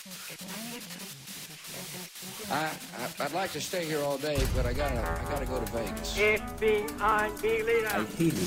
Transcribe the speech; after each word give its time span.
I, 0.00 0.06
I 2.52 3.24
I'd 3.24 3.34
like 3.34 3.52
to 3.52 3.60
stay 3.60 3.84
here 3.84 4.00
all 4.00 4.16
day, 4.16 4.38
but 4.56 4.64
I 4.64 4.72
gotta 4.72 4.96
I 4.96 5.24
gotta 5.30 5.44
go 5.44 5.60
to 5.60 5.68
Vegas. 5.76 6.16
FBI 6.16 7.42
leader. 7.42 7.92
Ideally, 8.00 8.46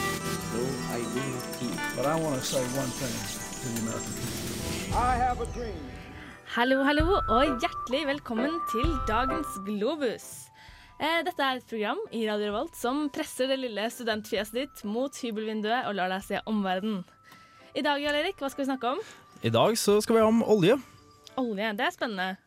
no 0.49 0.63
ideal 0.97 1.37
team. 1.59 1.75
But 1.95 2.05
I 2.07 2.15
want 2.19 2.41
to 2.41 2.45
say 2.45 2.61
one 2.73 2.89
thing 2.97 3.13
to 3.61 3.67
the 3.69 3.81
American 3.85 4.13
people. 4.17 4.97
I 4.97 5.13
have 5.15 5.41
a 5.41 5.45
dream. 5.53 5.77
Hallo, 6.55 6.83
hallo, 6.83 7.21
og 7.29 7.61
hjertelig 7.61 8.01
velkommen 8.07 8.57
til 8.71 8.89
dagens 9.07 9.53
Globus. 9.67 10.25
Eh, 10.99 11.19
Dette 11.25 11.43
er 11.43 11.61
et 11.61 11.67
program 11.69 12.01
i 12.11 12.23
Radio 12.29 12.49
Revolt 12.49 12.75
som 12.77 13.09
presser 13.13 13.51
det 13.53 13.59
lille 13.61 13.85
studentfjeset 13.93 14.57
ditt 14.57 14.81
mot 14.85 15.13
hybelvinduet 15.21 15.85
og 15.85 15.99
lar 16.01 16.09
deg 16.13 16.25
se 16.25 16.41
omverdenen. 16.49 17.05
I 17.77 17.85
dag, 17.85 18.01
Jarl 18.01 18.23
Erik, 18.23 18.41
hva 18.41 18.49
skal 18.49 18.65
vi 18.65 18.71
snakke 18.71 18.95
om? 18.95 19.05
I 19.45 19.53
dag 19.53 19.77
så 19.77 19.99
skal 20.01 20.17
vi 20.17 20.21
ha 20.25 20.33
om 20.33 20.41
olje. 20.45 20.79
Olje. 21.41 21.71
Det 21.77 21.85
er 21.87 21.95
spennende. 21.95 22.37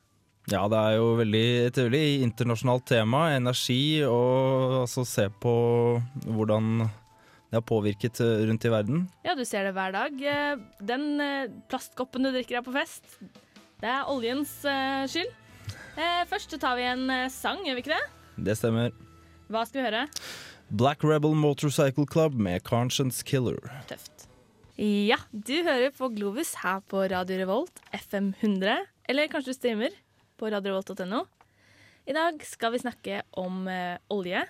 Ja, 0.46 0.60
det 0.70 0.79
er 0.79 0.92
jo 1.01 1.06
veldig, 1.19 1.45
et 1.73 1.79
veldig 1.80 2.05
internasjonalt 2.23 2.84
tema. 2.87 3.24
Energi, 3.34 4.05
og 4.06 4.83
altså 4.84 5.02
se 5.09 5.27
på 5.43 5.55
hvordan 6.23 6.84
det 6.87 7.59
har 7.60 7.65
påvirket 7.66 8.20
eh, 8.23 8.45
rundt 8.46 8.65
i 8.66 8.70
verden. 8.70 9.02
Ja, 9.27 9.34
du 9.38 9.45
ser 9.46 9.66
det 9.66 9.74
hver 9.77 9.95
dag. 9.95 10.23
Eh, 10.23 10.62
Den 10.87 11.09
eh, 11.23 11.51
plastkoppen 11.70 12.27
du 12.27 12.33
drikker 12.34 12.60
av 12.60 12.66
på 12.66 12.74
fest, 12.74 13.19
det 13.83 13.91
er 13.93 14.09
oljens 14.10 14.55
skyld. 15.12 15.34
Først 16.30 16.52
tar 16.60 16.77
vi 16.79 16.84
en 16.88 17.07
sang, 17.32 17.62
gjør 17.65 17.77
vi 17.79 17.82
ikke 17.84 17.93
det? 17.96 18.05
Det 18.48 18.55
stemmer. 18.57 18.93
Hva 19.52 19.62
skal 19.68 19.80
vi 19.80 19.84
høre? 19.87 20.02
Black 20.80 21.05
Rebel 21.05 21.37
Motorcycle 21.38 22.07
Club 22.09 22.34
med 22.41 22.65
Conscience 22.65 23.24
Killer. 23.24 23.60
Tøft. 23.88 24.16
Ja, 24.77 25.16
du 25.33 25.55
hører 25.65 25.89
på 25.97 26.11
Globus 26.12 26.51
her 26.61 26.83
på 26.85 27.01
Radio 27.09 27.39
Revolt, 27.41 27.79
FM 27.97 28.35
100. 28.43 28.83
Eller 29.09 29.30
kanskje 29.33 29.55
du 29.55 29.57
streamer 29.57 29.95
på 30.37 30.51
radiorevolt.no. 30.52 31.23
I 32.07 32.12
dag 32.15 32.45
skal 32.45 32.74
vi 32.74 32.83
snakke 32.83 33.23
om 33.41 33.65
eh, 33.73 33.96
olje. 34.13 34.43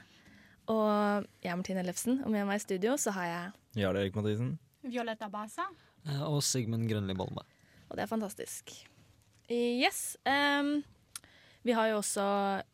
Og 0.67 1.29
jeg 1.45 1.53
er 1.53 1.61
Martine 1.61 1.85
Ellefsen, 1.85 2.19
og 2.27 2.35
med 2.35 2.43
meg 2.49 2.59
i 2.59 2.65
studio 2.65 2.97
så 2.99 3.15
har 3.15 3.29
jeg 3.31 3.85
Jarl 3.85 4.01
Erik 4.03 4.19
Mathisen. 4.19 4.57
Violetta 4.83 5.31
Basa. 5.31 5.69
Eh, 6.09 6.23
Og 6.27 6.43
Sigmund 6.43 6.91
Grønli 6.91 7.15
Bolme. 7.15 7.47
Og 7.87 7.95
det 7.95 8.03
er 8.09 8.11
fantastisk. 8.11 8.75
Yes. 9.47 10.17
Um, 10.27 10.81
vi 11.63 11.75
har 11.79 11.93
jo 11.93 12.01
også 12.03 12.25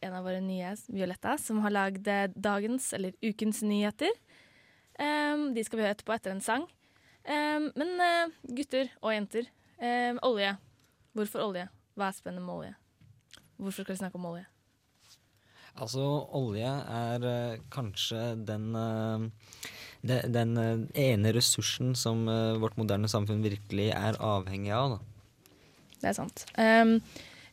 en 0.00 0.16
av 0.16 0.24
våre 0.24 0.40
nye, 0.40 0.72
Violetta, 0.88 1.36
som 1.36 1.60
har 1.66 1.76
lagd 1.76 2.08
eh, 2.08 2.30
dagens, 2.32 2.94
eller 2.96 3.12
ukens 3.20 3.60
nyheter. 3.60 4.16
Um, 4.96 5.50
de 5.52 5.64
skal 5.68 5.76
vi 5.82 5.84
høre 5.84 5.98
etterpå 5.98 6.16
etter 6.16 6.32
en 6.32 6.40
sang. 6.44 6.64
Ehm, 7.30 7.70
men 7.78 8.00
eh, 8.02 8.32
gutter 8.58 8.90
og 9.00 9.12
jenter, 9.14 9.50
ehm, 9.78 10.18
olje. 10.26 10.56
Hvorfor 11.14 11.44
olje? 11.44 11.68
Hva 11.98 12.08
er 12.08 12.16
spennende 12.16 12.46
med 12.46 12.54
olje? 12.54 12.72
Hvorfor 13.60 13.84
skal 13.84 13.94
vi 13.94 14.00
snakke 14.00 14.18
om 14.18 14.26
olje? 14.32 14.46
Altså, 15.72 16.02
olje 16.36 16.72
er 16.92 17.26
eh, 17.28 17.60
kanskje 17.72 18.22
den 18.48 18.72
de, 20.02 20.16
den 20.34 20.56
ene 20.98 21.30
ressursen 21.36 21.92
som 21.94 22.24
vårt 22.58 22.74
moderne 22.74 23.06
samfunn 23.06 23.44
virkelig 23.44 23.92
er 23.94 24.18
avhengig 24.18 24.72
av. 24.74 24.96
Da. 24.96 25.44
Det 26.00 26.08
er 26.10 26.16
sant. 26.16 26.42
Um, 26.58 26.96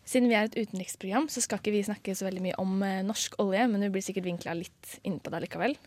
siden 0.02 0.32
vi 0.32 0.34
er 0.40 0.50
et 0.50 0.58
utenriksprogram, 0.58 1.28
så 1.30 1.44
skal 1.46 1.62
ikke 1.62 1.76
vi 1.76 1.84
snakke 1.86 2.16
så 2.18 2.26
veldig 2.26 2.42
mye 2.48 2.58
om 2.58 2.82
norsk 3.06 3.38
olje, 3.44 3.68
men 3.70 3.86
vi 3.86 3.92
blir 3.94 4.02
sikkert 4.08 4.26
vinkla 4.26 4.58
litt 4.58 4.96
innpå 5.06 5.30
det 5.30 5.44
likevel. 5.46 5.78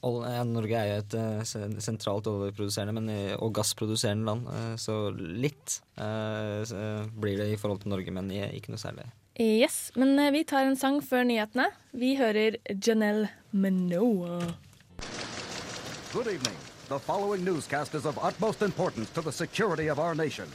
Norge 0.00 0.76
er 0.78 0.86
jo 0.88 1.00
et 1.02 1.14
eh, 1.18 1.80
sentralt 1.84 2.28
oljeproduserende 2.30 2.94
men, 2.96 3.10
og 3.36 3.52
gassproduserende 3.58 4.24
land, 4.24 4.46
eh, 4.48 4.76
så 4.80 5.10
litt 5.12 5.80
eh, 6.00 6.62
så, 6.64 6.84
blir 7.12 7.36
det 7.42 7.50
i 7.52 7.58
forhold 7.60 7.82
til 7.82 7.92
Norge, 7.92 8.14
men 8.16 8.30
ikke 8.32 8.72
noe 8.72 8.80
særlig. 8.80 9.04
Yes, 9.40 9.90
men 9.96 10.16
vi 10.34 10.42
tar 10.44 10.66
en 10.68 10.76
sang 10.76 10.98
før 11.04 11.24
nyhetene. 11.28 11.68
Vi 11.92 12.14
hører 12.16 12.56
Janelle 12.72 13.28
Manoa. 13.52 14.40
Good 16.12 16.26
evening. 16.26 16.56
The 16.88 16.98
following 16.98 17.44
newscast 17.44 17.94
is 17.94 18.04
of 18.04 18.18
utmost 18.18 18.62
importance 18.62 19.10
to 19.10 19.22
the 19.22 19.32
security 19.32 19.88
of 19.88 19.98
our 19.98 20.14
nation. 20.14 20.48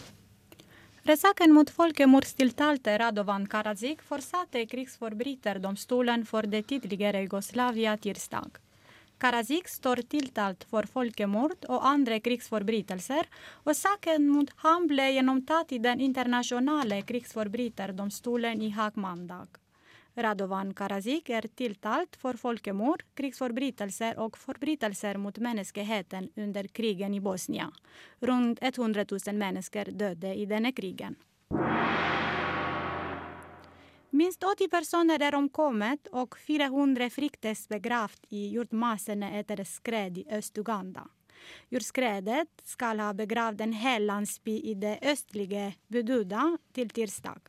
Rettssaken 1.06 1.53
mot 1.53 1.69
folkemordstiltalte 1.69 2.98
Radovan 2.98 3.46
Karadzic 3.48 4.02
fortsatte 4.02 4.66
krigsforbryterdomstolen 4.66 6.25
for 6.25 6.50
det 6.50 6.66
tidligere 6.68 7.22
Jugoslavia 7.22 7.94
tirsdag. 7.98 8.65
Karadzic 9.18 9.70
står 9.72 10.03
tiltalt 10.12 10.66
for 10.70 10.88
folkemord 10.92 11.68
og 11.72 11.86
andre 11.88 12.20
krigsforbrytelser, 12.20 13.30
og 13.64 13.76
saken 13.76 14.28
mot 14.28 14.52
ham 14.66 14.90
ble 14.92 15.12
gjennomtatt 15.16 15.72
i 15.72 15.80
den 15.80 16.03
internasjonale 16.03 17.02
krigsforbryterdomstolen 17.08 18.62
i 18.62 18.74
Haag 18.75 19.00
mandag. 19.00 19.62
Radovan 20.16 20.72
Karazik 20.74 21.30
er 21.30 21.48
tiltalt 21.59 22.16
for 22.20 22.40
folkemord, 22.40 23.04
krigsforbrytelser 23.20 24.20
og 24.24 24.38
forbrytelser 24.40 25.20
mot 25.20 25.40
menneskeheten 25.44 26.30
under 26.40 26.68
krigen 26.72 27.14
i 27.14 27.20
Bosnia. 27.20 27.68
Rundt 28.24 28.64
100 28.64 29.06
000 29.12 29.36
mennesker 29.36 29.92
døde 29.92 30.36
i 30.36 30.46
denne 30.48 30.72
krigen. 30.72 31.20
Minst 34.16 34.40
80 34.40 34.70
personer 34.72 35.20
er 35.20 35.36
omkommet, 35.36 36.08
og 36.16 36.38
400 36.40 37.09
fryktes 37.12 37.66
begravd 37.68 38.30
i 38.31 38.46
jordmassene 38.53 39.34
etter 39.42 39.59
skred 39.68 40.22
i 40.22 40.24
Øst-Uganda. 40.38 41.03
Jordskredet 41.68 42.48
skal 42.64 43.02
ha 43.04 43.09
begravd 43.12 43.66
en 43.66 43.74
hel 43.75 44.06
landsby 44.08 44.54
i 44.56 44.78
det 44.80 45.02
østlige 45.04 45.66
Bududa 45.92 46.46
til 46.72 46.94
tirsdag. 46.96 47.42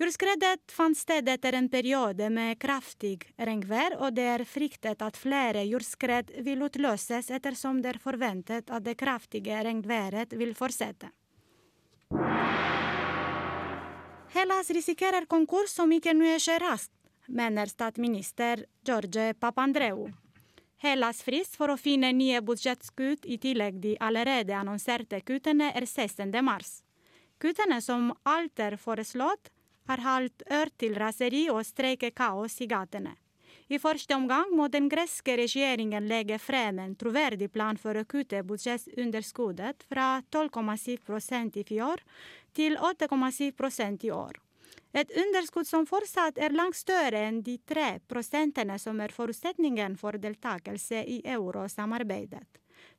Jordskredet 0.00 0.72
fant 0.72 0.96
sted 0.96 1.28
etter 1.28 1.58
en 1.58 1.68
periode 1.68 2.30
med 2.32 2.56
kraftig 2.64 3.18
regnvær, 3.36 3.98
og 4.00 4.16
det 4.16 4.24
er 4.38 4.46
fryktet 4.48 5.04
at 5.04 5.20
flere 5.20 5.66
jordskred 5.68 6.32
vil 6.48 6.64
utløses 6.64 7.28
ettersom 7.28 7.84
det 7.84 7.92
er 7.92 8.00
forventet 8.06 8.72
at 8.72 8.88
det 8.88 8.96
kraftige 9.04 9.60
regnværet 9.68 10.32
vil 10.32 10.56
fortsette. 10.56 11.12
Hellas 14.34 14.70
risikerer 14.70 15.28
konkurs 15.30 15.76
om 15.78 15.92
ikke 15.94 16.10
noe 16.10 16.40
skjer 16.42 16.58
raskt, 16.64 16.90
mener 17.30 17.70
statsminister 17.70 18.64
George 18.82 19.28
Papandreou. 19.38 20.08
Hellas 20.82 21.20
frist 21.22 21.54
for 21.54 21.70
å 21.70 21.78
finne 21.78 22.10
nye 22.10 22.40
budsjettkutt 22.42 23.28
i 23.30 23.38
tillegg 23.38 23.78
de 23.84 23.94
allerede 24.02 24.56
annonserte 24.58 25.22
kuttene 25.22 25.70
er 25.70 25.86
16. 25.86 26.34
mars. 26.42 26.80
Kuttene 27.38 27.78
som 27.78 28.10
alt 28.26 28.58
er 28.58 28.74
foreslått, 28.74 29.52
har 29.86 30.02
holdt 30.02 30.42
ør 30.50 30.74
til 30.82 30.98
raseri 30.98 31.46
og 31.54 31.62
streikekaos 31.62 32.58
i 32.66 32.66
gatene. 32.66 33.14
I 33.72 33.78
første 33.80 34.12
omgang 34.18 34.50
må 34.52 34.66
den 34.68 34.90
greske 34.92 35.38
regjeringen 35.40 36.04
legge 36.10 36.36
frem 36.42 36.82
en 36.82 36.96
troverdig 37.00 37.52
plan 37.52 37.78
for 37.80 37.96
å 37.96 38.04
kutte 38.04 38.42
budsjettunderskuddet 38.44 39.86
fra 39.88 40.08
12,7% 40.34 41.62
i 41.62 41.64
fjor 41.70 42.02
til 42.54 42.78
8,7 42.78 44.04
i 44.04 44.10
år. 44.10 44.40
Et 44.94 45.10
underskudd 45.18 45.66
som 45.66 45.86
fortsatt 45.86 46.38
er 46.38 46.54
langt 46.54 46.78
større 46.78 47.24
enn 47.26 47.40
de 47.42 47.56
tre 47.66 47.98
prosentene 48.06 48.76
som 48.78 49.00
er 49.02 49.14
forutsetningen 49.14 49.96
for 49.98 50.18
deltakelse 50.22 51.02
i 51.02 51.20
eurosamarbeidet. 51.26 52.46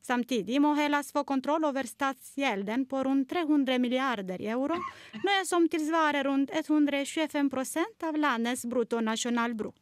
Samtidig 0.04 0.60
må 0.60 0.74
Hellas 0.76 1.08
få 1.12 1.24
kontroll 1.24 1.64
over 1.64 1.88
statsgjelden 1.88 2.84
på 2.86 3.00
rundt 3.08 3.30
300 3.32 3.78
milliarder 3.82 4.44
euro, 4.44 4.76
noe 5.24 5.40
som 5.48 5.66
tilsvarer 5.72 6.28
rundt 6.28 6.52
125% 6.52 8.06
av 8.06 8.20
landets 8.20 8.66
bruttonasjonalbruk. 8.68 9.74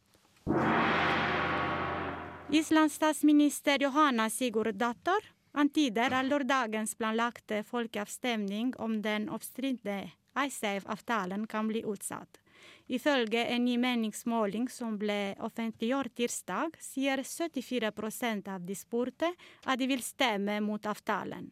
Islands 2.55 2.95
statsminister 2.95 3.81
Johanna 3.81 4.29
Sigurdsdottir 4.29 5.34
antyder 5.55 6.13
at 6.13 6.27
lørdagens 6.27 6.95
planlagte 6.99 7.63
folkeavstemning 7.63 8.73
om 8.81 8.99
den 9.01 9.29
oppstridte 9.33 10.01
IceSave-avtalen 10.35 11.47
kan 11.47 11.67
bli 11.71 11.83
utsatt. 11.87 12.41
Ifølge 12.87 13.45
en 13.49 13.65
ny 13.65 13.77
meningsmåling 13.81 14.67
som 14.69 14.97
ble 15.01 15.35
offentliggjort 15.43 16.13
tirsdag, 16.17 16.75
sier 16.81 17.23
74% 17.25 18.49
av 18.53 18.65
de 18.65 18.75
spurte 18.77 19.31
at 19.65 19.79
de 19.79 19.87
vil 19.89 20.03
stemme 20.05 20.59
mot 20.61 20.85
avtalen. 20.85 21.49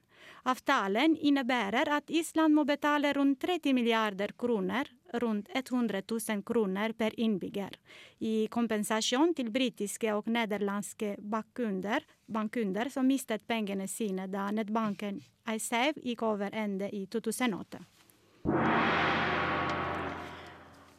Avtalen 0.48 1.18
innebærer 1.18 1.89
at 1.98 2.12
Island 2.13 2.56
må 2.56 2.66
betale 2.68 3.13
rundt 3.18 3.42
30 3.42 3.74
milliarder 3.75 4.36
kroner, 4.38 4.88
rundt 5.21 5.50
100 5.54 6.01
000 6.12 6.44
kroner 6.44 6.94
per 6.94 7.19
innbygger, 7.19 7.77
i 8.19 8.48
kompensasjon 8.51 9.33
til 9.38 9.51
britiske 9.51 10.13
og 10.13 10.27
nederlandske 10.27 11.15
bankkunder, 11.19 12.06
bankkunder 12.27 12.89
som 12.89 13.07
mistet 13.07 13.48
pengene 13.48 13.88
sine 13.88 14.27
da 14.27 14.50
nettbanken 14.51 15.21
iSave 15.56 16.01
gikk 16.04 16.24
over 16.24 16.54
ende 16.54 16.89
i 16.89 17.06
2008. 17.06 17.83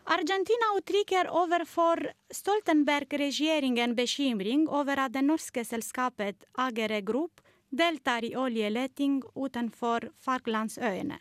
Argentina 0.04 0.66
uttrykker 0.76 1.30
overfor 1.32 2.02
Stoltenberg-regjeringen 2.30 3.94
bekymring 3.96 4.68
over 4.68 5.00
at 5.06 5.14
det 5.16 5.24
norske 5.24 5.64
selskapet 5.64 6.44
Agere 6.60 7.00
Group 7.00 7.40
deltar 7.72 8.24
i 8.24 8.34
oljeleting 8.36 9.22
utenfor 9.34 10.10
Falklandsøyene. 10.20 11.18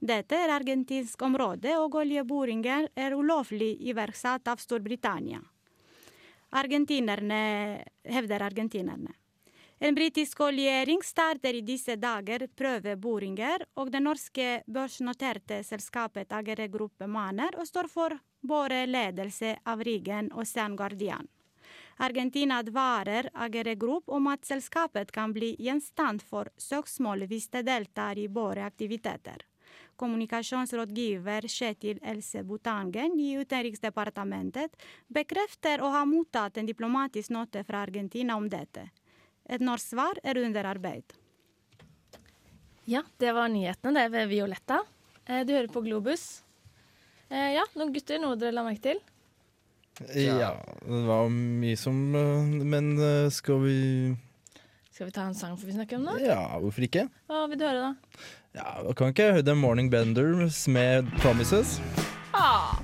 Dette 0.00 0.36
er 0.36 0.52
argentinsk 0.54 1.22
område, 1.22 1.76
og 1.78 1.94
oljeboringer 2.02 2.88
er 2.96 3.14
ulovlig 3.14 3.76
iverksatt 3.90 4.48
av 4.48 4.62
Storbritannia. 4.62 5.40
Argentinerne, 6.50 7.40
hevder 8.04 8.42
argentinerne. 8.42 9.12
En 9.82 9.94
britisk 9.94 10.40
oljering 10.44 11.00
starter 11.02 11.56
i 11.56 11.62
disse 11.64 11.94
dager 11.96 12.42
prøveboringer, 12.56 13.62
og 13.80 13.88
det 13.92 14.02
norske 14.04 14.48
børsnoterte 14.68 15.62
selskapet 15.64 16.32
Agere 16.36 16.66
Gruppe 16.68 17.08
Maner 17.08 17.56
og 17.56 17.68
står 17.68 17.88
for 17.88 18.16
både 18.44 18.82
ledelse 18.86 19.54
av 19.64 19.80
riggen 19.80 20.28
og 20.36 20.44
San 20.46 20.76
Guardian. 20.76 21.28
Argentina 21.96 22.58
advarer 22.60 23.30
Agere 23.34 23.74
Group 23.74 24.08
om 24.08 24.28
at 24.32 24.44
selskapet 24.44 25.12
kan 25.12 25.32
bli 25.32 25.54
gjenstand 25.58 26.22
for 26.24 26.48
søksmål 26.56 27.24
hvis 27.28 27.48
det 27.52 27.66
deltar 27.68 28.20
i 28.20 28.28
boreaktiviteter. 28.28 29.46
Kommunikasjonsrådgiver 30.00 31.44
Kjetil 31.48 31.98
Else 32.02 32.40
Butangen 32.46 33.18
i 33.20 33.34
Utenriksdepartementet 33.40 34.72
bekrefter 35.12 35.82
å 35.84 35.90
ha 35.92 36.06
mottatt 36.08 36.56
en 36.56 36.68
diplomatisk 36.68 37.30
note 37.36 37.60
fra 37.68 37.82
Argentina 37.84 38.36
om 38.40 38.48
dette. 38.48 38.86
Et 39.44 39.60
norsk 39.60 39.92
svar 39.92 40.20
er 40.24 40.40
under 40.40 40.64
arbeid. 40.72 41.04
Ja, 42.88 43.02
det 43.20 43.34
var 43.36 43.48
nyhetene. 43.52 43.92
Det 43.98 44.08
ved 44.14 44.28
Violetta. 44.32 44.80
Eh, 45.26 45.44
Du 45.44 45.52
hører 45.52 45.68
på 45.68 45.82
Globus. 45.84 46.42
Eh, 47.28 47.52
Ja, 47.54 47.64
noen 47.76 47.92
gutter, 47.92 48.18
noe 48.18 48.36
dere 48.40 48.52
la 48.56 48.64
merke 48.64 48.82
til? 48.82 49.00
Ja, 50.16 50.54
det 50.80 51.04
var 51.06 51.28
mye 51.28 51.76
som 51.76 52.14
eh, 52.16 52.64
Men 52.64 52.94
skal 53.30 53.60
vi 53.66 54.16
Skal 54.94 55.10
vi 55.10 55.12
ta 55.12 55.26
en 55.28 55.34
sang 55.34 55.58
før 55.60 55.66
vi 55.66 55.76
snakker 55.76 56.00
om 56.00 56.08
det? 56.08 56.24
Ja, 56.24 56.40
hvorfor 56.58 56.86
ikke? 56.88 57.08
Hva 57.28 57.44
vil 57.50 57.58
du 57.60 57.66
høre, 57.68 57.90
da? 57.90 57.94
Ja, 58.56 58.82
Kan 58.98 59.12
ikke 59.12 59.30
høre 59.30 59.46
The 59.46 59.54
Morning 59.54 59.90
Benders 59.92 60.64
med 60.68 61.06
'Promises'? 61.20 61.78
Ah, 62.34 62.80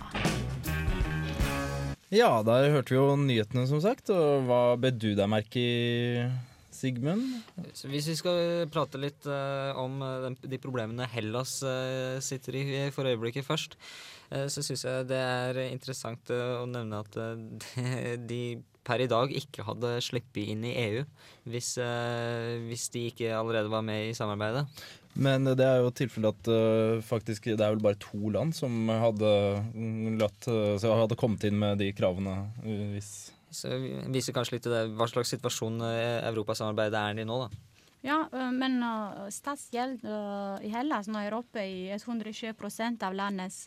Ja, 2.15 2.43
der 2.47 2.71
hørte 2.71 2.95
vi 2.95 3.01
jo 3.01 3.17
nyhetene, 3.19 3.67
som 3.67 3.81
sagt. 3.83 4.11
Og 4.15 4.47
hva 4.47 4.77
bet 4.79 4.99
du 5.03 5.09
deg 5.19 5.27
merke 5.27 5.59
i, 5.59 6.29
Sigmund? 6.71 7.43
Så 7.75 7.91
hvis 7.91 8.07
vi 8.07 8.15
skal 8.15 8.69
prate 8.71 9.01
litt 9.01 9.27
uh, 9.27 9.75
om 9.81 9.99
eh, 10.05 10.29
de 10.45 10.59
problemene 10.61 11.09
Hellas 11.11 11.59
uh, 11.67 12.21
sitter 12.23 12.61
i 12.61 12.65
for 12.95 13.09
øyeblikket 13.09 13.47
først, 13.47 13.75
uh, 14.31 14.47
så 14.47 14.63
syns 14.63 14.85
jeg 14.85 15.09
det 15.11 15.19
er 15.19 15.61
interessant 15.67 16.31
å 16.31 16.67
nevne 16.69 17.01
at 17.03 17.17
de 18.31 18.43
per 18.87 19.03
i 19.03 19.09
dag 19.11 19.33
ikke 19.35 19.65
hadde 19.67 19.97
sluppet 20.05 20.53
inn 20.53 20.63
i 20.67 20.77
EU 20.85 21.03
hvis, 21.51 21.75
eh, 21.83 22.57
hvis 22.69 22.87
de 22.95 23.09
ikke 23.11 23.35
allerede 23.35 23.73
var 23.73 23.85
med 23.87 24.11
i 24.11 24.17
samarbeidet. 24.17 24.67
Men 25.17 25.49
det 25.49 25.65
er 25.65 25.81
jo 25.81 25.93
tilfellet 25.97 26.35
at 26.35 26.51
øh, 26.53 27.03
faktisk 27.05 27.49
det 27.49 27.61
er 27.61 27.73
vel 27.73 27.85
bare 27.85 27.99
to 28.01 28.29
land 28.35 28.53
som 28.57 28.91
hadde 28.91 29.31
mm, 29.73 30.19
latt 30.21 30.49
øh, 30.53 30.77
hadde 30.83 31.17
kommet 31.19 31.47
inn 31.49 31.57
med 31.61 31.81
de 31.81 31.89
kravene. 31.97 32.37
Hvis 32.93 33.33
Så 33.55 33.73
vi 33.81 33.95
viser 34.13 34.37
kanskje 34.37 34.59
litt 34.59 34.67
til 34.67 34.75
det, 34.75 34.83
hva 34.99 35.09
slags 35.09 35.33
situasjon 35.33 35.81
eh, 35.89 36.27
europasamarbeidet 36.29 37.01
er 37.01 37.23
i 37.23 37.29
nå, 37.29 37.47
da. 37.47 37.76
Ja, 38.07 38.29
men 38.55 38.79
statsgjeld 39.35 40.05
i 40.63 40.69
Hellas 40.71 41.09
nå 41.11 41.19
er 41.27 41.35
oppe 41.35 41.65
i 41.67 41.89
120% 41.91 43.03
av 43.03 43.15
landets 43.19 43.65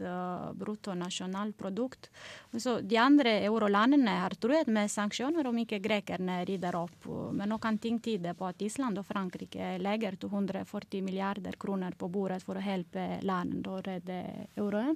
bruttonasjonalprodukt. 0.56 2.08
Så 2.56 2.78
de 2.80 2.96
andre 3.04 3.34
eurolandene 3.44 4.14
har 4.22 4.38
truet 4.40 4.72
med 4.72 4.88
sanksjoner 4.94 5.50
om 5.50 5.60
ikke 5.60 5.82
grekerne 5.84 6.38
rydder 6.48 6.78
opp. 6.80 7.10
Men 7.36 7.52
nå 7.52 7.58
kan 7.60 7.82
ting 7.84 8.00
tyde 8.00 8.32
på 8.40 8.48
at 8.48 8.64
Island 8.64 9.02
og 9.02 9.10
Frankrike 9.10 9.74
legger 9.84 10.16
240 10.22 11.04
milliarder 11.04 11.60
kroner 11.60 12.00
på 12.00 12.08
bordet 12.08 12.40
for 12.46 12.56
å 12.56 12.64
hjelpe 12.64 13.20
landet 13.28 13.68
å 13.68 13.82
redde 13.84 14.22
euroen. 14.56 14.96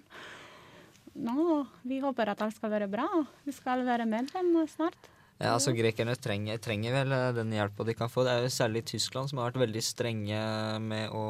Nå, 1.19 1.65
vi 1.83 1.99
håper 1.99 2.31
at 2.31 2.47
alt 2.47 2.55
skal 2.55 2.71
være 2.71 2.87
bra. 2.87 3.09
Vi 3.43 3.51
skal 3.51 3.83
være 3.83 4.07
medlem 4.07 4.55
snart. 4.71 5.11
Ja, 5.41 5.53
altså 5.55 5.73
Grekerne 5.75 6.15
trenger, 6.19 6.59
trenger 6.61 6.93
vel 6.95 7.15
eh, 7.15 7.29
den 7.35 7.53
hjelpa 7.55 7.85
de 7.87 7.95
kan 7.97 8.11
få. 8.11 8.23
Det 8.25 8.33
er 8.33 8.45
jo 8.45 8.51
særlig 8.53 8.85
Tyskland 8.89 9.31
som 9.31 9.41
har 9.41 9.49
vært 9.49 9.63
veldig 9.65 9.83
strenge 9.83 10.41
med 10.83 11.15
å, 11.15 11.23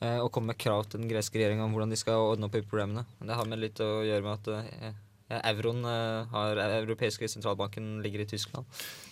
eh, 0.00 0.20
å 0.22 0.30
komme 0.32 0.52
med 0.52 0.60
krav 0.62 0.86
til 0.86 1.02
den 1.02 1.10
greske 1.10 1.40
regjeringa 1.40 1.66
om 1.66 1.74
hvordan 1.74 1.92
de 1.92 1.98
skal 2.00 2.30
ordne 2.30 2.48
opp 2.48 2.56
i 2.58 2.64
problemene. 2.64 3.04
Det 3.20 3.36
har 3.36 3.50
med 3.50 3.60
litt 3.60 3.82
å 3.82 3.90
gjøre 4.06 4.24
med 4.24 4.38
at 4.38 4.52
eh, 4.54 5.02
euroen 5.28 5.84
eh, 5.88 6.26
har 6.30 6.60
europeiske 6.64 7.28
sentralbanken 7.32 8.02
ligger 8.04 8.24
i 8.24 8.26
Tyskland. 8.28 8.66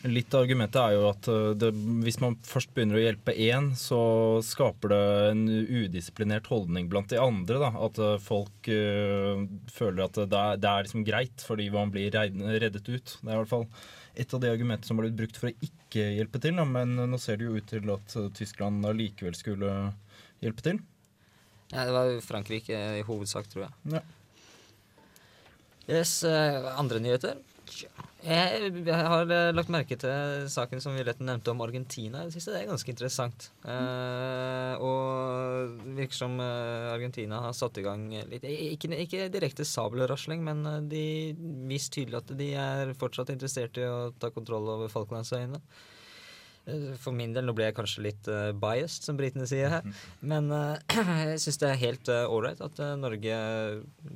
Litt 0.05 0.35
av 0.35 0.44
argumentet 0.44 0.81
er 0.82 0.97
jo 0.97 1.06
at 1.09 1.29
det, 1.59 1.70
hvis 2.05 2.20
man 2.23 2.37
først 2.47 2.75
begynner 2.75 3.00
å 3.00 3.05
hjelpe 3.05 3.35
én, 3.35 3.70
så 3.79 4.03
skaper 4.44 4.93
det 4.93 5.00
en 5.31 5.43
udisiplinert 5.49 6.50
holdning 6.53 6.91
blant 6.93 7.11
de 7.12 7.20
andre. 7.23 7.59
Da. 7.62 7.73
At 7.88 8.00
folk 8.25 8.69
uh, 8.69 9.43
føler 9.73 10.05
at 10.05 10.20
det 10.20 10.38
er, 10.38 10.61
det 10.61 10.70
er 10.70 10.87
liksom 10.87 11.06
greit 11.06 11.44
fordi 11.47 11.70
man 11.73 11.93
blir 11.94 12.12
reddet 12.12 12.88
ut. 12.88 13.17
Det 13.23 13.29
er 13.29 13.37
i 13.37 13.41
hvert 13.41 13.53
fall 13.53 13.69
et 14.12 14.35
av 14.35 14.43
de 14.43 14.50
argumentene 14.53 14.88
som 14.88 14.99
har 14.99 15.08
blitt 15.08 15.20
brukt 15.23 15.38
for 15.41 15.49
å 15.49 15.69
ikke 15.69 16.08
hjelpe 16.19 16.41
til. 16.43 16.58
Da. 16.61 16.67
Men 16.69 16.97
nå 16.99 17.20
ser 17.23 17.41
det 17.41 17.49
jo 17.49 17.56
ut 17.56 17.70
til 17.70 17.94
at 17.94 18.17
Tyskland 18.37 18.85
allikevel 18.88 19.38
skulle 19.38 19.70
hjelpe 20.44 20.67
til. 20.67 20.82
Ja, 21.73 21.87
det 21.88 21.94
var 21.94 22.19
Frankrike 22.25 22.76
i 22.99 23.06
hovedsak, 23.06 23.49
tror 23.49 23.69
jeg. 23.69 23.94
Ja. 23.97 24.03
Yes, 25.88 26.23
eh, 26.25 26.79
andre 26.79 27.02
nyheter. 27.02 27.40
Jeg, 28.23 28.70
har 28.87 29.31
eh, 29.34 29.49
lagt 29.50 29.70
merke 29.73 29.96
til 29.99 30.44
saken 30.52 30.82
som 30.82 30.94
Violette 30.94 31.25
nevnte 31.26 31.50
om 31.50 31.62
Argentina. 31.64 32.20
Jeg 32.23 32.37
synes 32.37 32.46
det 32.50 32.58
er 32.61 32.69
ganske 32.70 32.93
interessant. 32.93 33.49
Eh, 33.67 34.75
og 34.79 35.73
det 35.82 35.96
virker 36.05 36.20
som 36.20 36.37
eh, 36.38 36.93
Argentina 36.93 37.40
har 37.49 37.56
satt 37.58 37.81
i 37.82 37.87
gang 37.87 38.05
litt 38.31 38.46
Ikke, 38.46 38.93
ikke 38.94 39.26
direkte 39.34 39.67
sabelrasling, 39.67 40.44
men 40.46 40.87
de 40.93 41.05
viser 41.70 41.96
tydelig 41.99 42.20
at 42.20 42.37
de 42.38 42.52
er 42.62 42.94
fortsatt 43.00 43.34
interessert 43.34 43.81
i 43.82 43.88
å 43.90 44.12
ta 44.14 44.31
kontroll 44.31 44.70
over 44.76 44.93
Falklandsøyene. 44.93 45.58
Eh, 45.58 45.92
For 47.03 47.14
min 47.17 47.32
del, 47.35 47.47
nå 47.49 47.55
blir 47.56 47.70
jeg 47.70 47.76
kanskje 47.79 48.05
litt 48.06 48.29
uh, 48.31 48.53
biased, 48.55 49.06
som 49.06 49.19
britene 49.19 49.49
sier 49.50 49.73
her. 49.73 49.88
Men 50.20 50.50
uh, 50.55 50.76
jeg 51.26 51.41
syns 51.43 51.59
det 51.62 51.70
er 51.70 51.81
helt 51.82 52.12
ålreit 52.12 52.61
at 52.62 52.81
eh, 52.82 52.94
Norge 52.99 53.37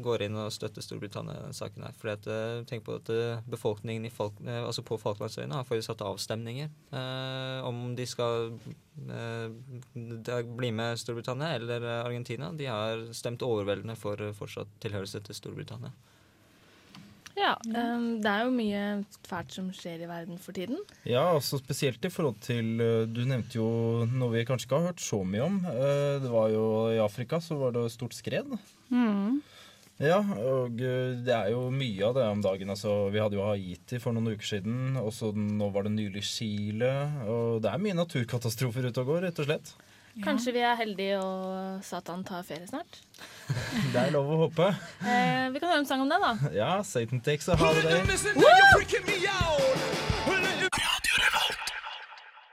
går 0.05 0.27
inn 0.27 0.39
og 0.39 0.53
støtter 0.55 0.85
Storbritannia 0.85 1.37
i 1.37 1.43
denne 1.45 1.57
saken 1.57 1.87
her. 1.87 1.95
Fordi 1.99 2.15
at, 2.15 2.29
eh, 2.33 2.65
tenk 2.69 2.85
på 2.87 2.97
at 3.01 3.11
eh, 3.13 3.45
befolkningen 3.51 4.09
i 4.09 4.13
Falk 4.13 4.39
eh, 4.45 4.63
altså 4.63 4.85
på 4.87 4.99
Falklandsøyene 5.01 5.59
har 5.59 5.69
faktisk 5.69 5.91
satt 5.93 6.05
avstemninger 6.07 6.71
eh, 6.71 7.67
om 7.67 7.95
de 7.99 8.07
skal 8.09 8.53
eh, 9.11 10.43
bli 10.57 10.73
med 10.75 11.01
Storbritannia 11.01 11.55
eller 11.59 11.85
eh, 11.85 12.03
Argentina. 12.05 12.53
De 12.53 12.69
har 12.71 13.07
stemt 13.17 13.45
overveldende 13.47 13.99
for 13.99 14.21
eh, 14.23 14.35
fortsatt 14.37 14.71
tilhørighet 14.85 15.29
til 15.29 15.41
Storbritannia. 15.41 15.95
Ja, 17.37 17.53
um, 17.69 18.05
det 18.25 18.31
er 18.33 18.45
jo 18.47 18.53
mye 18.55 18.83
fælt 19.29 19.53
som 19.53 19.67
skjer 19.77 20.05
i 20.07 20.09
verden 20.09 20.39
for 20.41 20.57
tiden. 20.57 20.79
Ja, 21.05 21.27
altså 21.35 21.59
spesielt 21.61 22.05
i 22.09 22.11
forhold 22.13 22.39
til 22.47 22.81
øh, 22.81 23.03
Du 23.13 23.21
nevnte 23.29 23.59
jo 23.59 23.67
noe 24.09 24.33
vi 24.33 24.45
kanskje 24.49 24.71
ikke 24.71 24.79
har 24.81 24.89
hørt 24.91 25.05
så 25.05 25.21
mye 25.21 25.45
om. 25.45 25.59
Eh, 25.69 26.17
Det 26.25 26.31
var 26.33 26.49
jo 26.55 26.65
I 26.95 27.03
Afrika 27.05 27.41
så 27.45 27.59
var 27.61 27.77
det 27.77 27.91
stort 27.93 28.17
skred. 28.17 28.49
Mm. 28.89 29.43
Ja, 30.01 30.19
og 30.21 30.81
øh, 30.81 31.13
det 31.25 31.33
er 31.33 31.51
jo 31.53 31.69
mye 31.73 32.05
av 32.09 32.17
det 32.17 32.25
om 32.29 32.43
dagen. 32.45 32.73
Altså, 32.73 32.97
vi 33.13 33.21
hadde 33.21 33.37
jo 33.39 33.45
Haiti 33.49 34.01
for 34.01 34.17
noen 34.17 34.33
uker 34.33 34.45
siden, 34.57 34.97
og 35.01 35.13
så 35.17 35.31
nå 35.37 35.71
var 35.73 35.87
det 35.87 35.93
nylig 35.95 36.25
Chile. 36.25 36.91
Og 37.29 37.63
det 37.65 37.71
er 37.73 37.81
mye 37.85 37.97
naturkatastrofer 37.97 38.89
ute 38.91 39.05
og 39.05 39.13
går, 39.13 39.23
rett 39.29 39.41
og 39.45 39.49
slett. 39.49 39.73
Kanskje 40.25 40.53
vi 40.57 40.63
er 40.65 40.79
heldige 40.79 41.19
og 41.21 41.85
Satan 41.85 42.23
tar 42.25 42.45
ferie 42.47 42.67
snart. 42.69 43.01
Det 43.93 44.01
er 44.01 44.15
lov 44.15 44.31
å 44.33 44.39
håpe. 44.47 44.71
Eh, 45.05 45.49
vi 45.53 45.61
kan 45.61 45.69
høre 45.73 45.83
en 45.83 45.89
sang 45.89 46.05
om 46.05 46.11
det, 46.13 46.21
da. 46.23 46.33
Ja, 46.57 46.71
Satan 46.85 47.21
takes 47.21 47.49
a 47.53 47.57
holiday. 47.61 48.01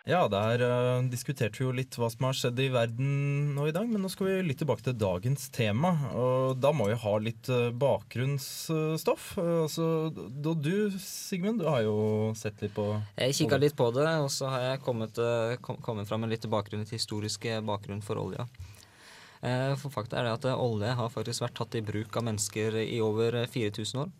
Ja, 0.04 0.26
der 0.28 0.60
uh, 0.60 1.06
diskuterte 1.08 1.62
vi 1.62 1.64
jo 1.64 1.72
litt 1.72 1.96
hva 1.96 2.10
som 2.12 2.26
har 2.28 2.36
skjedd 2.36 2.58
i 2.60 2.66
verden 2.74 3.54
nå 3.56 3.70
i 3.70 3.76
dag, 3.76 3.88
men 3.88 4.02
nå 4.04 4.10
skal 4.12 4.28
vi 4.28 4.34
litt 4.50 4.60
tilbake 4.60 4.84
til 4.84 4.98
dagens 5.00 5.46
tema. 5.56 5.94
Og 6.20 6.58
da 6.60 6.74
må 6.76 6.90
vi 6.90 6.98
ha 7.00 7.14
litt 7.24 7.48
uh, 7.48 7.70
bakgrunnsstoff. 7.72 9.30
Uh, 9.40 9.62
altså, 9.62 9.86
da 10.12 10.56
du, 10.60 10.92
Sigmund, 11.00 11.64
du 11.64 11.70
har 11.72 11.86
jo 11.86 11.96
sett 12.36 12.60
litt 12.66 12.76
på 12.76 12.90
Jeg 13.16 13.38
kikka 13.38 13.62
litt 13.64 13.78
på 13.80 13.88
det, 13.96 14.10
og 14.20 14.28
så 14.34 14.52
har 14.52 14.66
jeg 14.66 14.82
kommet, 14.84 15.22
kom, 15.64 15.80
kommet 15.86 16.10
fram 16.10 16.26
med 16.26 16.36
litt 16.36 16.50
bakgrunn 16.52 16.84
til 16.84 17.00
historiske 17.00 17.62
bakgrunn 17.64 18.04
for 18.04 18.20
olja. 18.20 18.44
For 19.80 19.92
fakta 19.92 20.20
er 20.20 20.28
det 20.28 20.36
at 20.38 20.46
olje 20.56 20.92
har 20.96 21.10
faktisk 21.12 21.44
vært 21.44 21.58
tatt 21.58 21.76
i 21.76 21.82
bruk 21.84 22.16
av 22.16 22.24
mennesker 22.24 22.78
i 22.80 23.02
over 23.04 23.42
eh, 23.42 23.50
4000 23.52 24.00
år. 24.00 24.12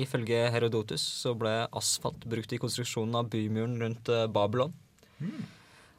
Ifølge 0.00 0.38
Herodotus 0.54 1.04
så 1.20 1.34
ble 1.36 1.52
asfalt 1.76 2.24
brukt 2.24 2.54
i 2.56 2.60
konstruksjonen 2.62 3.18
av 3.20 3.28
bymuren 3.28 3.76
rundt 3.82 4.08
eh, 4.08 4.24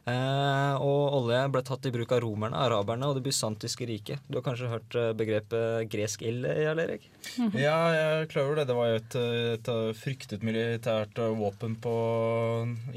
Eh, 0.02 0.76
og 0.82 1.14
olje 1.20 1.40
ble 1.54 1.62
tatt 1.62 1.86
i 1.86 1.92
bruk 1.94 2.10
av 2.16 2.24
romerne, 2.24 2.58
araberne 2.58 3.06
og 3.06 3.20
det 3.20 3.22
bysantiske 3.28 3.86
riket. 3.86 4.24
Du 4.26 4.40
har 4.40 4.46
kanskje 4.48 4.72
hørt 4.72 4.96
eh, 4.98 5.12
begrepet 5.14 5.86
gresk 5.94 6.24
ild, 6.26 6.48
Jarl 6.50 6.82
Erik? 6.82 7.06
Ja, 7.54 7.76
jeg 7.94 8.08
er 8.16 8.26
klar 8.32 8.48
over 8.50 8.58
det. 8.58 8.66
Det 8.72 8.78
var 8.80 8.90
jo 8.90 8.98
et, 8.98 9.18
et 9.60 9.72
fryktet 10.02 10.42
militært 10.48 11.22
våpen 11.38 11.78
på, 11.84 11.94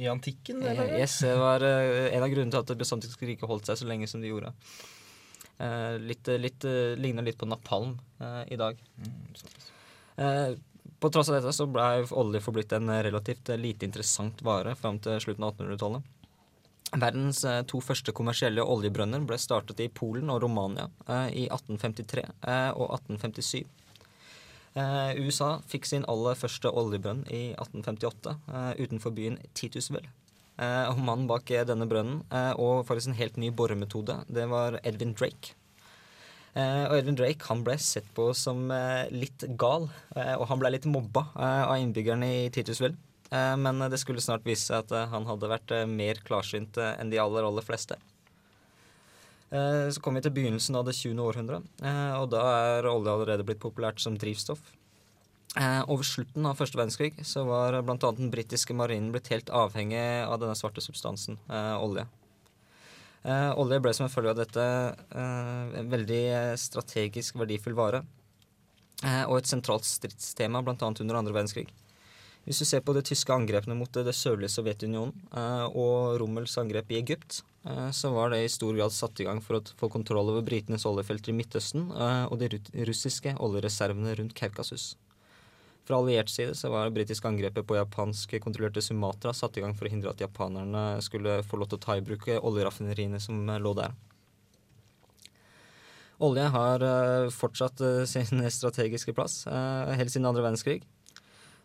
i 0.01 0.09
antikken, 0.09 0.65
eller? 0.65 0.95
Eh, 0.97 1.05
Yes, 1.05 1.19
det 1.27 1.37
var 1.39 1.67
eh, 1.69 2.09
en 2.17 2.25
av 2.25 2.33
grunnene 2.33 2.57
til 2.57 2.65
at 2.65 2.73
det 2.73 2.81
bysantiske 2.81 3.29
riket 3.35 3.53
holdt 3.53 3.69
seg 3.69 3.83
så 3.83 3.91
lenge 3.93 4.09
som 4.09 4.25
de 4.25 4.33
gjorde. 4.33 4.55
Eh, 5.61 5.95
litt, 6.09 6.33
litt, 6.41 6.65
eh, 6.67 6.97
ligner 6.99 7.29
litt 7.29 7.39
på 7.39 7.47
napalm 7.53 7.99
eh, 8.25 8.41
i 8.57 8.59
dag. 8.65 8.81
Eh, 10.17 10.57
på 11.05 11.11
tross 11.13 11.29
av 11.29 11.37
dette 11.37 11.53
så 11.53 11.67
ble 11.69 12.07
olje 12.17 12.41
forblitt 12.41 12.73
en 12.73 12.89
relativt 13.05 13.51
lite 13.61 13.85
interessant 13.85 14.41
vare 14.47 14.73
fram 14.79 14.97
til 15.05 15.19
slutten 15.21 15.45
av 15.45 15.53
1800-tallet. 15.53 16.13
Verdens 16.95 17.43
eh, 17.45 17.61
to 17.69 17.81
første 17.85 18.13
kommersielle 18.17 18.65
oljebrønner 18.65 19.25
ble 19.29 19.37
startet 19.41 19.83
i 19.85 19.91
Polen 19.93 20.31
og 20.33 20.41
Romania 20.45 20.87
eh, 21.05 21.29
i 21.43 21.47
1853 21.51 22.25
eh, 22.25 22.71
og 22.73 22.95
1857. 22.97 23.65
Eh, 24.81 25.11
USA 25.27 25.51
fikk 25.69 25.91
sin 25.91 26.07
aller 26.11 26.39
første 26.39 26.73
oljebrønn 26.73 27.25
i 27.29 27.43
1858 27.53 28.37
eh, 28.55 28.71
utenfor 28.87 29.13
byen 29.17 29.41
Titusville. 29.53 30.09
Og 30.55 31.01
mannen 31.03 31.27
bak 31.27 31.51
denne 31.67 31.89
brønnen, 31.91 32.21
og 32.63 32.85
faktisk 32.87 33.09
en 33.11 33.17
helt 33.19 33.41
ny 33.43 33.49
boremetode, 33.51 34.21
det 34.31 34.45
var 34.53 34.77
Edvin 34.87 35.11
Drake. 35.19 35.57
Eh, 36.55 36.85
og 36.87 37.01
Edvin 37.01 37.17
Drake 37.19 37.49
han 37.49 37.65
ble 37.67 37.75
sett 37.83 38.07
på 38.15 38.29
som 38.39 38.69
eh, 38.71 39.11
litt 39.11 39.43
gal, 39.59 39.89
eh, 40.15 40.37
og 40.39 40.47
han 40.53 40.61
ble 40.63 40.71
litt 40.77 40.87
mobba 40.87 41.27
av 41.35 41.75
innbyggerne 41.81 42.31
i 42.31 42.49
Titusville. 42.55 42.97
Men 43.35 43.81
det 43.91 43.99
skulle 43.99 44.23
snart 44.23 44.45
vise 44.47 44.69
seg 44.69 44.85
at 44.85 45.09
han 45.11 45.25
hadde 45.27 45.49
vært 45.51 45.73
mer 45.91 46.21
klarsynt 46.23 46.77
enn 46.79 47.09
de 47.11 47.19
aller, 47.19 47.43
aller 47.43 47.65
fleste. 47.67 47.97
Så 49.51 50.03
kom 50.05 50.15
vi 50.15 50.23
til 50.23 50.35
begynnelsen 50.37 50.77
av 50.79 50.85
det 50.87 50.95
20. 50.95 51.19
århundret, 51.25 51.67
og 52.21 52.29
da 52.31 52.45
er 52.77 52.87
olje 52.87 53.11
allerede 53.11 53.47
blitt 53.49 53.63
populært 53.65 53.99
som 54.05 54.15
drivstoff. 54.21 54.63
Over 55.57 56.07
slutten 56.07 56.47
av 56.47 56.61
første 56.61 56.79
verdenskrig 56.79 57.25
så 57.27 57.43
var 57.49 57.81
bl.a. 57.81 58.13
den 58.15 58.31
britiske 58.31 58.77
marinen 58.77 59.11
blitt 59.17 59.33
helt 59.35 59.51
avhengig 59.51 60.05
av 60.29 60.39
denne 60.45 60.55
svarte 60.61 60.85
substansen, 60.85 61.41
olje. 61.81 62.07
Eh, 63.25 63.51
olje 63.57 63.81
ble 63.81 63.93
som 63.97 64.05
en 64.05 64.13
følge 64.13 64.35
av 64.35 64.41
dette 64.43 64.65
eh, 64.65 65.79
en 65.81 65.89
veldig 65.89 66.25
eh, 66.29 66.51
strategisk 66.61 67.39
verdifull 67.41 67.77
vare, 67.79 68.03
og 69.05 69.35
et 69.37 69.49
sentralt 69.51 69.85
stridstema 69.85 70.63
bl.a. 70.65 70.77
under 70.79 71.17
andre 71.19 71.35
verdenskrig. 71.35 71.67
Hvis 72.47 72.61
du 72.63 72.65
ser 72.65 72.81
på 72.85 72.95
de 72.97 73.03
tyske 73.05 73.33
angrepene 73.35 73.77
mot 73.77 73.91
det 73.93 74.15
sørlige 74.17 74.53
Sovjetunionen 74.55 75.27
og 75.75 76.15
Rommels 76.23 76.55
angrep 76.61 76.93
i 76.95 77.01
Egypt, 77.03 77.43
så 77.93 78.13
var 78.15 78.33
det 78.33 78.39
i 78.45 78.53
stor 78.53 78.73
grad 78.79 78.95
satt 78.95 79.21
i 79.21 79.27
gang 79.27 79.43
for 79.45 79.59
å 79.59 79.63
få 79.81 79.91
kontroll 79.93 80.31
over 80.33 80.47
britenes 80.47 80.87
oljefelter 80.89 81.35
i 81.35 81.37
Midtøsten 81.37 81.91
og 81.91 82.39
de 82.41 82.63
russiske 82.87 83.35
oljereservene 83.45 84.15
rundt 84.21 84.37
Kaukasus. 84.39 84.95
Fra 85.85 85.99
alliert 86.01 86.33
side 86.33 86.55
så 86.57 86.71
var 86.73 86.87
det 86.89 86.97
britiske 86.97 87.29
angrepet 87.29 87.67
på 87.69 87.77
japansk 87.77 88.39
kontrollerte 88.41 88.81
Sumatra 88.83 89.35
satt 89.37 89.59
i 89.59 89.65
gang 89.65 89.75
for 89.77 89.85
å 89.85 89.93
hindre 89.93 90.15
at 90.15 90.23
japanerne 90.25 91.03
skulle 91.05 91.43
få 91.45 91.61
lov 91.61 91.69
til 91.69 91.81
å 91.81 91.85
ta 91.85 91.99
i 91.99 92.05
bruk 92.05 92.25
oljeraffineriene 92.41 93.21
som 93.21 93.45
lå 93.61 93.75
der. 93.77 93.93
Olje 96.23 96.45
har 96.55 96.85
eh, 96.87 97.31
fortsatt 97.35 97.81
eh, 97.83 98.03
sin 98.07 98.45
strategiske 98.59 99.15
plass 99.17 99.43
eh, 99.51 99.95
helt 99.99 100.13
siden 100.13 100.29
andre 100.31 100.45
verdenskrig. 100.47 100.85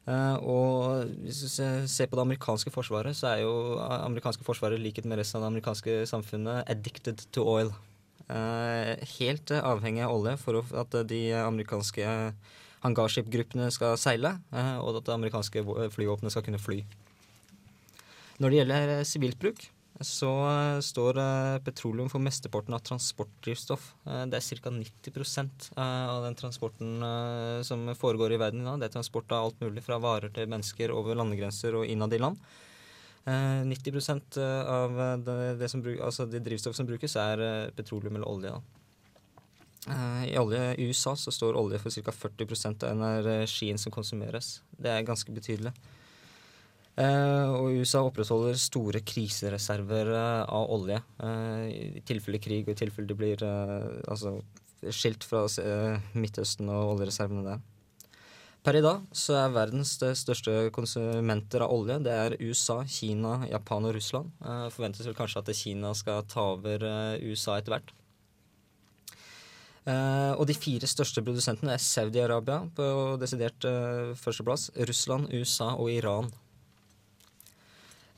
Og 0.09 1.03
hvis 1.21 1.43
du 1.43 1.49
ser 1.85 2.07
på 2.09 2.17
det 2.17 2.23
amerikanske 2.23 2.71
forsvaret, 2.73 3.13
så 3.13 3.27
er 3.29 3.41
jo 3.43 3.51
amerikanske 3.77 4.41
forsvaret 4.47 4.81
likhet 4.81 5.05
med 5.05 5.19
resten 5.19 5.37
av 5.37 5.43
det 5.43 5.49
amerikanske 5.51 5.97
samfunnet 6.09 6.65
addicted 6.71 7.21
to 7.35 7.43
oil. 7.45 7.69
Helt 9.19 9.53
avhengig 9.59 10.01
av 10.07 10.15
olje 10.15 10.33
for 10.41 10.63
at 10.81 10.97
de 11.11 11.19
amerikanske 11.37 12.07
hangarskipgruppene 12.85 13.71
skal 13.75 13.97
seile, 13.99 14.35
eh, 14.53 14.77
og 14.79 14.99
at 15.01 15.09
det 15.09 15.15
amerikanske 15.17 15.63
vå- 15.67 15.89
flyvåpenet 15.93 16.31
skal 16.35 16.45
kunne 16.45 16.61
fly. 16.61 16.79
Når 18.39 18.49
det 18.53 18.59
gjelder 18.61 18.93
eh, 18.99 19.03
sivilt 19.07 19.39
bruk, 19.41 19.65
så 19.99 20.29
eh, 20.47 20.77
står 20.85 21.17
eh, 21.19 21.57
petroleum 21.65 22.07
for 22.11 22.23
mesteparten 22.23 22.73
av 22.77 22.83
transportdrivstoff. 22.87 23.89
Eh, 24.07 24.23
Det 24.31 24.39
er 24.39 24.61
ca. 24.63 24.71
90 24.71 25.19
eh, 25.75 25.83
av 25.83 26.23
den 26.23 26.37
transporten 26.39 27.03
eh, 27.03 27.59
som 27.67 27.83
foregår 27.99 28.31
i 28.31 28.39
verden 28.39 28.61
i 28.63 28.69
dag. 28.69 28.79
Det 28.79 28.87
er 28.91 28.95
transport 28.95 29.31
av 29.35 29.49
alt 29.49 29.59
mulig 29.59 29.83
fra 29.83 29.99
varer 29.99 30.31
til 30.31 30.47
mennesker 30.47 30.93
over 30.95 31.19
landegrenser 31.19 31.75
og 31.75 31.85
innad 31.91 32.15
i 32.15 32.21
land. 32.23 32.39
Eh, 33.27 33.65
90 33.67 34.39
av 34.39 34.95
eh, 35.03 35.15
det, 35.27 35.37
det, 35.59 35.67
som 35.69 35.83
altså 35.83 36.29
det 36.31 36.45
drivstoff 36.47 36.79
som 36.79 36.87
brukes, 36.87 37.17
er 37.19 37.43
eh, 37.43 37.71
petroleum 37.75 38.15
eller 38.15 38.29
olje. 38.31 38.55
Da. 38.55 38.78
Eh, 39.87 40.33
I 40.33 40.37
olje 40.39 40.75
i 40.75 40.87
USA 40.89 41.15
så 41.15 41.31
står 41.31 41.57
olje 41.57 41.79
for 41.79 41.93
ca. 41.93 42.11
40% 42.11 42.83
av 42.83 42.91
energien 42.91 43.77
som 43.77 43.93
konsumeres. 43.93 44.59
Det 44.71 44.91
er 44.91 45.07
ganske 45.07 45.31
betydelig. 45.31 45.73
Eh, 46.99 47.47
og 47.55 47.79
USA 47.79 48.03
opprettholder 48.03 48.59
store 48.59 48.99
krisereserver 49.07 50.11
eh, 50.11 50.43
av 50.51 50.71
olje 50.75 50.99
i 51.71 52.03
tilfelle 52.03 52.41
krig 52.43 52.67
og 52.67 52.73
i 52.73 52.79
tilfelle 52.81 53.07
de 53.07 53.15
blir 53.15 53.43
altså, 53.45 54.41
skilt 54.91 55.23
fra 55.23 55.45
Midtøsten 56.13 56.67
og 56.67 56.95
oljereservene 56.97 57.45
der. 57.47 57.67
Per 58.59 58.75
i 58.75 58.83
dag 58.83 59.05
så 59.15 59.37
er 59.39 59.53
verdens 59.55 59.93
største 59.95 60.51
konsumenter 60.75 61.63
av 61.63 61.71
olje 61.71 61.95
det 62.03 62.11
er 62.11 62.35
USA, 62.43 62.81
Kina, 62.83 63.45
Japan 63.47 63.87
og 63.87 63.95
Russland. 63.95 64.33
Forventes 64.75 65.07
vel 65.07 65.15
kanskje 65.15 65.39
at 65.39 65.53
Kina 65.55 65.93
skal 65.95 66.27
ta 66.27 66.43
over 66.57 66.83
USA 67.23 67.55
etter 67.55 67.77
hvert. 67.77 67.95
Eh, 69.89 70.33
og 70.37 70.45
de 70.49 70.55
fire 70.57 70.89
største 70.89 71.23
produsentene 71.25 71.73
er 71.73 71.81
Saudi-Arabia 71.81 72.61
på 72.77 72.85
desidert 73.21 73.65
uh, 73.65 74.13
førsteplass, 74.19 74.69
Russland, 74.89 75.31
USA 75.33 75.71
og 75.73 75.89
Iran. 75.93 76.29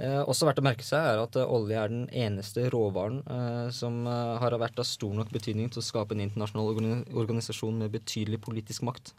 Uh, 0.02 0.24
også 0.26 0.48
verdt 0.48 0.60
å 0.60 0.66
merke 0.66 0.84
seg 0.84 1.06
er 1.06 1.22
at 1.22 1.38
olje 1.44 1.78
er 1.78 1.92
den 1.94 2.08
eneste 2.10 2.66
råvaren 2.74 3.20
eh, 3.22 3.68
som 3.76 4.00
har 4.10 4.56
vært 4.58 4.80
av 4.82 4.88
stor 4.90 5.14
nok 5.14 5.30
betydning 5.30 5.70
til 5.70 5.84
å 5.84 5.86
skape 5.86 6.18
en 6.18 6.24
internasjonal 6.26 6.72
organi 6.72 6.96
organisasjon 7.14 7.78
med 7.84 7.94
betydelig 7.94 8.42
politisk 8.42 8.88
makt. 8.88 9.14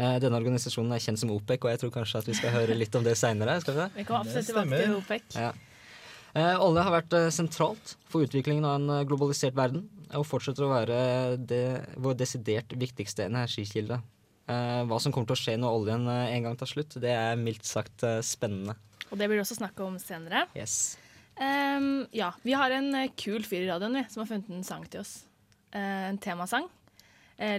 Eh, 0.00 0.16
denne 0.22 0.38
organisasjonen 0.38 0.94
er 0.96 1.02
kjent 1.02 1.20
som 1.22 1.32
OPEC, 1.34 1.64
og 1.64 1.72
jeg 1.72 1.82
tror 1.82 1.94
kanskje 2.00 2.22
at 2.22 2.30
vi 2.30 2.36
skal 2.38 2.54
høre 2.54 2.76
litt 2.76 2.94
om 2.96 3.06
det 3.06 3.16
seinere. 3.20 3.58
Vi 3.94 4.06
kan 4.08 4.22
absolutt 4.22 4.50
tilbake 4.50 4.82
til 4.82 4.96
OPEC. 4.98 5.36
Ja. 5.36 5.50
Eh, 6.30 6.56
olje 6.62 6.82
har 6.86 6.94
vært 6.94 7.14
eh, 7.18 7.28
sentralt 7.34 7.96
for 8.10 8.22
utviklingen 8.22 8.66
av 8.66 8.76
en 8.78 8.92
eh, 8.94 9.04
globalisert 9.08 9.56
verden, 9.58 9.82
og 10.14 10.26
fortsetter 10.28 10.66
å 10.66 10.70
være 10.70 10.98
det, 11.42 11.64
vår 11.98 12.18
desidert 12.20 12.74
viktigste 12.78 13.26
energikilde. 13.26 13.98
Eh, 14.50 14.80
hva 14.86 15.00
som 15.02 15.14
kommer 15.14 15.30
til 15.30 15.38
å 15.38 15.40
skje 15.40 15.56
når 15.58 15.78
oljen 15.80 16.06
en 16.10 16.46
gang 16.46 16.58
tar 16.58 16.70
slutt, 16.70 16.98
det 17.02 17.14
er 17.14 17.38
mildt 17.40 17.66
sagt 17.66 18.06
spennende. 18.26 18.76
Og 19.10 19.18
det 19.18 19.26
blir 19.26 19.40
det 19.40 19.46
også 19.46 19.58
snakk 19.58 19.80
om 19.82 19.96
senere. 19.98 20.44
Yes. 20.54 20.94
Um, 21.40 22.04
ja, 22.14 22.28
vi 22.44 22.54
har 22.54 22.70
en 22.76 22.92
kul 23.18 23.42
fyr 23.46 23.64
i 23.64 23.70
radioen 23.70 23.96
vi, 23.98 24.04
som 24.12 24.22
har 24.22 24.28
funnet 24.30 24.52
en 24.54 24.66
sang 24.66 24.84
til 24.90 25.02
oss. 25.02 25.24
En 25.74 26.18
temasang. 26.22 26.68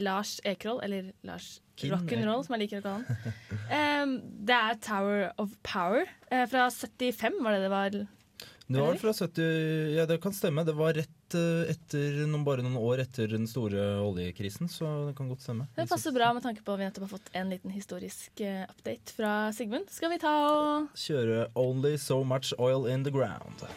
Lars 0.04 0.36
Ekroll, 0.46 0.78
eller 0.86 1.08
Lars 1.26 1.56
Rock'n'Roll, 1.82 2.44
som 2.46 2.54
jeg 2.54 2.68
liker 2.68 2.84
å 2.84 2.86
kalle 2.86 3.02
han. 3.02 3.38
Um, 3.72 4.12
det 4.46 4.56
er 4.56 4.80
Tower 4.86 5.24
of 5.42 5.56
Power 5.66 6.06
fra 6.30 6.68
75, 6.70 7.40
var 7.42 7.58
det 7.58 7.64
det 7.66 7.72
var? 7.74 7.98
Det 8.72 8.84
var 8.84 9.00
fra 9.02 9.14
70 9.14 9.96
Ja, 9.96 10.06
det 10.10 10.20
kan 10.24 10.34
stemme. 10.36 10.64
Det 10.68 10.76
var 10.78 10.96
rett 10.98 11.38
eh, 11.38 11.72
etter 11.74 12.22
noen, 12.26 12.46
bare 12.48 12.66
noen 12.66 12.80
år 12.80 13.04
etter 13.06 13.32
den 13.32 13.48
store 13.50 13.86
oljekrisen, 14.04 14.70
så 14.72 14.92
det 15.10 15.16
kan 15.18 15.32
godt 15.32 15.46
stemme. 15.46 15.68
Det 15.76 15.88
passer 15.90 16.16
bra 16.16 16.32
med 16.38 16.46
tanke 16.46 16.64
på 16.66 16.76
at 16.76 16.82
vi 16.82 16.88
nettopp 16.90 17.08
har 17.08 17.14
fått 17.18 17.32
en 17.38 17.54
liten 17.54 17.74
historisk 17.76 18.44
eh, 18.46 18.64
update 18.70 19.18
fra 19.18 19.34
Sigmund. 19.56 19.92
Skal 19.92 20.14
vi 20.14 20.22
ta 20.22 20.36
og 20.52 20.92
Kjøre 20.98 21.50
'Only 21.56 21.98
So 22.02 22.24
Much 22.24 22.54
Oil 22.58 22.88
In 22.90 23.04
The 23.08 23.14
Ground'. 23.14 23.68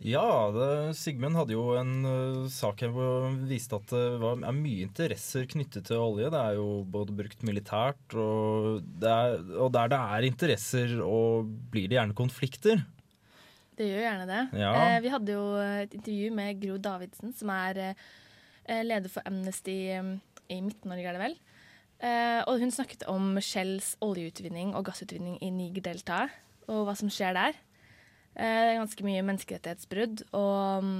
Ja, 0.00 0.48
det, 0.48 0.94
Sigmund 0.96 1.36
hadde 1.36 1.52
jo 1.52 1.74
en 1.76 1.90
uh, 2.08 2.46
sak 2.48 2.80
her 2.80 2.92
hvor 2.94 3.26
han 3.26 3.42
viste 3.50 3.76
at 3.76 3.90
det 3.92 4.04
var, 4.22 4.38
er 4.48 4.56
mye 4.56 4.86
interesser 4.86 5.44
knyttet 5.50 5.90
til 5.90 6.00
olje. 6.00 6.30
Det 6.32 6.40
er 6.40 6.56
jo 6.56 6.68
både 6.88 7.16
brukt 7.18 7.44
militært, 7.44 8.00
og, 8.16 8.80
det 8.80 9.10
er, 9.12 9.36
og 9.60 9.68
der 9.76 9.92
det 9.92 10.00
er 10.00 10.28
interesser, 10.30 10.96
og 11.04 11.52
blir 11.72 11.90
det 11.90 11.98
gjerne 11.98 12.16
konflikter. 12.16 12.80
Det 13.80 13.86
gjør 13.88 14.02
gjerne 14.04 14.26
det. 14.28 14.40
Ja. 14.60 14.70
Eh, 14.76 14.98
vi 15.00 15.12
hadde 15.14 15.32
jo 15.32 15.44
et 15.56 15.94
intervju 15.96 16.32
med 16.36 16.58
Gro 16.60 16.74
Davidsen, 16.84 17.32
som 17.32 17.52
er 17.54 17.78
eh, 17.80 18.82
leder 18.84 19.08
for 19.08 19.24
Amnesty 19.24 19.76
eh, 19.94 20.10
i 20.52 20.58
Midt-Norge, 20.60 21.06
er 21.08 21.16
det 21.16 21.22
vel. 21.22 21.36
Eh, 22.04 22.42
og 22.44 22.60
hun 22.60 22.72
snakket 22.74 23.06
om 23.08 23.38
Shells 23.40 23.94
oljeutvinning 24.04 24.74
og 24.76 24.84
gassutvinning 24.90 25.38
i 25.40 25.48
Niger-deltaet, 25.54 26.36
og 26.68 26.84
hva 26.90 26.96
som 26.98 27.08
skjer 27.12 27.32
der. 27.38 27.56
Eh, 28.36 28.44
det 28.44 28.74
er 28.74 28.82
ganske 28.82 29.06
mye 29.08 29.24
menneskerettighetsbrudd 29.30 30.26
og 30.36 30.90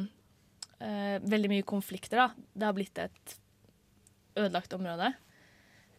eh, 0.81 1.21
veldig 1.21 1.53
mye 1.53 1.69
konflikter. 1.69 2.25
da. 2.25 2.49
Det 2.57 2.69
har 2.71 2.77
blitt 2.81 3.05
et 3.05 3.37
ødelagt 4.41 4.73
område. 4.77 5.13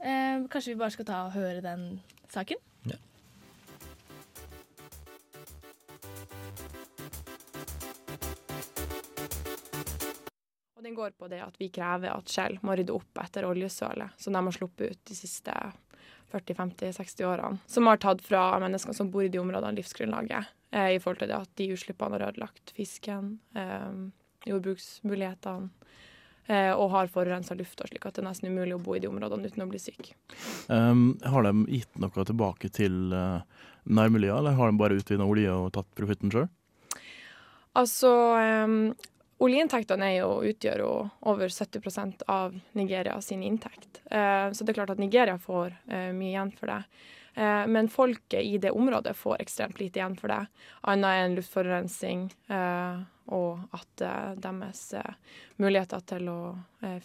Eh, 0.01 0.49
kanskje 0.49 0.73
vi 0.73 0.81
bare 0.81 0.97
skal 0.97 1.09
ta 1.13 1.21
og 1.27 1.37
høre 1.37 1.61
den 1.61 2.01
saken? 2.33 2.57
Og 10.81 10.85
den 10.87 10.95
går 10.97 11.11
på 11.13 11.27
det 11.29 11.37
at 11.45 11.59
vi 11.61 11.67
krever 11.69 12.09
at 12.09 12.31
Shell 12.33 12.55
må 12.65 12.73
rydde 12.73 12.95
opp 12.95 13.19
etter 13.21 13.45
oljesølet 13.45 14.15
som 14.17 14.33
de 14.33 14.39
har 14.41 14.55
sluppet 14.55 14.95
ut 14.95 15.01
de 15.05 15.13
siste 15.13 15.53
40-50-60 16.31 17.27
årene. 17.29 17.59
Som 17.69 17.85
har 17.85 17.99
tatt 18.01 18.23
fra 18.25 18.55
mennesker 18.57 18.95
som 18.97 19.11
bor 19.13 19.21
i 19.21 19.29
de 19.29 19.37
områdene, 19.37 19.77
livsgrunnlaget. 19.77 20.49
Eh, 20.73 20.95
I 20.95 20.97
forhold 21.03 21.19
til 21.21 21.29
det 21.29 21.37
at 21.37 21.51
de 21.61 21.67
utslippene 21.75 22.17
har 22.17 22.31
ødelagt 22.31 22.73
fisken, 22.73 23.35
eh, 23.53 23.93
jordbruksmulighetene. 24.49 25.69
eh, 26.49 26.71
og 26.73 26.89
har 26.89 27.07
forurensa 27.13 27.53
lufta, 27.55 27.85
slik 27.85 28.05
at 28.09 28.15
det 28.15 28.23
er 28.23 28.29
nesten 28.31 28.49
umulig 28.49 28.73
å 28.73 28.81
bo 28.81 28.95
i 28.95 28.99
de 28.99 29.07
områdene 29.07 29.45
uten 29.45 29.61
å 29.61 29.69
bli 29.69 29.77
syk. 29.79 30.15
Um, 30.67 31.19
har 31.21 31.45
de 31.45 31.53
gitt 31.69 32.01
noe 32.01 32.25
tilbake 32.25 32.71
til 32.73 33.13
uh, 33.13 33.45
nærmiljøet, 33.85 34.39
eller 34.39 34.57
har 34.57 34.71
de 34.71 34.81
bare 34.81 34.97
utvinna 34.97 35.29
olje 35.29 35.53
og 35.53 35.69
tatt 35.77 35.93
profitten 35.93 36.33
sjøl? 36.33 36.49
Altså, 37.77 38.09
um, 38.65 38.95
oljeinntektene 39.41 40.11
utgjør 40.21 40.83
jo 40.83 40.91
over 41.29 41.49
70% 41.49 42.25
av 42.29 42.53
Nigeria 42.77 43.17
sin 43.21 43.43
inntekt. 43.43 44.01
Eh, 44.05 44.51
så 44.51 44.63
det 44.63 44.73
er 44.73 44.81
klart 44.81 44.93
at 44.93 45.01
Nigeria 45.01 45.37
får 45.41 45.73
eh, 45.87 46.11
mye 46.15 46.33
igjen 46.33 46.53
for 46.57 46.71
det. 46.71 46.81
Eh, 47.33 47.63
men 47.71 47.89
folket 47.89 48.43
i 48.43 48.59
det 48.61 48.73
området 48.75 49.15
får 49.17 49.41
ekstremt 49.41 49.79
lite 49.81 50.01
igjen 50.01 50.17
for 50.19 50.33
det, 50.33 50.43
annet 50.91 51.23
enn 51.23 51.37
luftforurensning 51.39 52.27
og 53.31 53.77
at 53.77 54.01
deres 54.43 54.79
muligheter 55.61 56.01
til 56.09 56.27
å 56.27 56.39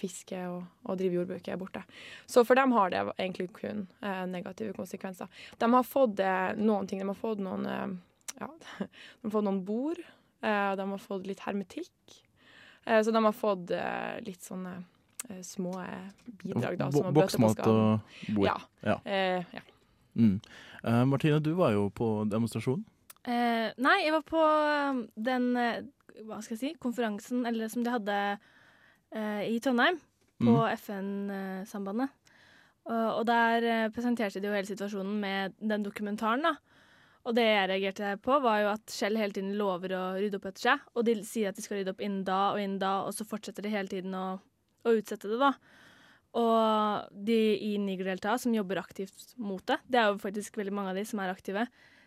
fiske 0.00 0.40
og, 0.50 0.64
drive 0.98 1.20
jordbruk 1.20 1.50
er 1.52 1.60
borte. 1.60 1.84
Så 2.26 2.42
for 2.48 2.58
dem 2.58 2.74
har 2.74 2.90
det 2.90 3.04
egentlig 3.12 3.52
kun 3.54 3.84
negative 4.32 4.74
konsekvenser. 4.74 5.30
De 5.60 5.68
har 5.70 5.86
fått 5.86 6.18
noen 6.58 6.88
ting. 6.90 7.04
De 7.04 7.06
har 7.12 7.20
fått 7.20 7.44
noen, 7.46 8.00
ja, 8.40 8.50
de 8.80 9.28
har 9.28 9.36
fått 9.36 9.46
noen 9.46 9.62
bord. 9.68 10.02
de 10.40 10.88
har 10.90 11.04
fått 11.04 11.30
litt 11.30 11.44
hermetikk. 11.46 12.25
Så 12.86 13.10
de 13.10 13.22
har 13.24 13.34
fått 13.34 13.72
litt 14.22 14.44
sånne 14.46 14.76
små 15.42 15.72
bidrag. 16.42 16.76
da. 16.78 16.90
Boksmat 17.10 17.62
og 17.66 18.20
bord. 18.30 18.46
Ja. 18.46 18.56
ja. 18.86 18.98
ja. 19.50 19.62
Mm. 20.14 20.36
Martine, 21.10 21.40
du 21.42 21.50
var 21.58 21.74
jo 21.74 21.88
på 21.90 22.10
demonstrasjon. 22.30 22.84
Eh, 23.26 23.72
nei, 23.82 23.96
jeg 24.04 24.14
var 24.14 24.22
på 24.28 24.42
um, 24.42 25.00
den 25.18 25.48
hva 25.56 26.38
skal 26.44 26.54
jeg 26.54 26.60
si, 26.60 26.70
konferansen 26.80 27.42
eller 27.48 27.72
som 27.72 27.82
de 27.84 27.92
hadde 27.92 28.20
i 29.46 29.58
Trondheim, 29.62 29.98
på 30.42 30.52
mm. 30.52 30.70
FN-sambandet. 30.76 32.14
og 32.90 33.22
der 33.26 33.90
presenterte 33.94 34.40
de 34.40 34.48
jo 34.48 34.54
hele 34.54 34.68
situasjonen 34.68 35.20
med 35.20 35.54
den 35.58 35.84
dokumentaren. 35.84 36.42
da. 36.42 36.54
Og 37.26 37.34
det 37.34 37.46
jeg 37.46 37.70
reagerte 37.72 38.12
på, 38.22 38.36
var 38.44 38.60
jo 38.62 38.68
at 38.70 38.92
Shell 38.94 39.18
hele 39.18 39.34
tiden 39.34 39.56
lover 39.58 39.96
å 39.98 40.02
rydde 40.14 40.38
opp 40.38 40.46
etter 40.52 40.68
seg. 40.68 40.84
Og 40.94 41.08
de 41.08 41.16
sier 41.26 41.50
at 41.50 41.58
de 41.58 41.64
skal 41.64 41.80
rydde 41.80 41.96
opp 41.96 42.04
innen 42.04 42.22
da 42.26 42.52
og 42.52 42.60
innen 42.62 42.78
da, 42.82 43.00
og 43.08 43.16
så 43.16 43.26
fortsetter 43.26 43.66
de 43.66 43.72
hele 43.72 43.90
tiden 43.90 44.14
å, 44.14 44.26
å 44.86 44.94
utsette 44.94 45.32
det, 45.32 45.40
da. 45.42 45.50
Og 46.36 47.16
de 47.26 47.40
i 47.64 47.72
Niger-deltaet 47.82 48.44
som 48.44 48.54
jobber 48.54 48.78
aktivt 48.78 49.32
mot 49.40 49.64
det, 49.66 49.80
det 49.90 49.98
er 49.98 50.10
jo 50.10 50.22
faktisk 50.22 50.58
veldig 50.60 50.74
mange 50.78 50.92
av 50.92 51.00
de 51.00 51.06
som 51.08 51.22
er 51.22 51.32
aktive, 51.32 51.66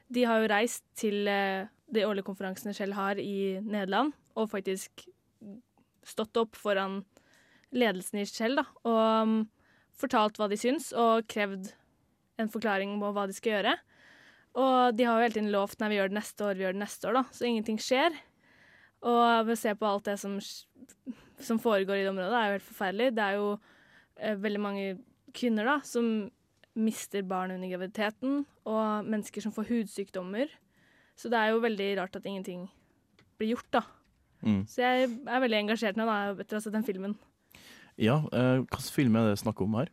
de 0.09 0.25
har 0.25 0.41
jo 0.41 0.49
reist 0.49 0.85
til 0.97 1.27
eh, 1.29 1.67
de 1.93 2.05
årlige 2.05 2.25
konferansene 2.29 2.73
Shell 2.77 2.95
har 2.97 3.19
i 3.21 3.59
Nederland, 3.61 4.15
og 4.37 4.51
faktisk 4.53 5.05
stått 6.05 6.37
opp 6.41 6.57
foran 6.57 7.03
ledelsen 7.75 8.21
i 8.21 8.25
Shell 8.29 8.57
da, 8.57 8.65
og 8.87 9.01
um, 9.27 9.35
fortalt 9.99 10.39
hva 10.39 10.47
de 10.49 10.57
syns, 10.57 10.89
og 10.93 11.27
krevd 11.29 11.73
en 12.39 12.49
forklaring 12.49 12.95
på 13.01 13.11
hva 13.13 13.27
de 13.29 13.35
skal 13.35 13.57
gjøre. 13.57 13.75
Og 14.57 14.95
de 14.97 15.05
har 15.05 15.19
jo 15.19 15.27
hele 15.27 15.35
tiden 15.35 15.51
lovt 15.53 15.79
nei, 15.79 15.91
vi 15.91 15.99
gjør 15.99 16.09
det 16.09 16.17
neste 16.17 16.45
år, 16.45 16.57
vi 16.57 16.65
gjør 16.65 16.77
det 16.77 16.81
neste 16.81 17.09
år, 17.09 17.19
da, 17.19 17.25
så 17.35 17.45
ingenting 17.45 17.77
skjer. 17.81 18.15
Og 19.05 19.51
å 19.53 19.57
se 19.59 19.73
på 19.77 19.87
alt 19.87 20.09
det 20.09 20.15
som, 20.19 20.39
som 21.39 21.59
foregår 21.61 21.99
i 21.99 22.05
det 22.05 22.11
området, 22.11 22.31
det 22.33 22.39
er 22.39 22.47
jo 22.49 22.57
helt 22.57 22.69
forferdelig. 22.71 23.11
Det 23.15 23.27
er 23.27 23.37
jo 23.37 23.51
Eh, 24.19 24.35
veldig 24.35 24.61
mange 24.61 24.87
kvinner 25.35 25.67
da, 25.67 25.77
som 25.85 26.27
mister 26.79 27.23
barn 27.27 27.53
under 27.55 27.71
graviditeten, 27.71 28.43
og 28.69 29.07
mennesker 29.07 29.43
som 29.43 29.53
får 29.55 29.69
hudsykdommer. 29.71 30.51
Så 31.19 31.31
det 31.31 31.39
er 31.39 31.53
jo 31.53 31.63
veldig 31.63 31.89
rart 31.99 32.15
at 32.15 32.27
ingenting 32.27 32.67
blir 33.39 33.53
gjort, 33.55 33.69
da. 33.75 33.83
Mm. 34.43 34.61
Så 34.71 34.83
jeg 34.83 35.09
er 35.09 35.43
veldig 35.43 35.59
engasjert 35.65 35.99
nå 35.99 36.07
da, 36.07 36.19
etter 36.35 36.55
å 36.55 36.59
ha 36.59 36.63
sett 36.63 36.75
den 36.75 36.87
filmen. 36.87 37.17
Ja, 37.99 38.21
eh, 38.31 38.61
hvilken 38.63 38.93
film 38.95 39.17
er 39.19 39.31
det 39.31 39.41
snakk 39.41 39.59
om 39.63 39.75
her? 39.79 39.91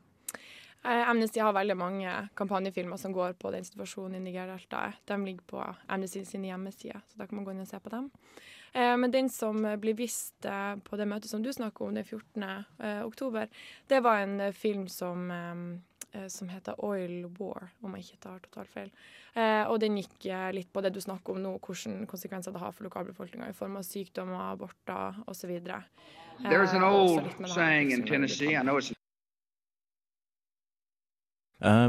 Eh, 0.86 1.08
Amnesty 1.10 1.40
har 1.42 1.54
veldig 1.56 1.74
mange 1.76 2.10
kampanjefilmer 2.38 2.96
som 2.96 3.12
går 3.12 3.32
på 3.40 3.50
den 3.50 3.64
situasjonen 3.66 4.20
i 4.20 4.24
Niger-deltaet. 4.28 5.00
De 5.04 5.16
ligger 5.24 5.42
på 5.50 5.62
Amnesty 5.90 6.22
sine 6.24 6.52
hjemmesider, 6.52 7.02
så 7.10 7.18
da 7.18 7.26
kan 7.26 7.40
man 7.40 7.48
gå 7.48 7.56
inn 7.56 7.64
og 7.64 7.70
se 7.70 7.80
på 7.82 7.90
dem. 7.90 8.06
Eh, 8.76 8.96
men 8.96 9.10
den 9.10 9.30
som 9.30 9.66
blir 9.80 9.96
vist 9.98 10.44
eh, 10.44 10.76
på 10.84 10.96
det 11.00 11.08
møtet 11.08 11.30
som 11.30 11.42
du 11.42 11.50
snakker 11.52 11.88
om, 11.88 11.94
den 11.96 12.04
14. 12.04 12.42
Eh, 12.78 13.02
oktober, 13.06 13.48
det 13.88 14.00
var 14.04 14.22
en 14.22 14.52
film 14.52 14.86
som, 14.88 15.30
som 16.28 16.48
heter 16.48 16.84
Oil 16.84 17.24
War, 17.38 17.70
om 17.82 17.96
jeg 17.96 18.06
ikke 18.06 18.22
tar 18.28 18.42
totalt 18.44 18.70
feil. 18.72 18.92
Og 19.68 19.76
den 19.82 19.98
gikk 20.00 20.30
litt 20.56 20.70
på 20.72 20.80
det 20.80 20.94
du 20.94 21.00
snakker 21.02 21.34
om 21.34 21.42
nå, 21.44 21.50
hvilke 21.60 22.06
konsekvenser 22.08 22.54
det 22.54 22.62
har 22.62 22.72
for 22.72 22.88
lokalbefolkninga 22.88 23.50
i 23.50 23.56
form 23.56 23.76
av 23.76 23.84
sykdommer, 23.84 24.52
aborter 24.54 25.18
osv. 25.28 25.58
There's 26.40 26.72
an 26.72 26.84
old 26.84 27.28
saying 27.52 27.92
in 27.92 28.06
Tennessee, 28.06 28.56
I 28.56 28.62
know 28.62 28.78
it's 28.78 28.95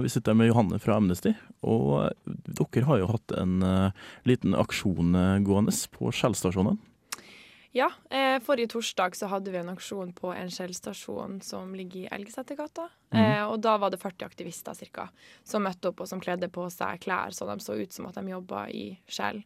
vi 0.03 0.10
sitter 0.10 0.34
med 0.38 0.47
Johanne 0.47 0.80
fra 0.80 0.95
Amnesty, 0.95 1.34
og 1.67 2.13
dere 2.25 2.88
har 2.88 3.01
jo 3.01 3.10
hatt 3.12 3.34
en 3.36 3.58
uh, 3.60 4.06
liten 4.23 4.56
aksjon 4.56 5.12
gående 5.43 5.73
på 5.91 6.13
Shell-stasjonen. 6.15 6.80
Ja, 7.75 7.91
eh, 8.10 8.39
forrige 8.39 8.67
torsdag 8.67 9.15
så 9.15 9.27
hadde 9.27 9.51
vi 9.51 9.60
en 9.60 9.69
aksjon 9.69 10.13
på 10.15 10.32
en 10.34 10.49
Shell-stasjon 10.51 11.41
som 11.43 11.73
ligger 11.75 12.06
i 12.06 12.10
Elgesetergata. 12.15 12.88
Mm. 13.12 13.19
Eh, 13.19 13.43
og 13.45 13.60
da 13.63 13.75
var 13.77 13.91
det 13.91 13.99
40 14.01 14.25
aktivister 14.25 14.75
cirka, 14.77 15.08
som 15.43 15.63
møtte 15.63 15.91
opp 15.91 16.01
og 16.03 16.10
som 16.10 16.21
kledde 16.23 16.49
på 16.53 16.65
seg 16.73 17.01
klær 17.03 17.36
så 17.36 17.47
de 17.49 17.58
så 17.63 17.75
ut 17.75 17.93
som 17.93 18.08
at 18.10 18.19
de 18.19 18.32
jobba 18.32 18.65
i 18.71 18.86
Skjell. 19.08 19.41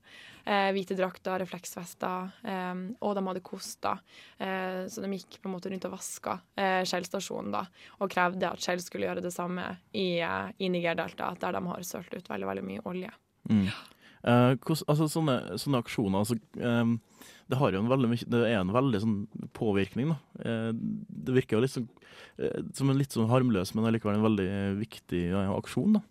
Eh, 0.45 0.69
hvite 0.73 0.97
drakter, 0.97 1.41
refleksvester, 1.41 2.31
eh, 2.45 2.83
og 3.01 3.15
de 3.17 3.25
hadde 3.27 3.45
koster. 3.45 4.01
Eh, 4.37 4.83
så 4.89 5.05
de 5.05 5.13
gikk 5.17 5.41
på 5.41 5.49
en 5.49 5.55
måte 5.57 5.73
rundt 5.73 5.87
og 5.89 5.95
vaska 5.97 6.37
eh, 6.55 6.81
Shell-stasjonen 6.85 7.57
da, 7.57 7.65
og 7.99 8.11
krevde 8.13 8.53
at 8.53 8.61
Skjell 8.61 8.83
skulle 8.85 9.09
gjøre 9.09 9.25
det 9.25 9.33
samme 9.33 9.65
i, 9.93 10.21
i 10.21 10.69
Niger-deltaet, 10.69 11.41
der 11.41 11.57
de 11.57 11.65
har 11.73 11.89
sølt 11.89 12.13
ut 12.13 12.29
veldig, 12.29 12.53
veldig 12.53 12.69
mye 12.69 12.85
olje. 12.93 13.11
Mm. 13.49 13.67
Hos, 14.21 14.83
altså, 14.85 15.07
sånne, 15.09 15.57
sånne, 15.57 15.79
aksjoner 15.81 16.21
altså, 16.21 16.35
um 16.61 16.99
det, 17.51 17.57
har 17.59 17.73
jo 17.75 17.81
en 17.81 17.89
veldig, 17.91 18.17
det 18.31 18.39
er 18.47 18.61
en 18.61 18.71
veldig 18.71 18.99
sånn 19.03 19.15
påvirkning. 19.57 20.13
Eh, 20.39 20.69
det 20.71 21.33
virker 21.35 21.57
jo 21.57 21.63
litt 21.65 21.73
sånn, 21.73 21.89
uh, 22.39 22.61
som 22.77 22.87
en 22.87 22.95
litt 22.95 23.11
sånn 23.11 23.27
harmløs, 23.27 23.73
men 23.75 23.89
allikevel 23.89 24.15
en 24.15 24.23
veldig 24.23 24.47
viktig 24.79 25.25
aksjon. 25.57 25.97
da. 25.97 26.03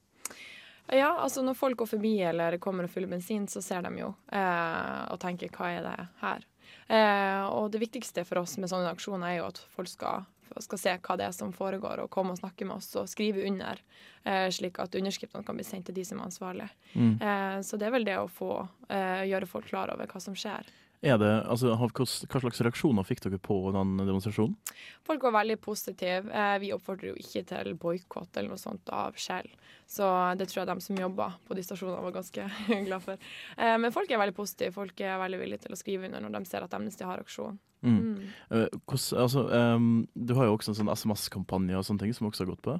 Ja, 0.90 1.11
altså 1.23 1.42
når 1.46 1.55
folk 1.55 1.79
går 1.79 1.90
forbi 1.92 2.16
eller 2.27 2.59
kommer 2.62 2.87
og 2.87 2.90
fyller 2.90 3.11
bensin, 3.12 3.46
så 3.49 3.62
ser 3.62 3.85
de 3.87 3.92
jo 4.01 4.09
eh, 4.35 5.03
og 5.07 5.20
tenker 5.23 5.53
hva 5.55 5.68
er 5.77 5.85
det 5.87 6.07
her? 6.23 6.46
Eh, 6.90 7.42
og 7.46 7.70
det 7.70 7.83
viktigste 7.85 8.25
for 8.27 8.42
oss 8.42 8.57
med 8.59 8.73
sånne 8.73 8.90
aksjoner 8.90 9.29
er 9.29 9.37
jo 9.38 9.46
at 9.53 9.61
folk 9.77 9.90
skal, 9.90 10.27
skal, 10.59 10.81
se 10.83 10.97
hva 10.99 11.17
det 11.21 11.27
er 11.29 11.37
som 11.37 11.53
foregår, 11.55 12.03
og 12.05 12.11
komme 12.13 12.35
og 12.35 12.41
snakke 12.41 12.67
med 12.69 12.81
oss 12.81 12.91
og 12.99 13.09
skrive 13.11 13.47
under, 13.49 13.81
eh, 14.25 14.49
slik 14.51 14.81
at 14.83 14.95
underskriftene 14.99 15.47
kan 15.47 15.59
bli 15.59 15.67
sendt 15.67 15.91
til 15.91 15.99
de 16.01 16.05
som 16.05 16.21
er 16.21 16.29
ansvarlige. 16.29 16.71
Mm. 16.95 17.15
Eh, 17.23 17.59
så 17.67 17.79
det 17.79 17.89
er 17.89 17.97
vel 17.97 18.09
det 18.09 18.19
å 18.21 18.29
få 18.31 18.53
gjøre 18.91 19.47
folk 19.47 19.69
klar 19.71 19.93
over 19.93 20.11
hva 20.11 20.21
som 20.23 20.35
skjer. 20.35 20.67
Det, 21.01 21.29
altså, 21.49 21.73
hva 21.81 22.41
slags 22.43 22.61
reaksjoner 22.61 23.07
fikk 23.09 23.23
dere 23.25 23.39
på 23.41 23.55
den 23.73 23.95
demonstrasjonen? 24.03 24.53
Folk 25.09 25.23
var 25.25 25.33
veldig 25.39 25.57
positive. 25.65 26.29
Eh, 26.29 26.57
vi 26.61 26.75
oppfordrer 26.77 27.15
jo 27.15 27.23
ikke 27.23 27.43
til 27.49 27.73
boikott 27.81 28.37
eller 28.37 28.53
noe 28.53 28.61
sånt 28.61 28.93
av 28.93 29.17
Shell. 29.17 29.49
Så 29.89 30.05
det 30.37 30.51
tror 30.51 30.61
jeg 30.61 30.69
de 30.69 30.85
som 30.85 31.01
jobber 31.01 31.39
på 31.49 31.57
de 31.57 31.65
stasjonene 31.65 32.05
var 32.05 32.17
ganske 32.19 32.45
glad 32.89 33.07
for. 33.07 33.33
Eh, 33.57 33.79
men 33.81 33.97
folk 33.97 34.13
er 34.13 34.21
veldig 34.21 34.37
positive. 34.37 34.77
Folk 34.77 35.01
er 35.01 35.17
veldig 35.25 35.41
villige 35.41 35.65
til 35.65 35.77
å 35.77 35.81
skrive 35.81 36.11
under 36.11 36.27
når 36.27 36.37
de 36.37 36.53
ser 36.53 36.69
at 36.69 36.77
Amnesty 36.77 37.09
har 37.09 37.25
aksjon. 37.25 37.57
Mm. 37.81 37.97
Mm. 37.97 38.69
Hvordan, 38.85 39.23
altså, 39.25 39.47
um, 39.49 39.91
du 40.13 40.35
har 40.37 40.51
jo 40.51 40.59
også 40.59 40.75
en 40.75 40.83
sånn 40.83 40.93
SMS-kampanje 40.93 41.81
og 41.81 41.87
sånne 41.89 42.05
ting 42.05 42.13
som 42.13 42.29
også 42.29 42.45
har 42.45 42.53
gått 42.53 42.67
på? 42.67 42.77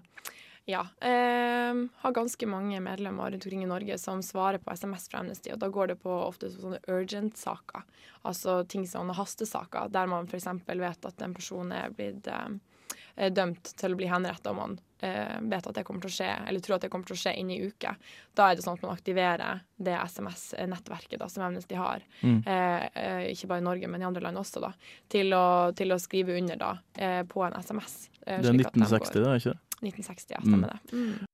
Ja. 0.71 0.85
Eh, 1.03 1.75
har 2.05 2.15
ganske 2.17 2.47
mange 2.47 2.81
medlemmer 2.81 3.31
rundt 3.31 3.45
omkring 3.45 3.65
i 3.65 3.71
Norge 3.71 3.99
som 3.99 4.23
svarer 4.23 4.63
på 4.63 4.71
SMS 4.73 5.09
fra 5.11 5.23
Amnesty. 5.25 5.53
Og 5.53 5.59
da 5.59 5.69
går 5.69 5.93
det 5.93 6.01
på 6.05 6.15
ofte 6.23 6.51
sånne 6.55 6.79
urgent-saker. 6.87 7.87
Altså 8.23 8.61
ting 8.65 8.87
som 8.89 9.11
hastesaker, 9.17 9.91
der 9.91 10.11
man 10.11 10.29
f.eks. 10.31 10.49
vet 10.67 11.11
at 11.11 11.25
en 11.25 11.35
person 11.35 11.73
er 11.75 11.91
blitt 11.97 12.29
eh, 12.31 13.33
dømt 13.33 13.75
til 13.77 13.95
å 13.95 13.99
bli 13.99 14.09
henrettet, 14.11 14.51
og 14.53 14.59
man 14.59 14.77
eh, 15.05 15.39
vet 15.41 15.67
at 15.67 15.77
det 15.77 15.85
kommer 15.87 16.05
til 16.05 16.13
å 16.13 16.17
skje, 16.19 16.29
eller 16.49 16.65
tror 16.65 16.77
at 16.79 16.87
det 16.87 16.91
kommer 16.93 17.09
til 17.09 17.17
å 17.17 17.21
skje 17.23 17.35
innen 17.41 17.57
ei 17.57 17.71
uke. 17.71 17.95
Da 18.37 18.51
er 18.51 18.59
det 18.59 18.65
sånn 18.65 18.79
at 18.79 18.85
man 18.85 18.95
aktiverer 18.95 19.65
det 19.81 19.97
SMS-nettverket 19.97 21.25
som 21.33 21.47
Amnesty 21.47 21.79
har, 21.79 22.05
mm. 22.21 22.39
Eh, 22.47 22.87
eh, 22.95 23.25
ikke 23.33 23.51
bare 23.51 23.65
i 23.65 23.67
Norge, 23.67 23.91
men 23.91 24.03
i 24.03 24.09
andre 24.09 24.25
land 24.25 24.41
også, 24.41 24.63
da, 24.65 24.73
til 25.13 25.35
å, 25.37 25.47
til 25.77 25.93
å 25.93 26.01
skrive 26.01 26.37
under 26.41 26.61
da, 26.61 26.71
eh, 26.97 27.23
på 27.29 27.45
en 27.47 27.59
SMS. 27.61 28.03
det 28.25 28.39
er 28.39 28.55
1960, 28.57 29.21
det, 29.21 29.27
er 29.27 29.43
ikke 29.43 29.57
det? 29.57 29.70
1960, 29.81 30.35
ja. 30.35 30.41
Stemmer 30.41 30.69
det. 30.69 30.93
Mm. 30.93 31.27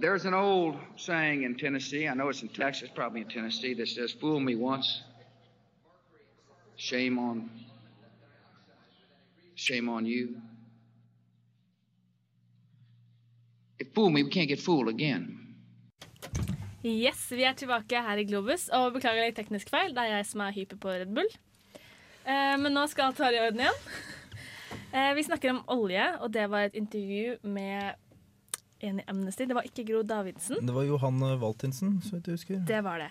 There's 0.00 0.26
an 0.26 0.34
old 0.34 0.76
saying 0.96 1.44
in 1.44 1.54
Tennessee, 1.54 2.08
I 2.08 2.14
know 2.14 2.28
it's 2.28 2.42
in 2.42 2.48
Texas, 2.48 2.90
probably 2.94 3.20
in 3.20 3.28
Tennessee, 3.28 3.74
that 3.74 3.88
says, 3.88 4.12
Fool 4.12 4.40
me 4.40 4.56
once, 4.56 5.02
shame 6.76 7.18
on, 7.18 7.50
shame 9.54 9.88
on 9.88 10.06
you. 10.06 10.28
If 13.78 13.94
fool 13.94 14.10
me, 14.10 14.22
we 14.22 14.30
can't 14.30 14.48
get 14.48 14.60
fooled 14.60 14.88
again. 14.88 15.40
Yes, 16.82 17.30
vi 17.32 17.44
er 17.44 17.54
tilbake 17.56 18.00
her 18.02 18.18
i 18.20 18.26
Globus, 18.28 18.68
og 18.68 18.92
beklager 18.98 19.24
litt 19.24 19.38
teknisk 19.38 19.70
feil. 19.72 19.94
Det 19.96 20.02
er 20.02 20.18
jeg 20.18 20.26
som 20.28 20.42
er 20.44 20.52
hyper 20.52 20.76
på 20.76 20.90
Red 20.92 21.14
Bull. 21.16 21.30
Eh, 22.24 22.56
men 22.60 22.74
nå 22.76 22.84
skal 22.92 23.08
alt 23.08 23.22
være 23.22 23.38
i 23.38 23.40
orden 23.46 23.62
igjen. 23.64 23.78
Eh, 24.94 25.14
vi 25.14 25.24
snakker 25.24 25.50
om 25.50 25.62
olje, 25.74 26.02
og 26.22 26.30
det 26.30 26.44
var 26.52 26.68
et 26.68 26.76
intervju 26.78 27.38
med 27.50 27.96
en 28.78 29.00
i 29.00 29.06
Amnesty. 29.10 29.46
Det 29.50 29.56
var 29.56 29.66
ikke 29.66 29.82
Gro 29.88 30.04
Davidsen. 30.06 30.60
Det 30.62 30.74
var 30.76 30.86
Johan 30.86 31.18
Valtinsen, 31.40 31.96
så 32.04 32.14
vidt 32.14 32.30
jeg 32.30 32.38
husker. 32.38 32.60
Det 32.68 32.82
var 32.86 33.02
det. 33.02 33.08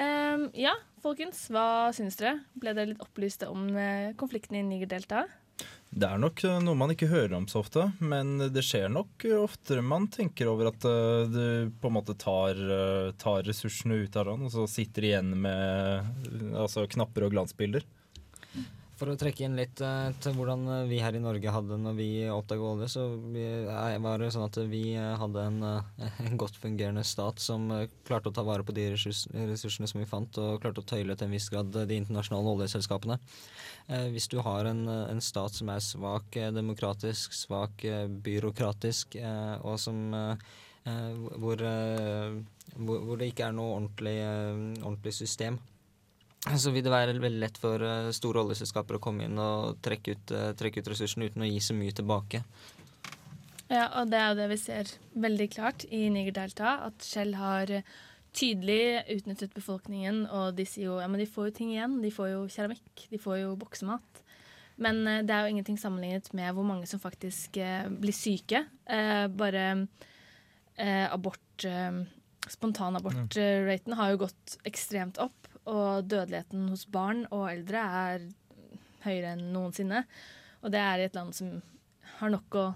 Um, 0.00 0.46
ja, 0.56 0.72
folkens, 1.04 1.42
hva 1.52 1.90
syns 1.92 2.16
dere? 2.16 2.38
Ble 2.56 2.72
dere 2.72 2.94
litt 2.94 3.04
opplyste 3.04 3.50
om 3.52 3.68
eh, 3.76 4.14
konflikten 4.16 4.56
i 4.56 4.64
Niger-deltaet? 4.64 5.36
Det 5.90 6.08
er 6.08 6.22
nok 6.22 6.40
eh, 6.46 6.56
noe 6.64 6.78
man 6.78 6.94
ikke 6.94 7.10
hører 7.10 7.36
om 7.36 7.44
så 7.52 7.60
ofte, 7.60 7.90
men 8.00 8.38
det 8.48 8.64
skjer 8.64 8.88
nok 8.88 9.28
oftere 9.42 9.84
man 9.84 10.08
tenker 10.08 10.48
over 10.48 10.70
at 10.70 10.80
du 10.80 11.68
på 11.82 11.90
en 11.90 11.98
måte 11.98 12.16
tar, 12.16 12.56
tar 13.20 13.44
ressursene 13.44 14.06
ut 14.06 14.16
av 14.16 14.30
land, 14.30 14.48
og 14.48 14.56
så 14.56 14.64
sitter 14.70 15.10
igjen 15.10 15.34
med 15.44 16.54
altså, 16.56 16.88
knapper 16.88 17.28
og 17.28 17.36
glansbilder. 17.36 17.84
For 19.00 19.08
å 19.08 19.16
trekke 19.16 19.46
inn 19.46 19.54
litt 19.56 19.80
uh, 19.80 20.10
til 20.20 20.34
hvordan 20.36 20.66
vi 20.90 20.98
her 21.00 21.16
i 21.16 21.22
Norge 21.24 21.52
hadde 21.54 21.78
når 21.80 21.94
vi 21.96 22.08
oppdaga 22.28 22.66
olje, 22.68 22.88
så 22.92 23.06
vi, 23.32 23.46
uh, 23.64 23.94
var 24.04 24.20
det 24.20 24.28
sånn 24.34 24.44
at 24.44 24.58
vi 24.68 24.82
hadde 24.92 25.44
en, 25.48 25.62
en, 26.26 26.36
godt 26.40 26.58
fungerende 26.60 27.04
stat 27.08 27.40
som 27.40 27.64
klarte 28.04 28.28
å 28.28 28.36
ta 28.36 28.44
vare 28.44 28.66
på 28.66 28.74
de 28.76 28.90
ressurs, 28.92 29.22
ressursene 29.32 29.88
som 29.88 30.02
vi 30.02 30.08
fant, 30.10 30.40
og 30.42 30.60
klarte 30.60 30.84
å 30.84 30.88
tøyle 30.92 31.16
til 31.16 31.30
en 31.30 31.32
viss 31.38 31.48
grad 31.48 31.72
de 31.72 31.96
internasjonale 31.96 32.52
oljeselskapene. 32.52 33.16
hvis 34.12 34.28
du 34.28 34.38
har 34.44 34.68
en, 34.68 34.84
en, 34.88 35.24
stat 35.24 35.56
som 35.56 35.72
er 35.72 35.80
svak 35.80 36.36
demokratisk, 36.54 37.32
svak 37.34 37.82
byråkratisk, 38.28 39.16
og 39.64 39.80
som 39.80 40.12
hvor, 41.40 41.64
hvor, 42.76 43.16
det 43.16 43.32
ikke 43.32 43.48
er 43.48 43.56
noe 43.56 43.78
ordentlig, 43.80 44.18
ordentlig 44.84 45.16
system, 45.16 45.58
så 46.40 46.72
vil 46.72 46.84
det 46.84 46.92
være 46.92 47.18
veldig 47.20 47.40
lett 47.42 47.58
for 47.60 47.82
uh, 47.84 48.10
store 48.16 48.40
oljeselskaper 48.46 48.96
å 48.96 49.02
komme 49.02 49.26
inn 49.26 49.40
og 49.40 49.80
trekke 49.84 50.14
ut, 50.16 50.30
uh, 50.32 50.52
trekke 50.56 50.80
ut 50.80 50.88
ressursene 50.88 51.28
uten 51.28 51.44
å 51.44 51.48
gi 51.48 51.58
så 51.60 51.76
mye 51.76 51.92
tilbake. 51.96 52.40
Ja, 53.70 53.84
og 54.00 54.08
det 54.10 54.18
er 54.18 54.30
jo 54.30 54.38
det 54.38 54.46
vi 54.50 54.58
ser 54.58 54.92
veldig 55.20 55.48
klart 55.52 55.84
i 55.92 56.06
Niger-deltaet, 56.10 56.86
at 56.88 57.04
Shell 57.06 57.36
har 57.38 57.70
tydelig 58.34 59.04
utnyttet 59.12 59.52
befolkningen, 59.54 60.24
og 60.32 60.56
de 60.56 60.64
sier 60.66 60.88
jo 60.88 60.96
ja, 61.02 61.10
men 61.10 61.20
de 61.20 61.28
får 61.28 61.50
jo 61.50 61.54
ting 61.60 61.74
igjen. 61.74 62.00
De 62.02 62.10
får 62.14 62.32
jo 62.32 62.40
keramikk, 62.50 63.04
de 63.12 63.20
får 63.20 63.42
jo 63.42 63.52
boksemat. 63.60 64.24
Men 64.80 65.02
det 65.04 65.34
er 65.34 65.44
jo 65.44 65.52
ingenting 65.52 65.76
sammenlignet 65.78 66.30
med 66.34 66.54
hvor 66.56 66.64
mange 66.66 66.88
som 66.88 67.02
faktisk 67.02 67.58
blir 68.00 68.16
syke. 68.16 68.62
bare 69.36 69.64
abort 71.12 71.66
Spontanabortraten 72.48 73.98
har 73.98 74.14
jo 74.14 74.22
gått 74.24 74.56
ekstremt 74.70 75.20
opp. 75.20 75.49
Og 75.70 76.04
dødeligheten 76.10 76.68
hos 76.72 76.86
barn 76.90 77.24
og 77.30 77.46
eldre 77.52 77.86
er 78.04 78.28
høyere 79.04 79.34
enn 79.36 79.50
noensinne. 79.54 80.04
Og 80.60 80.72
det 80.74 80.80
er 80.82 81.00
i 81.00 81.08
et 81.08 81.16
land 81.16 81.34
som 81.36 81.58
har 82.20 82.32
nok 82.32 82.56
å 82.58 82.68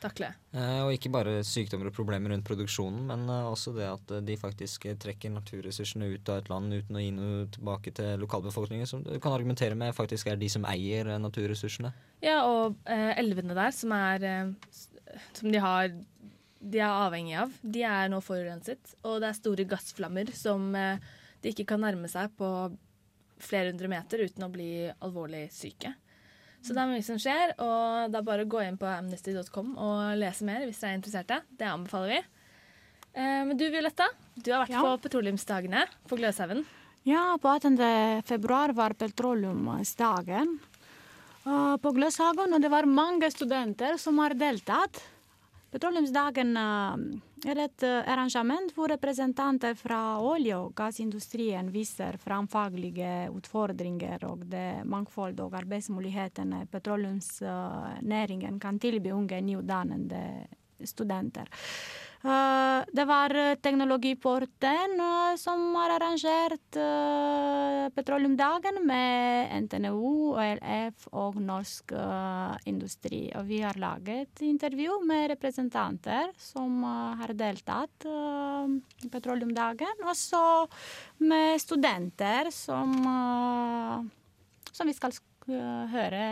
takle. 0.00 0.30
Eh, 0.56 0.78
og 0.80 0.94
ikke 0.94 1.12
bare 1.12 1.40
sykdommer 1.44 1.90
og 1.90 1.96
problemer 1.96 2.32
rundt 2.32 2.46
produksjonen, 2.46 3.02
men 3.10 3.26
uh, 3.28 3.50
også 3.50 3.74
det 3.76 3.88
at 3.88 4.14
uh, 4.14 4.22
de 4.24 4.36
faktisk 4.40 4.86
trekker 5.02 5.32
naturressursene 5.34 6.08
ut 6.14 6.30
av 6.32 6.40
et 6.40 6.48
land 6.52 6.72
uten 6.72 6.96
å 6.96 7.02
gi 7.02 7.10
noe 7.12 7.42
tilbake 7.52 7.92
til 7.96 8.22
lokalbefolkningen, 8.22 8.88
som 8.88 9.04
du 9.04 9.12
kan 9.20 9.36
argumentere 9.36 9.76
med 9.78 9.92
faktisk 9.96 10.30
er 10.32 10.40
de 10.40 10.48
som 10.52 10.64
eier 10.68 11.12
naturressursene. 11.20 11.92
Ja, 12.24 12.40
og 12.48 12.80
elvene 12.88 13.56
der, 13.56 13.76
som 13.76 13.92
er 13.96 14.54
som 15.36 15.52
de 15.52 15.60
har 15.60 15.92
de 16.60 16.76
er 16.76 16.92
avhengig 16.92 17.38
av, 17.40 17.52
de 17.64 17.84
er 17.88 18.10
nå 18.12 18.18
forurenset. 18.20 18.92
Og 19.08 19.22
det 19.22 19.30
er 19.30 19.38
store 19.38 19.64
gassflammer 19.68 20.28
som 20.36 20.74
de 21.40 21.52
ikke 21.52 21.68
kan 21.72 21.82
nærme 21.82 22.08
seg 22.10 22.32
på 22.38 22.48
flere 23.40 23.70
hundre 23.72 23.88
meter 23.90 24.26
uten 24.26 24.44
å 24.44 24.52
bli 24.52 24.70
alvorlig 25.00 25.46
syke. 25.54 25.94
Så 26.60 26.74
det 26.76 26.82
er 26.82 26.90
mye 26.90 27.04
som 27.04 27.16
skjer, 27.20 27.54
og 27.64 28.10
det 28.12 28.18
er 28.18 28.26
bare 28.26 28.44
å 28.44 28.50
gå 28.52 28.60
inn 28.66 28.76
på 28.80 28.88
amnesty.com 28.88 29.72
og 29.80 30.18
lese 30.20 30.44
mer 30.44 30.66
hvis 30.66 30.82
dere 30.82 30.92
er 30.92 30.98
interesserte. 30.98 31.38
Det 31.56 31.68
anbefaler 31.68 32.12
vi. 32.12 32.18
Eh, 33.16 33.40
men 33.48 33.56
du 33.56 33.64
Violetta, 33.72 34.10
du 34.36 34.52
har 34.52 34.66
vært 34.66 34.74
ja. 34.76 34.82
på 34.84 34.98
petroleumsdagene 35.06 35.86
på 36.10 36.20
Gløshaugen. 36.20 36.66
Ja, 37.08 37.38
på 37.40 37.48
18. 37.48 37.80
februar 38.28 38.74
var 38.76 38.92
petroleumsdagen 38.92 40.58
uh, 41.46 41.76
på 41.80 41.94
Gløshaugen, 41.96 42.52
og 42.52 42.60
det 42.60 42.68
var 42.68 42.84
mange 42.84 43.30
studenter 43.32 43.96
som 43.96 44.20
har 44.20 44.36
deltatt. 44.36 45.00
Petroleumsdagen 45.72 46.52
er 46.60 47.08
et 47.46 47.82
eh, 47.82 48.08
arrangement 48.12 48.72
hvor 48.74 48.88
representanter 48.92 49.74
fra 49.74 50.18
olje- 50.20 50.56
og 50.56 50.74
gassindustrien 50.76 51.70
viser 51.72 52.16
fram 52.20 52.48
faglige 52.48 53.30
utfordringer 53.32 54.24
og 54.28 54.44
det 54.50 54.84
mangfold 54.84 55.40
og 55.40 55.54
arbeidsmulighetene 55.62 56.66
petroleumsnæringen 56.70 58.60
kan 58.60 58.78
tilby 58.78 59.10
unge 59.12 59.40
nyutdannede 59.40 60.46
studenter. 60.84 61.48
Uh, 62.20 62.84
det 62.92 63.06
var 63.08 63.32
Teknologiporten 63.64 64.98
uh, 65.00 65.36
som 65.40 65.62
har 65.78 65.94
arrangert 65.94 66.76
Petroleumsdagen 67.96 68.82
med 68.84 69.54
NTNU, 69.64 70.34
OLF 70.34 71.06
og 71.16 71.40
Norsk 71.40 71.94
Industri. 72.68 73.22
Og 73.40 73.48
vi 73.48 73.62
har 73.64 73.80
laget 73.80 74.44
intervju 74.44 75.00
med 75.08 75.30
representanter 75.32 76.30
som 76.38 76.84
har 76.84 77.32
deltatt 77.34 78.06
i 78.06 79.10
Petroleumsdagen. 79.10 80.04
Og 80.04 80.14
så 80.16 80.44
med 81.24 81.58
studenter 81.60 82.52
som, 82.54 82.94
som 84.70 84.92
vi 84.92 84.96
skal 84.96 85.18
høre 85.90 86.24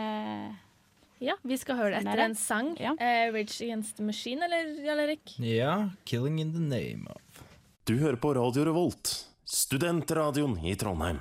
ja, 1.19 1.35
vi 1.43 1.57
skal 1.59 1.75
høre 1.75 1.97
det 1.97 2.05
etter 2.05 2.21
en 2.23 2.35
sang. 2.37 2.73
Ja. 2.79 2.93
Uh, 2.95 3.33
'Rage 3.33 3.59
Against 3.65 3.97
the 3.97 4.05
Machine', 4.07 4.43
eller 4.45 4.79
Jarl 4.85 4.99
Erik? 5.03 5.35
Ja. 5.39 5.89
'Killing 6.05 6.39
in 6.39 6.53
the 6.53 6.63
Name 6.63 7.11
of'. 7.11 7.43
Du 7.83 7.97
hører 7.97 8.15
på 8.15 8.33
Radio 8.33 8.63
Revolt, 8.63 9.27
studentradioen 9.45 10.57
i 10.65 10.75
Trondheim. 10.75 11.19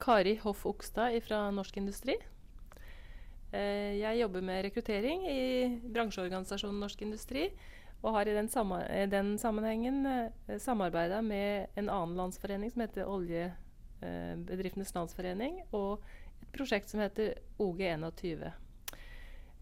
Kari 0.00 0.36
Hoff 0.42 0.66
Okstad 0.66 1.20
fra 1.26 1.50
Norsk 1.50 1.76
Industri. 1.76 2.14
Uh, 3.52 3.98
jeg 3.98 4.20
jobber 4.20 4.40
med 4.40 4.64
rekruttering 4.64 5.26
i 5.26 5.80
bransjeorganisasjonen 5.90 6.80
Norsk 6.80 7.02
Industri. 7.02 7.50
Og 8.02 8.14
har 8.14 8.28
i 8.28 8.34
den, 8.34 8.48
den 9.10 9.38
sammenhengen 9.38 10.06
uh, 10.06 10.56
samarbeida 10.58 11.20
med 11.22 11.66
en 11.76 11.90
annen 11.90 12.16
landsforening 12.16 12.70
som 12.70 12.86
heter 12.86 13.10
Oljebedriftenes 13.10 14.94
Landsforening, 14.94 15.60
og 15.72 16.00
et 16.40 16.52
prosjekt 16.54 16.88
som 16.88 17.02
heter 17.02 17.34
OG21. 17.58 18.52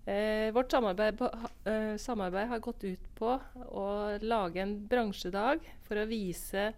Eh, 0.09 0.53
vårt 0.53 0.71
samarbeid, 0.71 1.21
eh, 1.65 1.97
samarbeid, 1.97 2.49
har 2.49 2.59
gått 2.59 2.85
ut 2.85 3.15
på 3.15 3.41
å 3.69 4.19
lage 4.25 4.63
en 4.63 4.87
bransjedag 4.89 5.59
for 5.85 5.97
å 6.01 6.07
vise 6.09 6.73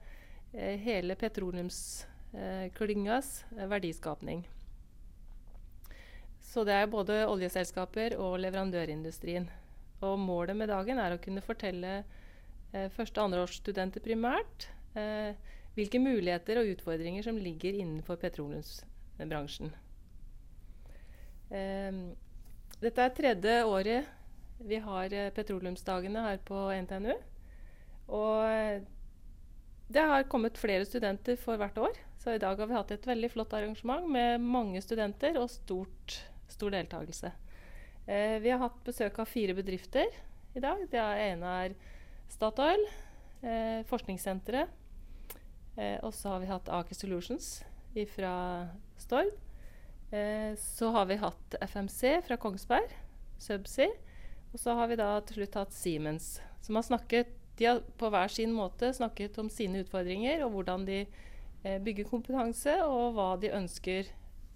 eh, 0.52 0.76
hele 0.82 1.14
petroleumsklyngas 1.14 3.44
eh, 3.54 3.66
verdiskapning. 3.70 4.48
Så 6.42 6.64
det 6.66 6.74
er 6.74 6.90
både 6.90 7.22
oljeselskaper 7.30 8.18
og 8.18 8.42
leverandørindustrien. 8.42 9.46
Og 10.02 10.18
målet 10.18 10.58
med 10.58 10.66
dagen 10.72 10.98
er 10.98 11.14
å 11.14 11.22
kunne 11.22 11.44
fortelle 11.44 12.02
eh, 12.72 12.88
første- 12.96 13.20
og 13.20 13.24
andreårsstudenter 13.28 14.00
primært 14.02 14.66
eh, 14.98 15.38
hvilke 15.76 15.98
muligheter 16.02 16.58
og 16.58 16.66
utfordringer 16.72 17.22
som 17.28 17.38
ligger 17.38 17.72
innenfor 17.78 18.16
petroleumsbransjen. 18.24 19.70
Eh, 21.54 21.92
dette 22.80 23.04
er 23.04 23.14
tredje 23.16 23.58
året 23.68 24.08
vi 24.60 24.78
har 24.84 25.12
eh, 25.16 25.32
petroleumsdagene 25.34 26.24
her 26.24 26.40
på 26.44 26.56
NTNU. 26.84 27.12
Og 28.12 28.44
eh, 28.44 28.82
det 29.90 30.06
har 30.06 30.28
kommet 30.30 30.58
flere 30.60 30.86
studenter 30.86 31.38
for 31.40 31.60
hvert 31.60 31.78
år. 31.80 31.96
Så 32.20 32.34
i 32.36 32.40
dag 32.42 32.58
har 32.60 32.68
vi 32.68 32.76
hatt 32.76 32.90
et 32.92 33.06
veldig 33.08 33.30
flott 33.32 33.54
arrangement 33.56 34.04
med 34.12 34.42
mange 34.44 34.82
studenter 34.84 35.38
og 35.40 35.48
stort, 35.50 36.18
stor 36.52 36.74
deltakelse. 36.74 37.32
Eh, 38.06 38.36
vi 38.44 38.52
har 38.52 38.60
hatt 38.60 38.76
besøk 38.84 39.22
av 39.22 39.30
fire 39.30 39.56
bedrifter 39.56 40.12
i 40.54 40.60
dag. 40.60 40.84
Det 40.90 41.00
ene 41.00 41.54
er 41.64 41.76
Statoil, 42.30 42.84
eh, 43.42 43.80
Forskningssenteret. 43.88 44.68
Eh, 45.76 45.98
og 46.02 46.12
så 46.14 46.34
har 46.34 46.40
vi 46.40 46.50
hatt 46.50 46.68
Aker 46.68 46.94
Solutions 46.94 47.62
fra 48.14 48.68
Stord. 48.98 49.32
Eh, 50.10 50.56
så 50.58 50.90
har 50.90 51.06
vi 51.06 51.20
hatt 51.22 51.54
FMC 51.60 52.20
fra 52.26 52.36
Kongsberg, 52.36 52.94
Subsea. 53.38 53.90
Og 54.52 54.58
så 54.58 54.74
har 54.74 54.90
vi 54.90 54.98
da 54.98 55.12
til 55.22 55.40
slutt 55.40 55.58
hatt 55.60 55.74
Siemens, 55.76 56.40
som 56.64 56.74
har 56.74 56.82
snakket 56.82 57.36
de 57.60 57.66
har 57.68 57.82
på 58.00 58.08
hver 58.08 58.32
sin 58.32 58.54
måte 58.56 58.88
snakket 58.96 59.36
om 59.38 59.50
sine 59.52 59.82
utfordringer 59.84 60.40
og 60.46 60.54
hvordan 60.54 60.86
de 60.88 61.00
eh, 61.04 61.76
bygger 61.84 62.08
kompetanse, 62.08 62.72
og 62.86 63.12
hva 63.18 63.34
de 63.36 63.50
ønsker 63.52 64.08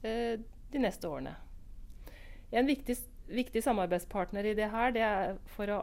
eh, 0.09 0.41
de 0.73 0.81
neste 0.81 1.11
årene. 1.11 1.35
En 2.49 2.65
viktig, 2.67 2.97
viktig, 3.29 3.61
samarbeidspartner 3.67 4.49
i 4.49 4.55
det 4.57 4.71
her 4.73 4.95
det 4.97 5.05
er 5.05 5.37
for 5.53 5.69
å, 5.75 5.83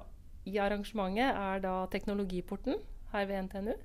i 0.49 0.57
arrangementet 0.57 1.29
er 1.29 1.61
da 1.61 1.75
Teknologiporten 1.93 2.81
her 3.13 3.29
ved 3.29 3.45
NTNU. 3.45 3.75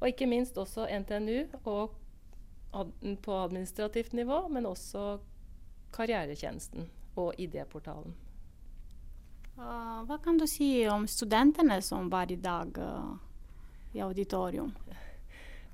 Og 0.00 0.10
ikke 0.10 0.26
minst 0.26 0.58
også 0.58 0.88
NTNU 0.90 1.62
og 1.62 1.94
på 2.70 3.34
administrativt 3.34 4.12
nivå, 4.12 4.42
men 4.52 4.66
også 4.68 5.18
karrieretjenesten 5.94 6.88
og 7.18 7.38
idéportalen. 7.40 8.14
Uh, 9.58 10.04
hva 10.06 10.20
kan 10.22 10.36
du 10.38 10.46
si 10.46 10.86
om 10.86 11.08
studentene 11.10 11.80
som 11.82 12.10
var 12.12 12.30
i 12.30 12.36
dag 12.38 12.76
uh, 12.78 13.16
i 13.96 14.02
auditorium? 14.04 14.70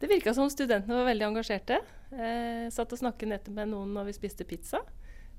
Det 0.00 0.09
virka 0.09 0.35
som 0.35 0.50
studentene 0.50 0.96
var 0.98 1.07
veldig 1.09 1.26
engasjerte. 1.26 1.78
Eh, 2.12 2.66
satt 2.74 2.92
og 2.92 3.00
snakket 3.00 3.30
nettopp 3.30 3.54
med 3.57 3.70
noen 3.70 3.94
når 3.94 4.11
vi 4.11 4.16
spiste 4.16 4.46
pizza. 4.46 4.83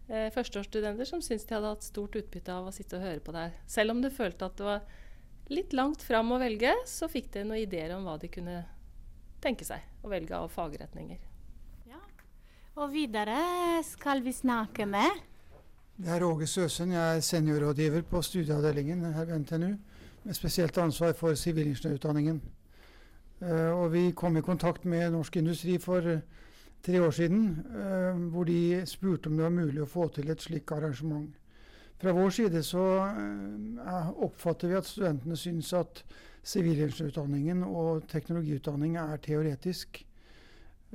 Eh, 0.08 0.30
Førsteårsstudenter 0.34 1.08
som 1.08 1.22
syntes 1.24 1.48
de 1.48 1.56
hadde 1.58 1.74
hatt 1.74 1.86
stort 1.86 2.16
utbytte 2.18 2.54
av 2.54 2.70
å 2.70 2.74
sitte 2.74 2.98
og 2.98 3.06
høre 3.06 3.22
på 3.24 3.36
der. 3.36 3.54
Selv 3.70 3.94
om 3.94 4.02
de 4.02 4.12
følte 4.14 4.48
at 4.48 4.58
det 4.58 4.66
var 4.66 4.82
litt 5.54 5.76
langt 5.78 6.02
fram 6.02 6.34
å 6.34 6.40
velge, 6.42 6.74
så 6.90 7.10
fikk 7.12 7.32
de 7.36 7.46
noen 7.46 7.62
ideer 7.62 7.94
om 7.96 8.08
hva 8.08 8.18
de 8.22 8.32
kunne 8.32 8.64
tenke 9.44 9.68
seg 9.68 9.84
å 10.02 10.10
velge 10.10 10.34
av 10.34 10.50
fagretninger. 10.54 11.22
Og 12.76 12.90
videre 12.92 13.38
skal 13.88 14.20
vi 14.24 14.34
snakke 14.36 14.84
med 14.86 15.22
Jeg 16.04 16.18
er 16.18 16.24
Åge 16.28 16.48
Søsen. 16.48 16.92
Jeg 16.92 17.18
er 17.18 17.20
seniorrådgiver 17.24 18.02
på 18.02 18.22
studieavdelingen 18.22 19.14
her 19.14 19.26
ved 19.26 19.40
NTNU, 19.40 19.70
med 20.24 20.34
spesielt 20.34 20.78
ansvar 20.78 21.14
for 21.14 21.34
sivilingeniørutdanningen. 21.34 22.42
Uh, 23.42 23.72
og 23.80 23.94
vi 23.94 24.12
kom 24.12 24.38
i 24.38 24.42
kontakt 24.42 24.86
med 24.86 25.12
Norsk 25.12 25.38
Industri 25.38 25.78
for 25.78 25.98
eh, 25.98 26.20
tre 26.84 27.02
år 27.02 27.12
siden, 27.12 27.66
uh, 27.76 28.32
hvor 28.32 28.44
de 28.44 28.82
spurte 28.86 29.28
om 29.28 29.38
det 29.38 29.44
var 29.44 29.56
mulig 29.56 29.82
å 29.82 29.88
få 29.88 30.08
til 30.08 30.30
et 30.30 30.42
slikt 30.42 30.72
arrangement. 30.72 31.32
Fra 32.02 32.12
vår 32.12 32.30
side 32.30 32.64
så 32.64 32.84
uh, 33.08 34.12
oppfatter 34.20 34.68
vi 34.68 34.76
at 34.76 34.90
studentene 34.90 35.38
syns 35.40 35.72
at 35.74 36.04
sivilingeniørutdanningen 36.44 37.64
og 37.64 38.04
teknologiutdanning 38.12 39.00
er 39.00 39.16
teoretisk. 39.24 40.04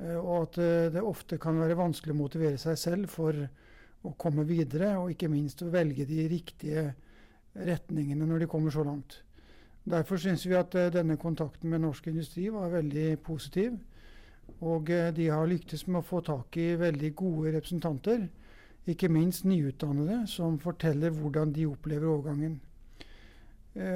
Eh, 0.01 0.17
og 0.17 0.47
at 0.47 0.61
eh, 0.61 0.89
det 0.93 1.03
ofte 1.05 1.39
kan 1.41 1.59
være 1.61 1.77
vanskelig 1.79 2.15
å 2.15 2.21
motivere 2.21 2.59
seg 2.61 2.79
selv 2.79 3.11
for 3.11 3.37
å 4.01 4.13
komme 4.17 4.45
videre, 4.49 4.95
og 4.97 5.13
ikke 5.13 5.29
minst 5.29 5.61
å 5.61 5.69
velge 5.73 6.07
de 6.09 6.25
riktige 6.31 6.87
retningene 7.53 8.25
når 8.25 8.45
de 8.45 8.49
kommer 8.49 8.73
så 8.73 8.85
langt. 8.87 9.19
Derfor 9.91 10.21
syns 10.21 10.45
vi 10.47 10.57
at 10.57 10.75
eh, 10.77 10.91
denne 10.93 11.19
kontakten 11.21 11.69
med 11.69 11.83
norsk 11.85 12.09
industri 12.09 12.49
var 12.53 12.73
veldig 12.73 13.09
positiv. 13.25 13.77
Og 14.61 14.89
de 15.15 15.25
har 15.31 15.47
lyktes 15.47 15.85
med 15.87 16.01
å 16.01 16.05
få 16.05 16.19
tak 16.25 16.57
i 16.59 16.73
veldig 16.77 17.09
gode 17.17 17.53
representanter, 17.55 18.25
ikke 18.89 19.07
minst 19.09 19.45
nyutdannede, 19.47 20.25
som 20.27 20.57
forteller 20.59 21.13
hvordan 21.15 21.53
de 21.55 21.63
opplever 21.69 22.09
overgangen. 22.11 22.57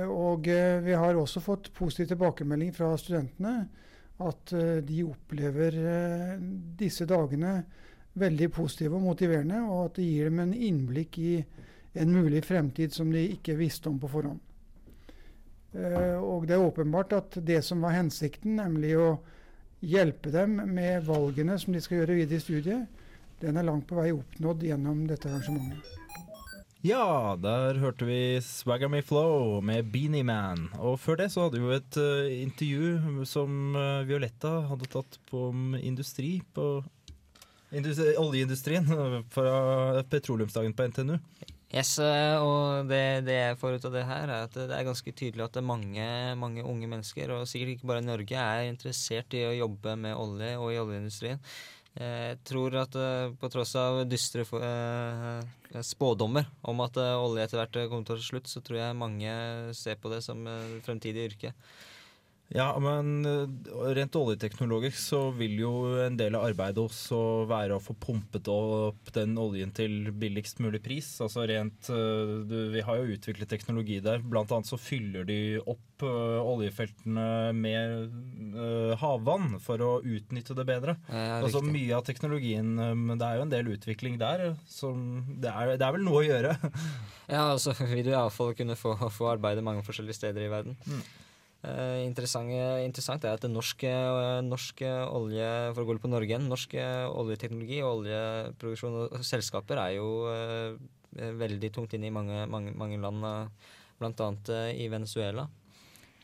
Og 0.08 0.48
vi 0.48 0.96
har 0.96 1.20
også 1.20 1.44
fått 1.44 1.68
positiv 1.76 2.14
tilbakemelding 2.14 2.72
fra 2.74 2.94
studentene 2.98 3.68
at 4.24 4.54
eh, 4.54 4.80
de 4.86 5.04
opplever 5.04 5.76
eh, 5.76 6.36
disse 6.80 7.08
dagene 7.10 7.58
veldig 8.16 8.48
positive 8.56 8.96
og 8.96 9.04
motiverende, 9.10 9.60
og 9.68 9.90
at 9.90 9.98
det 10.00 10.08
gir 10.08 10.30
dem 10.30 10.40
en 10.40 10.54
innblikk 10.56 11.20
i 11.20 11.34
en 12.00 12.12
mulig 12.12 12.44
fremtid 12.48 12.96
som 12.96 13.12
de 13.12 13.26
ikke 13.34 13.58
visste 13.60 13.92
om 13.92 14.00
på 14.00 14.12
forhånd. 14.12 14.40
Eh, 15.76 16.16
Og 16.20 16.48
det 16.48 16.56
er 16.56 16.64
åpenbart 16.64 17.14
at 17.14 17.40
det 17.44 17.62
som 17.68 17.84
var 17.84 17.98
hensikten, 17.98 18.56
nemlig 18.62 18.96
å 19.00 19.18
hjelpe 19.86 20.32
dem 20.32 20.62
med 20.72 21.04
valgene 21.06 21.60
som 21.60 21.76
de 21.76 21.84
skal 21.84 22.02
gjøre 22.02 22.22
videre 22.22 22.40
i 22.40 22.46
studiet, 22.46 23.04
den 23.42 23.60
er 23.60 23.68
langt 23.68 23.88
på 23.90 24.00
vei 24.00 24.14
oppnådd 24.16 24.64
gjennom 24.64 25.04
dette 25.10 25.28
arrangementet. 25.28 26.05
Ja, 26.86 27.34
der 27.42 27.80
hørte 27.82 28.06
vi 28.06 28.38
Swagger 28.46 28.92
Me 28.94 29.00
Flow 29.02 29.58
med 29.66 29.88
Beanie 29.90 30.22
Man. 30.28 30.68
Og 30.78 31.00
før 31.02 31.18
det 31.18 31.32
så 31.34 31.48
hadde 31.48 31.58
vi 31.58 31.66
jo 31.66 31.74
et 31.74 31.98
uh, 31.98 32.28
intervju 32.30 33.24
som 33.26 33.74
uh, 33.74 34.04
Violetta 34.06 34.52
hadde 34.70 34.90
tatt 34.94 35.18
på 35.32 35.48
om 35.48 35.74
industri 35.80 36.36
på 36.54 36.68
industri, 37.74 38.12
oljeindustrien 38.22 38.86
fra 39.36 40.04
petroleumsdagen 40.12 40.78
på 40.78 40.86
NTNU. 40.92 41.18
Yes, 41.74 41.96
eh, 41.98 42.38
og 42.38 42.86
det, 42.88 43.02
det 43.26 43.40
jeg 43.40 43.58
får 43.60 43.80
ut 43.80 43.88
av 43.90 43.96
det 43.98 44.06
her, 44.06 44.30
er 44.30 44.46
at 44.46 44.54
det 44.54 44.70
er 44.78 44.86
ganske 44.86 45.12
tydelig 45.18 45.44
at 45.48 45.58
mange, 45.66 46.06
mange 46.40 46.64
unge 46.64 46.88
mennesker, 46.88 47.34
og 47.34 47.50
sikkert 47.50 47.74
ikke 47.74 47.90
bare 47.90 48.06
Norge, 48.06 48.38
er 48.38 48.70
interessert 48.70 49.34
i 49.36 49.42
å 49.50 49.58
jobbe 49.58 49.98
med 50.00 50.14
olje 50.16 50.54
og 50.62 50.70
i 50.72 50.80
oljeindustrien. 50.80 51.42
Jeg 51.98 52.38
tror 52.48 52.78
at 52.86 52.96
på 53.42 53.50
tross 53.52 53.74
av 53.82 54.04
dystre 54.08 54.46
for- 54.48 54.64
eh, 54.64 55.65
spådommer 55.84 56.48
om 56.62 56.80
at 56.86 56.98
eh, 57.02 57.18
olje 57.20 57.44
etter 57.44 57.60
hvert 57.60 57.80
kommer 57.90 58.08
til 58.08 58.16
å 58.16 58.22
slutte, 58.22 58.50
slutt, 58.50 58.52
så 58.52 58.64
tror 58.64 58.80
jeg 58.80 59.00
mange 59.00 59.36
ser 59.76 60.00
på 60.00 60.12
det 60.14 60.22
som 60.26 60.46
eh, 60.48 60.80
fremtidig 60.86 61.30
yrke. 61.32 61.54
Ja, 62.54 62.68
men 62.80 63.26
eh, 63.26 63.94
rent 63.98 64.16
oljeteknologisk 64.16 65.00
så 65.02 65.20
vil 65.34 65.58
jo 65.64 65.72
en 66.04 66.18
del 66.20 66.36
av 66.38 66.46
arbeidet 66.46 66.84
også 66.84 67.18
være 67.50 67.80
å 67.80 67.82
få 67.82 67.96
pumpet 67.98 68.46
opp 68.54 69.10
den 69.16 69.34
oljen 69.42 69.74
til 69.74 70.12
billigst 70.14 70.62
mulig 70.62 70.84
pris. 70.86 71.10
Altså 71.26 71.48
rent 71.50 71.90
eh, 71.90 72.36
Vi 72.76 72.84
har 72.86 73.02
jo 73.02 73.18
utviklet 73.18 73.50
teknologi 73.50 73.98
der. 74.04 74.22
Blant 74.22 74.54
annet 74.54 74.70
så 74.70 74.78
fyller 74.78 75.26
de 75.26 75.58
opp 75.64 76.06
eh, 76.06 76.38
oljefeltene 76.54 77.28
med 77.58 78.96
havvann 79.02 79.58
for 79.64 79.82
å 79.82 79.92
utnytte 80.06 80.56
det 80.56 80.68
bedre. 80.70 81.00
Ja, 81.10 81.42
altså. 81.42 81.64
Mye 81.66 81.98
av 81.98 82.06
teknologien 82.06 82.68
Men 82.78 83.18
det 83.18 83.26
er 83.26 83.40
jo 83.40 83.46
en 83.46 83.52
del 83.52 83.72
utvikling 83.74 84.20
der 84.22 84.54
som 84.70 85.26
Det 85.42 85.50
er, 85.50 85.74
det 85.80 85.86
er 85.88 85.96
vel 85.98 86.06
noe 86.06 86.22
å 86.22 86.28
gjøre. 86.28 86.56
Ja, 87.26 87.48
altså 87.56 87.74
vil 87.90 88.04
du 88.06 88.12
iallfall 88.12 88.52
kunne 88.54 88.76
få, 88.78 88.92
få 89.10 89.32
arbeide 89.32 89.64
mange 89.66 89.82
forskjellige 89.82 90.20
steder 90.20 90.44
i 90.46 90.50
verden. 90.52 90.76
Mm. 90.86 91.00
Eh, 91.66 92.04
interessant, 92.06 92.52
interessant 92.84 93.24
er 93.26 93.38
at 93.38 93.46
det 93.46 93.50
norske, 93.50 93.90
norske 94.46 94.90
olje 95.08 95.48
For 95.74 95.82
å 95.82 95.88
gå 95.88 95.96
på 96.04 96.12
Norge. 96.12 96.38
Norsk 96.44 96.76
eh, 96.78 97.06
oljeteknologi 97.10 97.80
og 97.82 98.04
oljeproduksjon 98.04 99.00
og 99.06 99.26
selskaper 99.26 99.82
er 99.82 99.96
jo 99.98 100.10
eh, 100.30 100.76
veldig 101.16 101.72
tungt 101.74 101.96
inne 101.96 102.10
i 102.10 102.14
mange, 102.14 102.46
mange, 102.52 102.74
mange 102.76 103.00
land, 103.02 103.24
bl.a. 104.00 104.32
eh, 104.54 104.84
i 104.84 104.90
Venezuela. 104.92 105.48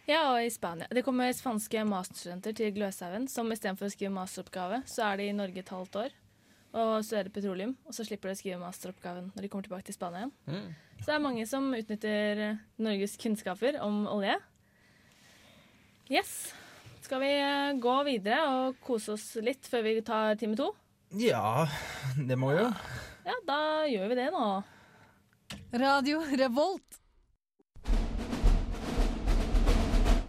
Ja, 0.09 0.33
og 0.33 0.41
i 0.43 0.49
Spania. 0.51 0.89
Det 0.91 1.05
kommer 1.05 1.31
spanske 1.33 1.83
masterstudenter 1.87 2.55
til 2.57 2.73
Gløshaugen 2.75 3.29
som 3.31 3.51
istedenfor 3.53 3.87
å 3.87 3.93
skrive 3.93 4.13
masteroppgave, 4.15 4.81
så 4.89 5.05
er 5.07 5.21
de 5.21 5.29
i 5.29 5.35
Norge 5.37 5.61
et 5.61 5.71
halvt 5.71 5.99
år 6.03 6.17
og 6.71 7.03
studerer 7.03 7.31
petroleum. 7.33 7.75
Og 7.87 7.95
så 7.95 8.05
slipper 8.07 8.31
de 8.31 8.35
å 8.35 8.39
skrive 8.39 8.61
masteroppgaven 8.61 9.31
når 9.33 9.45
de 9.45 9.51
kommer 9.51 9.67
tilbake 9.67 9.87
til 9.89 9.97
Spania 9.97 10.23
igjen. 10.25 10.33
Mm. 10.47 10.71
Så 11.01 11.07
det 11.07 11.15
er 11.15 11.23
mange 11.23 11.45
som 11.49 11.67
utnytter 11.73 12.41
Norges 12.81 13.17
kunnskaper 13.21 13.79
om 13.83 14.03
olje. 14.11 14.37
Yes. 16.11 16.53
Skal 17.01 17.21
vi 17.23 17.29
eh, 17.39 17.73
gå 17.79 17.91
videre 18.03 18.41
og 18.51 18.79
kose 18.83 19.13
oss 19.13 19.29
litt 19.39 19.63
før 19.71 19.85
vi 19.85 19.93
tar 20.03 20.35
time 20.35 20.57
to? 20.59 20.73
Ja, 21.15 21.63
det 22.19 22.35
må 22.35 22.49
vi 22.51 22.57
jo. 22.59 22.65
Ja, 23.23 23.35
da 23.47 23.59
gjør 23.87 24.11
vi 24.11 24.17
det 24.19 24.25
nå. 24.35 24.47
Radio 25.71 26.19
Revolt. 26.41 26.97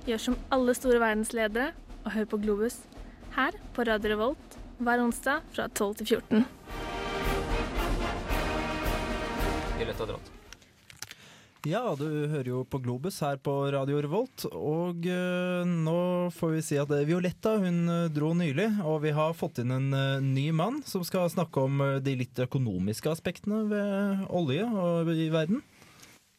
Gjør 0.06 0.22
som 0.22 0.36
alle 0.54 0.74
store 0.78 1.00
verdensledere 1.02 1.72
og 2.02 2.10
hør 2.14 2.28
på 2.30 2.38
Globus 2.44 2.76
her 3.34 3.58
på 3.74 3.86
Radio 3.88 4.14
Revolt 4.14 4.58
hver 4.82 5.02
onsdag 5.02 5.42
fra 5.54 5.66
12 5.66 5.98
til 6.02 6.14
14. 6.18 6.46
Violetta 9.80 10.06
Drott. 10.12 10.41
Ja, 11.62 11.94
du 11.94 12.26
hører 12.26 12.48
jo 12.48 12.60
på 12.66 12.80
Globus 12.82 13.20
her 13.22 13.36
på 13.38 13.52
Radio 13.70 14.00
Revolt, 14.02 14.48
og 14.50 15.04
uh, 15.06 15.62
nå 15.62 15.98
får 16.34 16.56
vi 16.56 16.62
si 16.66 16.78
at 16.80 16.90
eh, 16.90 17.04
Violetta 17.06 17.52
hun 17.62 17.78
eh, 17.86 18.08
dro 18.10 18.32
nylig, 18.34 18.66
og 18.82 19.04
vi 19.04 19.12
har 19.14 19.36
fått 19.38 19.60
inn 19.62 19.70
en 19.70 19.86
uh, 19.94 20.18
ny 20.18 20.48
mann 20.58 20.80
som 20.82 21.04
skal 21.06 21.30
snakke 21.30 21.62
om 21.62 21.78
uh, 21.78 22.00
de 22.02 22.16
litt 22.18 22.42
økonomiske 22.42 23.12
aspektene 23.14 23.62
ved 23.70 24.26
olje 24.34 24.66
og 24.66 25.12
i 25.14 25.28
verden. 25.30 25.62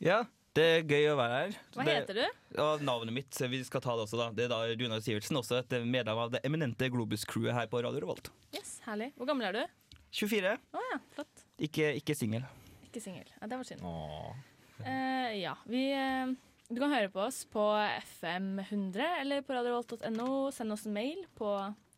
Ja, 0.03 0.25
det 0.59 0.67
er 0.73 0.91
gøy 0.91 1.13
å 1.13 1.17
være 1.21 1.39
her. 1.39 1.57
Hva 1.71 1.87
det, 1.87 1.97
heter 2.01 2.19
du? 2.19 2.45
Og 2.67 2.83
navnet 2.83 3.21
mitt, 3.21 3.43
vi 3.55 3.63
skal 3.63 3.87
ta 3.87 3.95
det 3.95 4.09
også 4.09 4.19
da. 4.19 4.29
Det 4.35 4.49
er 4.49 4.51
da 4.51 4.61
Runar 4.75 5.07
Sivertsen, 5.07 5.39
også 5.39 5.61
et 5.63 5.79
medlem 5.87 6.19
av 6.27 6.35
det 6.35 6.43
eminente 6.43 6.91
Globus-crewet 6.91 7.55
her 7.55 7.71
på 7.71 7.79
Radio 7.87 8.03
Revolt. 8.03 8.33
Yes, 8.51 8.81
Herlig. 8.89 9.13
Hvor 9.15 9.31
gammel 9.31 9.53
er 9.53 9.61
du? 9.61 9.99
24, 10.19 10.57
Å 10.59 10.89
ja, 10.91 11.03
flott. 11.15 11.51
ikke, 11.63 11.93
ikke 12.03 12.19
singel. 12.19 12.43
Ikke 12.89 12.99
singel. 13.01 13.29
Ja, 13.39 13.47
det 13.47 13.63
var 13.63 13.71
synd. 13.71 14.51
Eh, 14.85 15.39
ja, 15.41 15.55
vi 15.69 15.85
eh, 15.95 16.33
Du 16.73 16.79
kan 16.81 16.91
høre 16.93 17.09
på 17.13 17.21
oss 17.23 17.43
på 17.51 17.61
FM 18.01 18.59
100 18.63 19.21
eller 19.21 19.43
på 19.45 19.53
radiorevolt.no. 19.55 20.27
Send 20.55 20.73
oss 20.73 20.85
en 20.89 20.95
mail 20.95 21.23
på 21.37 21.49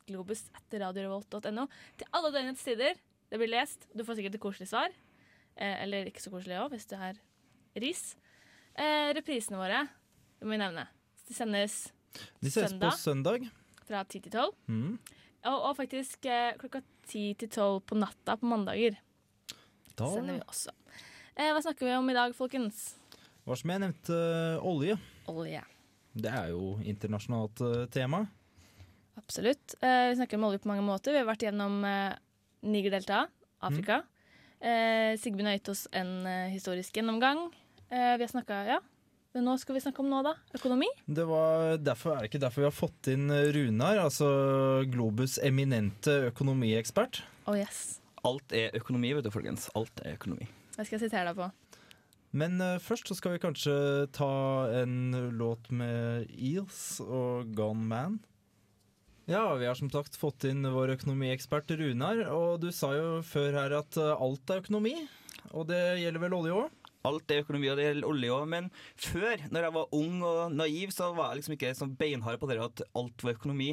globus 0.10 0.44
etter 0.58 0.84
radiorevolt.no 0.86 1.66
til 1.98 2.10
alle 2.14 2.32
døgnets 2.36 2.66
tider. 2.66 2.98
Det 3.32 3.40
blir 3.42 3.50
lest. 3.54 3.88
Du 3.96 4.04
får 4.06 4.20
sikkert 4.20 4.38
et 4.38 4.44
koselig 4.44 4.70
svar. 4.70 4.94
Eh, 5.56 5.78
eller 5.86 6.10
ikke 6.10 6.22
så 6.24 6.34
koselig 6.34 6.60
òg, 6.60 6.74
hvis 6.76 6.88
du 6.92 6.96
har 7.00 7.18
ris. 7.80 8.04
Eh, 8.76 9.14
reprisene 9.16 9.60
våre, 9.60 9.86
det 10.40 10.46
må 10.48 10.56
vi 10.58 10.62
nevne. 10.62 10.88
De 11.26 11.34
sendes 11.34 11.86
De 12.44 12.52
ses 12.52 12.74
på 12.76 12.92
søndag 12.92 13.00
søndag. 13.00 13.48
fra 13.88 14.04
10 14.04 14.20
til 14.28 14.32
12. 14.36 14.52
Mm. 14.68 15.00
Og, 15.46 15.58
og 15.70 15.74
faktisk 15.78 16.26
eh, 16.30 16.54
klokka 16.60 16.82
10 17.08 17.24
til 17.42 17.50
12 17.50 17.80
på 17.88 17.98
natta 17.98 18.36
på 18.42 18.50
mandager 18.50 18.98
Da 19.96 20.10
sender 20.12 20.38
vi 20.40 20.44
også. 20.50 20.74
Eh, 21.36 21.52
hva 21.52 21.60
snakker 21.62 21.88
vi 21.90 21.96
om 21.98 22.10
i 22.10 22.16
dag, 22.16 22.32
folkens? 22.36 22.94
Hva 23.46 23.58
som 23.60 23.72
jeg 23.74 23.82
nevnte, 23.84 24.16
eh, 24.16 24.64
olje. 24.66 24.96
Olje. 25.28 25.62
Det 26.16 26.32
er 26.32 26.54
jo 26.54 26.78
internasjonalt 26.88 27.60
eh, 27.62 27.86
tema. 27.92 28.22
Absolutt. 29.20 29.76
Eh, 29.82 30.10
vi 30.12 30.16
snakker 30.22 30.40
om 30.40 30.48
olje 30.48 30.62
på 30.64 30.72
mange 30.72 30.86
måter. 30.86 31.12
Vi 31.12 31.20
har 31.20 31.28
vært 31.28 31.44
gjennom 31.44 31.84
eh, 31.84 32.16
Nigerdeltaet, 32.64 33.30
Afrika. 33.68 34.02
Eh, 34.64 35.20
Sigbjørn 35.20 35.52
har 35.52 35.58
gitt 35.60 35.74
oss 35.76 35.86
en 35.92 36.26
eh, 36.26 36.54
historisk 36.56 36.96
gjennomgang. 36.96 37.50
Eh, 37.92 38.16
vi 38.16 38.24
har 38.24 38.32
snakka 38.32 38.64
Ja, 38.72 38.80
men 39.36 39.44
nå 39.44 39.60
skal 39.60 39.76
vi 39.76 39.84
snakke 39.84 40.00
om 40.00 40.10
nå, 40.10 40.24
da. 40.24 40.38
Økonomi. 40.56 40.88
Det 41.06 41.28
var 41.28 41.76
derfor, 41.84 42.16
er 42.16 42.24
det 42.24 42.32
ikke 42.32 42.46
derfor 42.48 42.64
vi 42.64 42.70
har 42.72 42.80
fått 42.80 43.12
inn 43.12 43.28
Runar, 43.30 44.00
altså 44.08 44.32
Globus 44.88 45.36
eminente 45.44 46.32
økonomiekspert. 46.32 47.26
Oh 47.46 47.60
yes. 47.60 48.00
Alt 48.24 48.56
er 48.56 48.72
økonomi, 48.80 49.12
vet 49.14 49.28
du, 49.28 49.36
folkens. 49.36 49.68
Alt 49.76 50.00
er 50.08 50.16
økonomi. 50.16 50.48
Det 50.76 50.86
skal 50.86 50.98
jeg 50.98 51.08
sitere 51.08 51.32
deg 51.32 51.40
på. 51.40 51.50
Men 52.36 52.60
uh, 52.60 52.78
først 52.84 53.08
så 53.08 53.16
skal 53.16 53.36
vi 53.36 53.44
kanskje 53.44 53.76
ta 54.16 54.32
en 54.82 55.16
låt 55.40 55.70
med 55.72 56.28
Eels 56.36 57.00
og 57.04 57.54
Gone 57.56 57.88
Man. 57.88 58.18
Ja, 59.26 59.56
vi 59.58 59.66
har 59.66 59.74
som 59.74 59.90
sagt 59.90 60.20
fått 60.22 60.46
inn 60.46 60.68
vår 60.70 60.92
økonomiekspert 61.00 61.72
Runar, 61.80 62.20
og 62.30 62.60
du 62.62 62.68
sa 62.76 62.92
jo 62.94 63.22
før 63.26 63.56
her 63.58 63.74
at 63.80 63.98
eh, 63.98 64.12
alt 64.22 64.52
er 64.54 64.60
økonomi. 64.62 64.94
Og 65.50 65.66
det 65.72 65.80
gjelder 65.98 66.22
vel 66.22 66.36
olje 66.38 66.60
òg? 66.60 66.76
Alt 67.10 67.34
er 67.34 67.42
økonomi, 67.42 67.72
og 67.72 67.80
det 67.80 67.88
gjelder 67.88 68.10
olje 68.12 68.36
òg. 68.36 68.46
Men 68.54 68.68
før, 69.02 69.42
når 69.50 69.66
jeg 69.66 69.76
var 69.80 69.96
ung 69.98 70.20
og 70.30 70.54
naiv, 70.54 70.94
så 70.94 71.10
var 71.18 71.32
jeg 71.32 71.40
liksom 71.40 71.56
ikke 71.58 71.74
sånn 71.80 71.96
beinhard 71.98 72.38
på 72.38 72.52
det 72.52 72.60
at 72.62 72.86
alt 73.02 73.26
var 73.26 73.34
økonomi. 73.34 73.72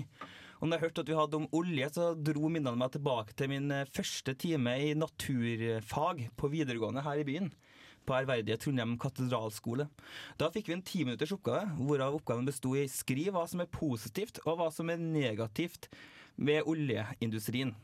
Og 0.62 0.68
når 0.70 0.78
jeg 0.78 0.84
hørte 0.86 1.02
at 1.02 1.08
vi 1.10 1.18
hadde 1.18 1.38
om 1.40 1.48
olje, 1.58 1.86
så 1.90 2.04
dro 2.14 2.46
minnene 2.46 2.78
meg 2.78 2.92
tilbake 2.94 3.34
til 3.34 3.50
min 3.50 3.64
eh, 3.74 3.88
første 3.90 4.36
time 4.38 4.76
i 4.78 4.92
naturfag 4.94 6.28
på 6.38 6.50
videregående 6.52 7.02
her 7.02 7.18
i 7.18 7.26
byen. 7.26 7.50
På 8.06 8.14
ærverdige 8.14 8.60
Trondheim 8.62 8.94
katedralskole. 9.02 9.88
Da 10.38 10.50
fikk 10.54 10.70
vi 10.70 10.76
en 10.76 10.84
timinutters 10.86 11.34
oppgave, 11.34 11.66
hvorav 11.82 12.20
oppgaven 12.20 12.46
besto 12.46 12.76
i 12.78 12.86
skriv 12.90 13.34
hva 13.34 13.42
som 13.50 13.62
er 13.62 13.70
positivt 13.74 14.38
og 14.46 14.60
hva 14.60 14.70
som 14.74 14.90
er 14.94 15.02
negativt 15.02 15.90
med 16.38 16.62
oljeindustrien. 16.70 17.74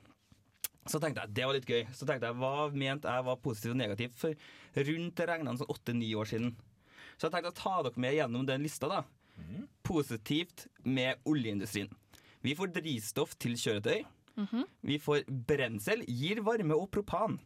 Så 0.89 1.03
tenkte 1.03 1.27
jeg, 1.27 1.35
det 1.35 1.47
var 1.51 1.59
litt 1.59 1.69
gøy. 1.69 1.85
Så 1.93 2.07
tenkte 2.07 2.31
jeg, 2.31 2.39
Hva 2.39 2.71
mente 2.73 3.11
jeg 3.11 3.27
var 3.27 3.43
positivt 3.43 3.75
og 3.75 3.83
negativt 3.83 4.19
for 4.23 4.51
rundt 4.89 5.19
det 5.19 5.29
regna 5.29 5.59
sånn 5.59 5.75
åtte-ni 5.75 6.15
år 6.17 6.31
siden. 6.31 6.55
Så 7.19 7.27
jeg 7.27 7.35
tenkte 7.35 7.57
å 7.57 7.59
ta 7.59 7.79
dere 7.85 8.07
med 8.07 8.15
gjennom 8.15 8.47
den 8.47 8.63
lista. 8.63 8.89
da. 8.89 9.03
Positivt 9.83 10.69
med 10.87 11.19
oljeindustrien. 11.27 11.91
Vi 12.45 12.55
får 12.59 12.73
drivstoff 12.77 13.35
til 13.43 13.57
kjøretøy. 13.59 14.05
Vi 14.87 14.99
får 15.03 15.25
brensel, 15.49 16.05
gir 16.07 16.39
varme 16.47 16.77
og 16.79 16.91
propan. 16.95 17.41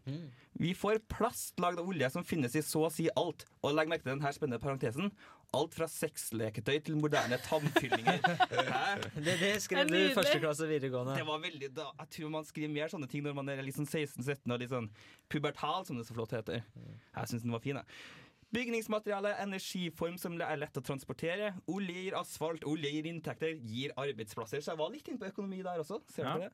Vi 0.61 0.75
får 0.77 0.99
plast 1.09 1.57
lagd 1.63 1.81
av 1.81 1.89
olje 1.89 2.11
som 2.13 2.25
finnes 2.29 2.53
i 2.55 2.61
så 2.63 2.83
å 2.85 2.91
si 2.93 3.07
alt. 3.17 3.47
Og 3.65 3.73
legg 3.73 3.89
merke 3.89 4.05
til 4.05 4.13
denne 4.13 4.33
spennende 4.37 4.61
parentesen. 4.61 5.09
Alt 5.57 5.75
fra 5.77 5.89
sexleketøy 5.89 6.79
til 6.85 6.97
moderne 7.01 7.37
tannfyllinger. 7.45 8.21
Det, 9.23 9.35
det 9.41 9.51
skrev 9.65 9.89
du 9.89 9.97
i 9.97 10.13
første 10.17 10.39
klasse 10.41 10.69
videregående. 10.69 11.17
Det 11.17 11.27
var 11.29 11.41
veldig, 11.43 11.69
da, 11.77 11.89
jeg 12.01 12.09
tror 12.17 12.31
man 12.33 12.45
skriver 12.49 12.73
mer 12.73 12.93
sånne 12.93 13.09
ting 13.09 13.25
når 13.25 13.35
man 13.37 13.49
er 13.53 13.61
liksom 13.65 13.85
16-17 13.89 14.53
og 14.53 14.61
litt 14.61 14.73
sånn 14.73 14.89
pubertal, 15.33 15.85
som 15.89 15.97
det 15.97 16.07
så 16.09 16.17
flott 16.17 16.33
heter. 16.37 16.65
Jeg 16.65 17.31
syns 17.33 17.45
den 17.45 17.53
var 17.53 17.63
fin, 17.65 17.81
jeg. 17.81 18.22
Bygningsmateriale, 18.53 19.33
energiform 19.43 20.19
som 20.21 20.35
er 20.41 20.59
lett 20.61 20.77
å 20.77 20.83
transportere. 20.85 21.55
Olje 21.73 21.95
gir 22.05 22.17
asfalt, 22.19 22.65
olje 22.69 22.91
gir 22.93 23.07
inntekter, 23.09 23.55
gir 23.65 23.95
arbeidsplasser. 23.97 24.61
Så 24.61 24.73
jeg 24.75 24.81
var 24.83 24.91
litt 24.93 25.09
inne 25.09 25.19
på 25.23 25.31
økonomi 25.31 25.63
der 25.65 25.81
også. 25.81 26.03
Ser 26.13 26.25
Ja. 26.25 26.37
det? 26.39 26.53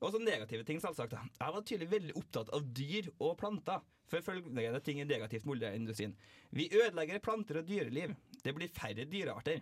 Og 0.00 0.12
så 0.12 0.18
negative 0.22 0.64
ting, 0.64 0.78
selvsagt. 0.80 1.10
da. 1.10 1.22
Jeg 1.40 1.54
var 1.54 1.62
tydelig 1.62 1.90
veldig 1.90 2.16
opptatt 2.16 2.50
av 2.54 2.62
dyr 2.74 3.08
og 3.20 3.36
planter. 3.38 3.80
For 4.08 4.20
følgende 4.20 4.80
ting 4.82 5.00
er 5.00 5.04
negativt 5.04 5.44
med 5.44 5.58
oljeindustrien. 5.60 6.14
Vi 6.52 6.68
ødelegger 6.70 7.18
planter 7.20 7.58
og 7.58 7.66
dyreliv. 7.66 8.16
Det 8.42 8.54
blir 8.54 8.68
færre 8.68 9.04
dyrearter. 9.04 9.60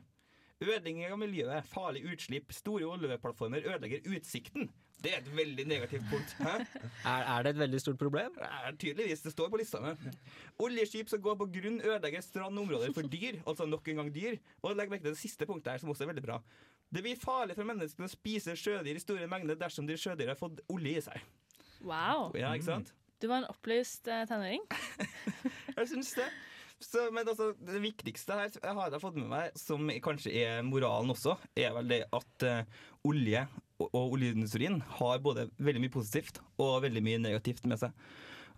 Ødelegging 0.65 1.13
av 1.13 1.19
miljøet, 1.21 1.67
farlig 1.69 2.07
utslipp, 2.09 2.53
store 2.57 2.87
oljeplattformer 2.89 3.67
ødelegger 3.67 4.07
utsikten. 4.17 4.71
Det 5.05 5.11
er 5.13 5.19
et 5.21 5.29
veldig 5.37 5.67
negativt 5.69 6.07
punkt. 6.09 6.33
Hæ? 6.41 6.55
Er, 7.05 7.27
er 7.35 7.43
det 7.45 7.51
et 7.51 7.59
veldig 7.59 7.81
stort 7.81 7.99
problem? 8.01 8.39
Er, 8.41 8.73
tydeligvis. 8.81 9.21
Det 9.21 9.33
står 9.35 9.51
på 9.53 9.61
lista 9.61 9.83
mi. 9.85 9.93
Oljeskip 10.65 11.13
som 11.13 11.21
går 11.23 11.37
på 11.43 11.49
grunn, 11.59 11.77
ødelegger 11.85 12.25
strandområder 12.25 12.95
for 12.97 13.05
dyr. 13.13 13.43
Altså 13.47 13.67
nok 13.69 13.89
en 13.89 14.01
gang 14.01 14.15
dyr. 14.15 14.39
Og 14.63 14.77
legg 14.77 14.91
merke 14.91 15.05
til 15.05 15.13
det 15.13 15.21
siste 15.21 15.47
punktet 15.47 15.75
her, 15.75 15.85
som 15.85 15.93
også 15.93 16.07
er 16.07 16.13
veldig 16.15 16.25
bra. 16.25 16.41
Det 16.89 17.05
blir 17.05 17.21
farlig 17.21 17.59
for 17.59 17.69
menneskene 17.69 18.09
å 18.09 18.15
spise 18.17 18.57
sjødyr 18.57 18.97
i 18.97 19.03
store 19.03 19.29
mengder 19.29 19.61
dersom 19.61 19.87
de 19.87 19.99
sjødyr 20.01 20.33
har 20.33 20.41
fått 20.41 20.65
olje 20.73 20.97
i 20.97 21.05
seg. 21.05 21.29
Wow. 21.85 22.33
Ja, 22.39 22.55
ikke 22.57 22.71
sant? 22.73 22.95
Du 23.21 23.29
var 23.29 23.45
en 23.45 23.51
opplyst 23.53 24.09
eh, 24.09 24.25
tenåring. 24.29 24.65
Jeg 25.77 25.89
syns 25.93 26.17
det. 26.17 26.31
Så, 26.83 27.07
men 27.09 27.25
altså, 27.25 27.55
det 27.57 27.81
viktigste 27.81 28.37
her 28.37 28.51
jeg 28.53 28.77
har 28.77 28.93
jeg 28.93 29.01
fått 29.01 29.17
med 29.17 29.31
meg, 29.31 29.55
som 29.57 29.89
kanskje 30.05 30.35
er 30.43 30.65
moralen 30.67 31.15
også, 31.15 31.39
er 31.57 31.73
vel 31.73 31.89
det 31.89 32.03
at 32.13 32.45
uh, 32.45 32.83
olje 33.09 33.47
og, 33.79 33.87
og 33.87 34.17
oljeindustrien 34.19 34.83
har 34.99 35.23
både 35.25 35.49
veldig 35.57 35.87
mye 35.87 35.95
positivt 35.95 36.43
og 36.61 36.83
veldig 36.85 37.03
mye 37.07 37.23
negativt 37.25 37.65
med 37.71 37.81
seg. 37.81 37.97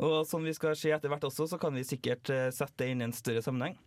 Og 0.03 0.25
som 0.27 0.43
vi 0.47 0.55
skal 0.55 0.75
se 0.79 0.91
etter 0.95 1.11
hvert 1.11 1.27
også, 1.31 1.47
så 1.51 1.59
kan 1.63 1.75
vi 1.79 1.87
sikkert 1.87 2.31
uh, 2.35 2.49
sette 2.55 2.83
det 2.83 2.91
inn 2.91 3.05
i 3.05 3.09
en 3.09 3.15
større 3.15 3.45
sammenheng. 3.45 3.79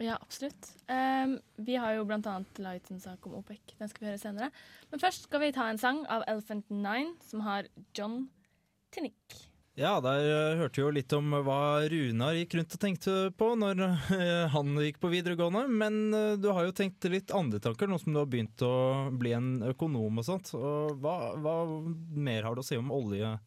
Ja, 0.00 0.14
absolutt. 0.22 0.70
Um, 0.88 1.36
vi 1.60 1.74
har 1.76 1.98
jo 1.98 2.06
annet 2.08 2.58
laget 2.58 2.90
en 2.90 3.02
sak 3.02 3.26
om 3.26 3.34
OPEC. 3.42 3.74
Den 3.78 3.90
skal 3.90 4.04
vi 4.04 4.10
høre 4.12 4.22
senere. 4.22 4.50
Men 4.90 5.02
først 5.02 5.26
skal 5.26 5.42
vi 5.42 5.52
ta 5.52 5.68
en 5.68 5.78
sang 5.78 6.06
av 6.08 6.24
Elephant 6.30 6.70
Nine, 6.70 7.18
som 7.20 7.42
har 7.44 7.68
John 7.98 8.30
Tinnick. 8.94 9.49
Ja, 9.78 10.00
der 10.02 10.24
eh, 10.26 10.58
hørte 10.58 10.80
vi 10.80 10.82
jo 10.82 10.90
litt 10.92 11.12
om 11.14 11.30
hva 11.46 11.86
Runar 11.88 12.34
gikk 12.34 12.56
rundt 12.58 12.74
og 12.74 12.80
tenkte 12.82 13.12
på 13.38 13.52
når 13.58 13.82
eh, 13.86 14.48
han 14.54 14.74
gikk 14.82 14.98
på 15.02 15.12
videregående. 15.12 15.62
Men 15.70 16.00
eh, 16.16 16.34
du 16.40 16.50
har 16.50 16.66
jo 16.66 16.74
tenkt 16.76 17.06
litt 17.12 17.30
andre 17.34 17.62
tanker 17.62 17.88
nå 17.88 18.00
som 18.02 18.12
du 18.12 18.18
har 18.20 18.28
begynt 18.30 18.64
å 18.66 18.74
bli 19.14 19.32
en 19.36 19.52
økonom 19.70 20.18
og 20.20 20.26
sånt. 20.26 20.50
Og 20.58 20.98
hva, 21.00 21.36
hva 21.38 21.54
mer 22.18 22.48
har 22.48 22.58
du 22.58 22.64
å 22.64 22.66
si 22.66 22.80
om 22.80 22.90
olje 22.94 23.30
eh, 23.30 23.38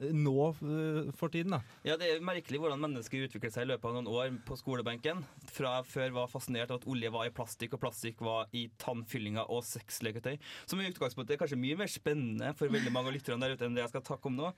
nå 0.00 0.34
eh, 0.50 1.10
for 1.16 1.32
tiden, 1.32 1.54
da? 1.54 1.60
Ja, 1.86 1.96
Det 2.00 2.08
er 2.08 2.24
merkelig 2.24 2.60
hvordan 2.62 2.80
mennesker 2.80 3.26
utvikler 3.26 3.52
seg 3.52 3.66
i 3.66 3.70
løpet 3.72 3.88
av 3.90 3.96
noen 3.96 4.10
år 4.10 4.32
på 4.48 4.56
skolebenken. 4.58 5.22
Fra 5.52 5.78
før 5.86 6.14
var 6.16 6.30
fascinert 6.32 6.72
av 6.72 6.80
at 6.80 6.88
olje 6.90 7.12
var 7.12 7.28
i 7.28 7.34
plastikk, 7.34 7.76
og 7.76 7.82
plastikk 7.84 8.22
var 8.24 8.50
i 8.56 8.66
tannfyllinger 8.80 9.50
og 9.52 9.64
sexleketøy. 9.68 10.38
Som 10.70 10.80
i 10.80 10.88
utgangspunktet 10.90 11.36
er 11.36 11.42
kanskje 11.42 11.60
mye 11.60 11.78
mer 11.80 11.90
spennende 11.92 12.52
for 12.58 12.72
veldig 12.72 12.94
mange 12.94 13.12
av 13.12 13.18
lytterne 13.18 13.44
der 13.44 13.56
ute 13.56 13.68
enn 13.68 13.76
det 13.76 13.84
jeg 13.84 13.94
skal 13.94 14.06
snakke 14.12 14.30
om 14.32 14.38
nå. 14.40 14.52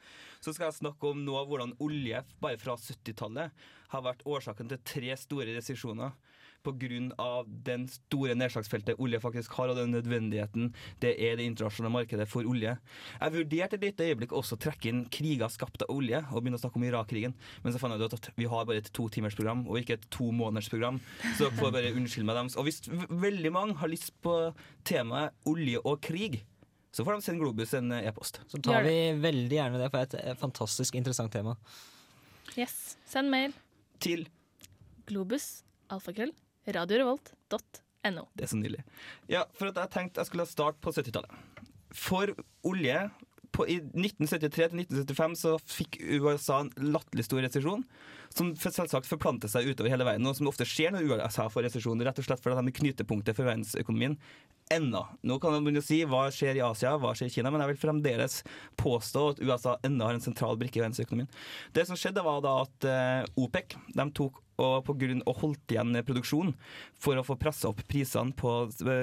Så 0.45 0.55
skal 0.55 0.71
jeg 0.71 0.81
snakke 0.81 1.13
om 1.13 1.25
nå 1.27 1.39
hvordan 1.51 1.77
olje 1.83 2.23
bare 2.43 2.61
fra 2.61 2.79
70-tallet 2.79 3.65
har 3.93 4.07
vært 4.07 4.25
årsaken 4.29 4.71
til 4.71 4.81
tre 4.89 5.17
store 5.21 5.57
resesjoner. 5.59 6.15
Pga. 6.63 7.45
den 7.67 7.87
store 7.91 8.37
nedslagsfeltet 8.39 9.01
olje 9.03 9.21
faktisk 9.23 9.55
har, 9.59 9.73
og 9.73 9.77
den 9.77 9.93
nødvendigheten 9.95 10.73
det 11.03 11.15
er 11.19 11.37
det 11.37 11.47
internasjonale 11.49 11.93
markedet 11.93 12.29
for 12.31 12.47
olje. 12.49 12.77
Jeg 13.21 13.35
vurderte 13.37 13.79
et 13.79 13.87
lite 13.87 14.09
øyeblikk 14.11 14.33
også 14.33 14.57
å 14.57 14.63
trekke 14.63 14.91
inn 14.91 15.05
kriger 15.13 15.51
skapt 15.53 15.83
av 15.83 15.91
olje, 15.95 16.23
og 16.31 16.43
begynne 16.43 16.61
å 16.61 16.63
snakke 16.63 16.81
om 16.81 16.87
Irak-krigen, 16.87 17.35
men 17.65 17.75
så 17.75 17.83
fant 17.83 17.97
jeg 17.97 18.07
ut 18.07 18.17
at 18.19 18.31
vi 18.39 18.49
har 18.51 18.69
bare 18.69 18.83
et 18.83 18.93
to 18.95 19.09
timers 19.13 19.37
program, 19.39 19.67
og 19.67 19.81
ikke 19.81 19.99
et 19.99 20.09
to 20.15 20.31
måneders 20.31 20.71
program, 20.73 21.01
så 21.37 21.49
dere 21.49 21.59
får 21.59 21.75
bare 21.75 21.95
unnskylde 21.97 22.29
meg 22.29 22.41
dem. 22.41 22.55
Og 22.57 22.69
hvis 22.69 22.83
veldig 23.11 23.53
mange 23.55 23.79
har 23.83 23.93
lyst 23.93 24.15
på 24.25 24.37
temaet 24.89 25.35
olje 25.49 25.83
og 25.83 26.01
krig, 26.05 26.43
så 26.93 27.07
får 27.07 27.17
de 27.17 27.25
sende 27.25 27.41
Globus 27.41 27.73
en 27.79 27.93
eh, 27.97 28.07
e-post. 28.11 28.43
Så 28.53 28.61
tar 28.61 28.85
vi 28.85 28.97
veldig 29.17 29.57
gjerne 29.57 29.81
det, 29.81 29.89
for 29.89 30.13
det 30.13 30.21
er 30.21 30.35
et 30.35 30.41
fantastisk 30.41 30.99
interessant 30.99 31.33
tema. 31.33 31.57
Yes. 32.59 32.99
Send 33.09 33.33
mail. 33.33 33.55
Til 34.03 34.27
Globus, 35.09 35.63
alfakrøll, 35.93 36.35
radiorevolt.no. 36.67 38.25
Det 38.35 38.47
er 38.47 38.51
så 38.51 38.59
nydelig. 38.59 38.85
Ja, 39.31 39.45
for 39.59 39.71
at 39.71 39.79
jeg 39.83 39.95
tenkte 39.95 40.23
jeg 40.23 40.31
skulle 40.31 40.49
starte 40.51 40.83
på 40.83 40.95
70-tallet. 40.95 41.61
For 41.93 42.33
olje 42.67 42.99
på, 43.53 43.67
I 43.69 43.79
1973 43.85 44.49
til 44.73 44.81
1975 44.81 45.35
så 45.43 45.53
fikk 45.61 45.99
USA 46.23 46.63
en 46.63 46.71
latterlig 46.95 47.27
stor 47.27 47.43
resesjon, 47.45 47.83
som 48.33 48.53
selvsagt 48.57 49.09
forplanter 49.09 49.51
seg 49.53 49.69
utover 49.69 49.93
hele 49.93 50.07
verden, 50.09 50.29
og 50.29 50.39
som 50.39 50.49
ofte 50.49 50.67
skjer 50.69 50.95
når 50.95 51.05
USA 51.11 51.49
får 51.53 51.67
resesjon, 51.69 52.01
rett 52.01 52.21
og 52.23 52.27
slett 52.27 52.41
fordi 52.43 52.57
de 52.59 52.73
er 52.73 52.79
knytepunktet 52.79 53.37
for 53.37 53.49
verdensøkonomien. 53.51 54.17
Enda. 54.73 55.03
Nå 55.29 55.37
kan 55.43 55.53
man 55.53 55.77
å 55.77 55.85
si 55.85 55.99
hva 56.09 56.25
skjer 56.33 56.57
i 56.57 56.65
Asia, 56.65 56.95
hva 56.97 57.13
skjer 57.19 57.29
i 57.29 57.35
Kina, 57.35 57.53
men 57.53 57.61
jeg 57.65 57.75
vil 57.75 57.83
fremdeles 57.83 58.39
påstå 58.81 59.27
at 59.35 59.43
USA 59.45 59.77
ennå 59.85 60.09
har 60.09 60.17
en 60.17 60.25
sentral 60.25 60.57
brikke 60.61 60.81
i 60.81 60.85
verdensøkonomien. 60.87 61.29
Det 61.77 61.85
som 61.89 61.99
skjedde, 61.99 62.25
var 62.25 62.41
da 62.45 62.55
at 62.63 62.89
eh, 62.89 63.43
OPEC 63.43 63.77
de 63.93 64.09
tok 64.17 64.41
og 64.63 64.85
på 64.87 64.97
grunn 65.01 65.23
og 65.27 65.39
holdt 65.43 65.75
igjen 65.75 65.97
produksjon 66.07 66.53
for 67.03 67.19
å 67.19 67.25
få 67.27 67.37
pressa 67.41 67.71
opp 67.71 67.83
prisene 67.91 68.35
på 68.39 68.55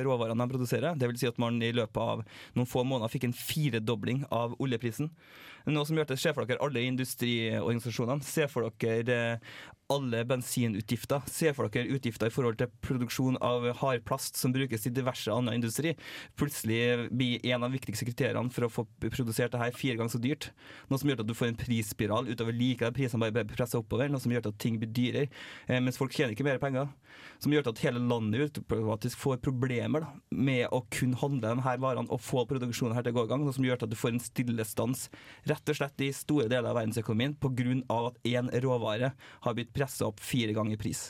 råvarene 0.08 0.40
de 0.44 0.54
produserer. 0.54 0.98
Vil 1.00 1.20
si 1.20 1.30
at 1.30 1.40
man 1.42 1.62
i 1.64 1.74
løpet 1.76 2.00
av 2.00 2.24
noen 2.58 2.70
få 2.70 2.86
måneder 2.88 3.12
fikk 3.14 3.30
en 3.30 3.38
firedobling 3.38 4.26
av 4.34 4.56
oljeprisen. 4.62 5.12
Noe 5.70 5.86
som 5.86 5.98
gjør 5.98 6.08
at 6.08 6.22
Se 6.22 6.34
for 6.34 6.48
dere 6.48 6.64
alle 6.66 6.86
industriorganisasjonene. 6.88 8.26
Se 8.26 8.48
for 8.50 8.70
dere 8.82 9.20
eh, 9.36 9.58
alle 9.90 10.22
bensinutgifter. 10.30 11.24
Se 11.26 11.50
for 11.58 11.70
dere 11.74 11.90
utgifter 11.96 12.30
i 12.30 12.34
forhold 12.34 12.60
til 12.60 12.70
produksjon 12.86 13.40
av 13.42 13.66
hardplast 13.80 14.38
som 14.38 14.54
brukes 14.54 14.86
i 14.86 14.92
diverse 14.94 15.34
annen 15.34 15.58
industri. 15.58 15.96
Plutselig 16.38 17.10
blir 17.10 17.42
en 17.50 17.64
av 17.64 17.72
de 17.72 17.80
viktigste 17.80 18.06
kriteriene 18.06 18.54
for 18.54 18.68
å 18.68 18.72
få 18.74 18.86
produsert 19.02 19.56
det 19.56 19.62
her 19.64 19.74
fire 19.74 19.98
ganger 19.98 20.14
så 20.14 20.22
dyrt. 20.22 20.52
Noe 20.92 21.02
som 21.02 21.10
gjør 21.10 21.24
at 21.24 21.30
du 21.30 21.34
får 21.38 21.50
en 21.50 21.60
prisspiral 21.60 22.30
utover 22.30 22.54
like 22.54 22.92
prisene 22.94 23.32
bare 23.34 23.48
presser 23.50 23.82
oppover. 23.82 24.12
Noe 24.14 24.22
som 24.22 24.34
gjør 24.34 24.52
at 24.52 24.60
ting 24.62 24.78
blir 24.78 24.94
dyrere. 24.94 25.30
eh, 25.68 25.82
mens 25.82 25.98
folk 25.98 26.14
tjener 26.14 26.38
ikke 26.38 26.46
mer 26.46 26.62
penger. 26.62 26.94
Som 27.42 27.54
gjør 27.56 27.72
at 27.72 27.82
hele 27.82 28.00
landet 28.04 28.60
automatisk 28.60 29.18
får 29.18 29.42
problemer 29.42 30.06
da, 30.06 30.14
med 30.30 30.68
å 30.76 30.84
kunne 30.94 31.18
handle 31.18 31.56
de 31.56 31.66
her 31.66 31.82
varene 31.82 32.14
og 32.14 32.22
få 32.22 32.46
produksjonen 32.46 32.94
her 32.94 33.04
til 33.08 33.16
å 33.16 33.20
gå 33.20 33.26
i 33.26 33.32
gang. 33.34 33.44
Noe 33.44 33.58
som 33.58 33.66
gjør 33.66 33.82
at 33.82 33.90
du 33.90 33.98
får 33.98 34.14
en 34.14 34.24
stillestans 34.24 35.08
rett 35.50 35.74
og 35.74 35.82
slett 35.82 36.06
i 36.06 36.12
store 36.14 36.50
deler 36.52 36.70
av 36.70 36.78
verdensøkonomien 36.78 37.40
pga. 37.42 37.50
at 37.90 38.16
én 38.24 38.50
råvare 38.62 39.14
har 39.42 39.54
blitt 39.54 39.74
pressa 39.80 40.10
opp 40.10 40.22
fire 40.24 40.54
ganger 40.58 40.80
pris. 40.80 41.10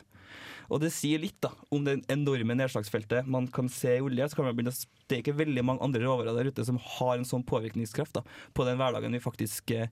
Og 0.70 0.84
det 0.84 0.92
sier 0.94 1.22
litt 1.22 1.40
da, 1.42 1.50
om 1.74 1.86
det 1.86 1.98
enorme 2.14 2.56
nedslagsfeltet 2.58 3.30
man 3.30 3.48
kan 3.50 3.70
se 3.74 3.96
i 3.98 4.04
olje. 4.06 4.30
så 4.30 4.38
kan 4.38 4.46
man 4.46 4.58
begynne 4.58 4.74
å 4.74 5.08
Det 5.10 5.18
er 5.18 5.24
ikke 5.24 5.40
veldig 5.40 5.64
mange 5.66 5.82
andre 5.82 6.04
råvarer 6.06 6.38
der 6.38 6.52
ute 6.52 6.66
som 6.66 6.78
har 6.78 7.18
en 7.18 7.26
sånn 7.26 7.44
påvirkningskraft 7.44 8.20
da, 8.20 8.22
på 8.54 8.66
den 8.68 8.78
hverdagen 8.78 9.18
vi 9.18 9.24
faktisk 9.24 9.74
eh, 9.74 9.90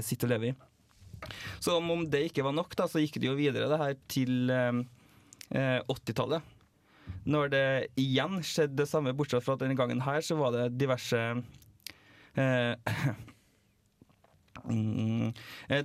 sitter 0.00 0.30
og 0.30 0.32
lever 0.32 0.48
i. 0.48 0.56
Så 1.60 1.76
om 1.76 2.06
det 2.08 2.26
ikke 2.30 2.44
var 2.46 2.56
nok, 2.56 2.72
da, 2.76 2.88
så 2.88 3.02
gikk 3.02 3.20
det 3.20 3.28
jo 3.28 3.36
videre 3.36 3.68
det 3.68 3.80
her 3.80 3.96
til 4.08 4.48
eh, 4.52 4.80
80-tallet. 5.84 6.54
Når 7.28 7.52
det 7.52 7.66
igjen 8.00 8.40
skjedde 8.40 8.80
det 8.80 8.88
samme, 8.90 9.14
bortsett 9.16 9.44
fra 9.44 9.58
at 9.58 9.62
denne 9.62 9.76
gangen 9.78 10.00
her 10.06 10.24
så 10.24 10.38
var 10.40 10.56
det 10.56 10.78
diverse 10.80 11.20
eh, 11.20 12.72
eh, 12.72 13.12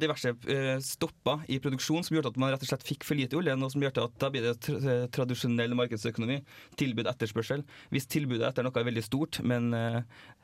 diverse 0.01 0.33
eh, 0.49 0.77
stopper 0.83 1.45
i 1.51 1.59
produksjon 1.61 2.03
som 2.05 2.15
gjorde 2.15 2.31
at 2.33 2.39
man 2.41 2.53
rett 2.53 2.63
og 2.65 2.71
slett 2.71 2.85
fikk 2.85 3.05
for 3.07 3.19
lite 3.19 3.37
olje. 3.37 3.55
Noe 3.57 3.71
som 3.73 3.83
gjør 3.83 4.03
at 4.05 4.17
da 4.21 4.29
blir 4.33 4.45
det 4.45 4.55
tra 4.65 4.77
eh, 4.79 5.07
tradisjonell 5.13 5.75
markedsøkonomi. 5.77 6.41
Tilbud 6.79 7.09
etterspørsel. 7.11 7.65
Hvis 7.93 8.09
tilbudet 8.11 8.47
etter 8.49 8.65
noe 8.65 8.81
er 8.81 8.87
veldig 8.87 9.05
stort, 9.05 9.41
men 9.45 9.71
eh, 9.77 10.01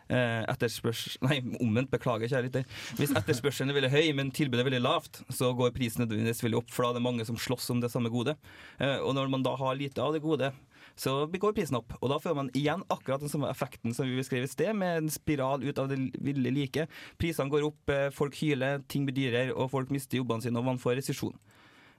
etterspørsel 0.08 1.18
Nei, 1.28 1.40
omvendt. 1.64 1.92
Beklager, 1.92 2.28
kjære 2.28 2.50
lytter. 2.50 2.66
Hvis 3.00 3.14
etterspørselen 3.16 3.72
er 3.72 3.80
veldig 3.80 3.94
høy, 3.94 4.08
men 4.18 4.32
tilbudet 4.36 4.66
er 4.66 4.70
veldig 4.70 4.84
lavt, 4.84 5.22
så 5.34 5.54
går 5.58 5.76
prisen 5.76 6.04
nødvendigvis 6.04 6.44
veldig 6.44 6.62
opp, 6.62 6.72
for 6.74 6.84
da 6.84 6.92
er 6.92 7.00
det 7.00 7.06
mange 7.06 7.28
som 7.28 7.40
slåss 7.40 7.72
om 7.74 7.84
det 7.84 7.92
samme 7.94 8.12
gode. 8.14 8.36
Eh, 8.84 8.98
og 9.00 9.16
når 9.18 9.32
man 9.34 9.46
da 9.46 9.56
har 9.60 9.78
lite 9.80 10.04
av 10.04 10.16
det 10.16 10.24
gode, 10.26 10.52
så 10.98 11.14
går 11.30 11.56
prisen 11.58 11.78
opp. 11.78 11.93
Og 12.02 12.10
da 12.12 12.18
får 12.22 12.36
man 12.38 12.52
igjen 12.58 12.84
akkurat 12.93 13.22
den 13.22 13.32
samme 13.32 13.52
effekten 13.52 13.93
som 13.95 14.08
vi 14.10 14.18
beskrev 14.18 14.48
i 14.48 14.52
sted, 14.52 14.74
med 14.76 15.04
en 15.04 15.12
spiral 15.14 15.64
ut 15.64 15.80
av 15.82 15.91
det 15.91 16.00
ville 16.26 16.54
like. 16.54 16.88
Prisene 17.22 17.54
går 17.54 17.68
opp, 17.70 17.93
eh, 17.93 18.10
folk 18.14 18.36
hyler, 18.41 18.82
ting 18.89 19.06
blir 19.06 19.18
dyrere, 19.18 19.54
og 19.54 19.72
folk 19.72 19.93
mister 19.93 20.18
jobbene 20.18 20.41
sine, 20.41 20.58
og 20.58 20.66
man 20.66 20.82
får 20.82 20.98
resesjon. 21.02 21.38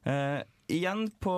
Eh, 0.05 0.43
igjen 0.69 1.09
på 1.21 1.35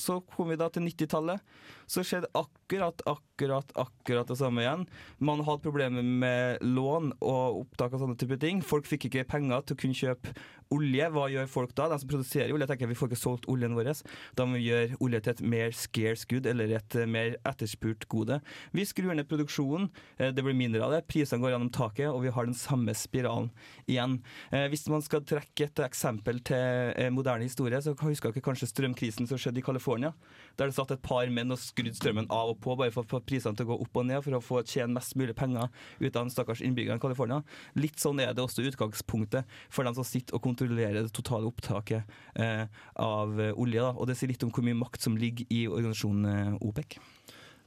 Så 0.00 0.20
kom 0.34 0.50
vi 0.52 0.58
da 0.60 0.68
til 0.72 0.86
90-tallet. 0.86 1.42
Så 1.88 2.02
skjedde 2.04 2.28
akkurat, 2.36 3.00
akkurat, 3.08 3.70
akkurat 3.80 4.28
det 4.28 4.36
samme 4.36 4.60
igjen. 4.60 4.84
Man 5.24 5.40
hadde 5.46 5.64
problemer 5.64 6.04
med 6.04 6.60
lån 6.60 7.14
og 7.24 7.62
opptak 7.62 7.94
av 7.96 8.02
sånne 8.02 8.18
type 8.20 8.36
ting. 8.42 8.60
Folk 8.60 8.84
fikk 8.90 9.06
ikke 9.08 9.24
penger 9.30 9.64
til 9.64 9.76
å 9.76 9.80
kunne 9.80 9.96
kjøpe 9.96 10.34
olje. 10.74 11.06
Hva 11.14 11.24
gjør 11.32 11.48
folk 11.48 11.72
da? 11.78 11.86
De 11.88 11.98
som 12.02 12.10
produserer 12.10 12.52
olje, 12.52 12.68
tenker 12.68 12.90
vi 12.90 12.96
får 12.98 13.08
ikke 13.08 13.20
solgt 13.20 13.48
oljen 13.48 13.76
vår. 13.76 13.88
Da 14.36 14.44
må 14.44 14.58
vi 14.58 14.66
gjøre 14.66 14.98
olje 15.04 15.22
til 15.24 15.32
et 15.32 15.42
mer 15.54 15.72
scarce 15.76 16.28
good, 16.28 16.48
eller 16.50 16.74
et 16.76 16.98
mer 17.08 17.38
etterspurt 17.48 18.04
gode. 18.12 18.40
Vi 18.76 18.84
skrur 18.88 19.16
ned 19.16 19.28
produksjonen, 19.30 19.88
eh, 20.18 20.32
det 20.34 20.44
blir 20.44 20.56
mindre 20.58 20.84
av 20.84 20.92
det, 20.92 21.06
prisene 21.08 21.40
går 21.40 21.54
gjennom 21.54 21.72
taket, 21.72 22.10
og 22.12 22.20
vi 22.26 22.34
har 22.34 22.44
den 22.44 22.58
samme 22.58 22.92
spiralen 22.92 23.50
igjen. 23.88 24.20
Eh, 24.52 24.68
Hvis 24.68 24.84
man 24.92 25.00
skal 25.00 25.24
trekke 25.24 25.70
et 25.70 25.80
eksempel 25.88 26.42
til 26.44 26.92
eh, 26.92 27.08
moderne 27.08 27.48
historie, 27.48 27.80
så 27.80 27.96
husker 27.96 28.32
dere 28.32 28.44
kanskje 28.48 28.70
strømkrisen 28.70 29.28
som 29.30 29.40
skjedde 29.40 29.62
i 29.62 29.64
California. 29.66 30.12
Der 30.58 30.70
det 30.70 30.76
satt 30.76 30.92
et 30.94 31.04
par 31.04 31.30
menn 31.32 31.54
og 31.54 31.60
skrudde 31.62 31.96
strømmen 31.96 32.30
av 32.34 32.54
og 32.54 32.60
på 32.64 32.76
bare 32.78 32.94
for 32.94 33.04
å 33.04 33.12
få 33.12 33.22
prisene 33.28 33.58
til 33.58 33.68
å 33.68 33.72
gå 33.72 33.78
opp 33.84 34.00
og 34.00 34.08
ned, 34.08 34.22
for 34.24 34.38
å 34.38 34.42
få 34.44 34.62
tjene 34.66 34.96
mest 34.96 35.16
mulig 35.20 35.36
penger 35.38 35.68
ut 36.00 36.10
av 36.10 36.22
den 36.24 36.34
stakkars 36.34 36.64
innbyggerne 36.64 37.00
i 37.00 37.04
California. 37.04 37.42
Litt 37.78 38.00
sånn 38.02 38.22
er 38.24 38.34
det 38.34 38.44
også 38.44 38.66
utgangspunktet 38.66 39.58
for 39.68 39.86
dem 39.86 39.96
som 39.96 40.06
sitter 40.06 40.38
og 40.38 40.44
kontrollerer 40.48 41.02
det 41.04 41.14
totale 41.14 41.48
opptaket 41.48 42.18
eh, 42.34 42.64
av 42.98 43.38
eh, 43.40 43.54
olje. 43.54 43.84
Da. 43.84 43.94
Og 43.94 44.10
det 44.10 44.18
sier 44.18 44.32
litt 44.32 44.44
om 44.46 44.52
hvor 44.54 44.66
mye 44.66 44.78
makt 44.78 45.04
som 45.06 45.18
ligger 45.20 45.48
i 45.54 45.66
organisasjonen 45.70 46.32
eh, 46.32 46.58
OPEC. 46.64 46.98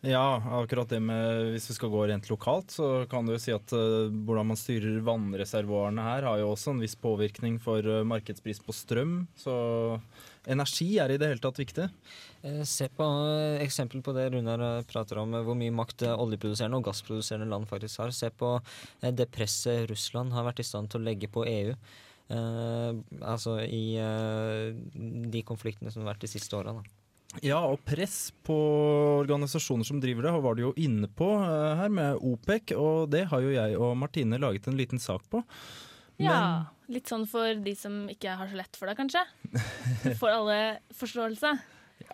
Ja, 0.01 0.41
akkurat 0.57 0.89
det 0.89 0.97
med 0.99 1.51
Hvis 1.53 1.69
vi 1.69 1.75
skal 1.77 1.91
gå 1.93 2.07
rent 2.09 2.29
lokalt, 2.31 2.73
så 2.73 3.05
kan 3.09 3.25
du 3.25 3.35
jo 3.35 3.41
si 3.41 3.53
at 3.53 3.69
uh, 3.75 4.09
hvordan 4.09 4.49
man 4.49 4.57
styrer 4.57 4.97
vannreservoarene 5.05 6.05
her, 6.07 6.25
har 6.25 6.39
jo 6.41 6.49
også 6.55 6.73
en 6.73 6.81
viss 6.81 6.97
påvirkning 6.97 7.59
for 7.61 7.85
uh, 7.85 8.01
markedspris 8.09 8.63
på 8.65 8.73
strøm. 8.73 9.13
Så 9.37 9.53
energi 10.49 10.87
er 11.01 11.13
i 11.13 11.17
det 11.21 11.27
hele 11.29 11.43
tatt 11.43 11.59
viktig. 11.61 11.87
Eh, 12.43 12.61
Se 12.67 12.87
på 12.89 13.05
eh, 13.05 13.61
eksempel 13.65 14.01
på 14.05 14.13
det 14.17 14.29
Runar 14.33 14.63
eh, 14.67 14.85
prater 14.89 15.21
om, 15.21 15.35
hvor 15.45 15.57
mye 15.57 15.73
makt 15.75 16.05
oljeproduserende 16.11 16.79
og 16.79 16.87
gassproduserende 16.89 17.49
land 17.51 17.69
faktisk 17.69 18.01
har. 18.01 18.15
Se 18.15 18.31
på 18.33 18.55
det 19.01 19.29
presset 19.33 19.89
Russland 19.91 20.33
har 20.33 20.47
vært 20.49 20.63
i 20.63 20.67
stand 20.67 20.91
til 20.91 21.01
å 21.01 21.07
legge 21.09 21.29
på 21.31 21.45
EU. 21.49 21.75
Eh, 22.31 22.91
altså 23.27 23.59
i 23.65 23.85
eh, 23.99 24.71
de 25.35 25.43
konfliktene 25.47 25.91
som 25.91 26.05
har 26.05 26.13
vært 26.13 26.25
de 26.25 26.31
siste 26.31 26.55
åra. 26.57 26.77
Ja, 27.39 27.61
og 27.63 27.79
press 27.87 28.33
på 28.43 28.55
organisasjoner 29.21 29.87
som 29.87 30.01
driver 30.03 30.27
det, 30.27 30.33
var 30.43 30.57
du 30.57 30.65
jo 30.65 30.73
inne 30.75 31.07
på 31.07 31.29
her 31.39 31.91
med 31.91 32.19
OPEC, 32.19 32.73
og 32.75 33.07
det 33.13 33.23
har 33.31 33.43
jo 33.43 33.53
jeg 33.55 33.77
og 33.79 33.95
Martine 33.99 34.39
laget 34.41 34.67
en 34.67 34.75
liten 34.79 34.99
sak 34.99 35.23
på. 35.31 35.39
Ja, 36.19 36.41
litt 36.91 37.11
sånn 37.11 37.27
for 37.29 37.55
de 37.65 37.73
som 37.77 38.03
ikke 38.11 38.35
har 38.39 38.49
så 38.51 38.59
lett 38.59 38.77
for 38.79 38.89
det, 38.91 38.97
kanskje. 38.99 39.23
For 40.19 40.31
alle 40.31 40.57
forståelse. 40.97 41.55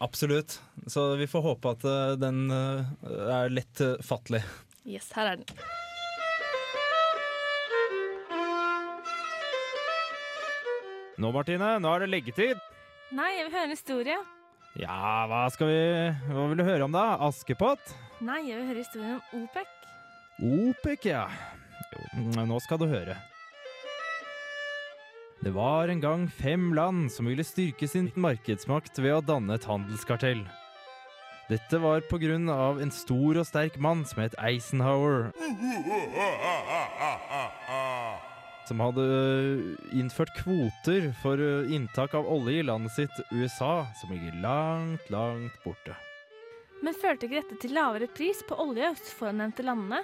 Absolutt. 0.03 0.59
Så 0.87 1.15
vi 1.15 1.27
får 1.27 1.41
håpe 1.41 1.73
at 1.73 1.83
eh, 1.87 2.13
den 2.19 2.51
eh, 2.51 2.87
er 3.37 3.53
lett 3.53 3.81
eh, 3.81 3.97
fattelig. 4.05 4.43
Yes, 4.87 5.09
her 5.15 5.33
er 5.33 5.41
den. 5.41 5.59
Nå, 11.17 11.31
Martine, 11.33 11.77
nå 11.81 11.93
er 11.95 12.05
det 12.05 12.11
leggetid. 12.11 12.59
Nei, 13.17 13.31
jeg 13.39 13.47
vil 13.47 13.55
høre 13.55 13.69
en 13.69 13.73
historie. 13.73 14.17
Ja, 14.77 15.25
hva 15.25 15.47
skal 15.49 15.71
vi 15.71 15.79
Hva 16.27 16.43
vil 16.51 16.59
du 16.59 16.65
høre 16.67 16.85
om, 16.85 16.93
da? 16.93 17.15
Askepott? 17.25 17.95
Nei, 18.21 18.43
jeg 18.45 18.59
vil 18.59 18.69
høre 18.69 18.83
historien 18.83 19.17
om 19.17 19.47
OPEC. 19.47 19.73
OPEC, 20.37 21.09
ja. 21.09 21.23
Jo, 22.13 22.45
nå 22.45 22.59
skal 22.61 22.81
du 22.83 22.85
høre. 22.91 23.17
Det 25.39 25.51
var 25.53 25.87
en 25.87 25.99
gang 26.01 26.29
fem 26.33 26.71
land 26.73 27.11
som 27.13 27.27
ville 27.29 27.43
styrke 27.45 27.87
sin 27.87 28.09
markedsmakt 28.17 28.97
ved 28.97 29.13
å 29.13 29.21
danne 29.21 29.53
et 29.53 29.67
handelskartell. 29.69 30.41
Dette 31.47 31.77
var 31.79 32.01
av 32.01 32.81
en 32.81 32.91
stor 32.91 33.37
og 33.37 33.45
sterk 33.47 33.77
mann 33.79 34.03
som 34.05 34.23
het 34.23 34.35
Eisenhower, 34.41 35.29
som 38.67 38.81
hadde 38.83 39.05
innført 39.95 40.33
kvoter 40.41 41.13
for 41.21 41.39
inntak 41.71 42.17
av 42.17 42.27
olje 42.27 42.59
i 42.59 42.65
landet 42.67 42.97
sitt 42.97 43.23
USA, 43.31 43.87
som 44.01 44.11
ligger 44.11 44.41
langt, 44.41 45.07
langt 45.09 45.55
borte. 45.63 45.95
Men 46.83 46.97
førte 46.97 47.29
ikke 47.29 47.39
dette 47.39 47.61
til 47.61 47.77
lavere 47.77 48.09
pris 48.11 48.43
på 48.43 48.57
olje 48.59 48.91
hos 48.91 49.13
fornevnte 49.15 49.63
landene? 49.63 50.03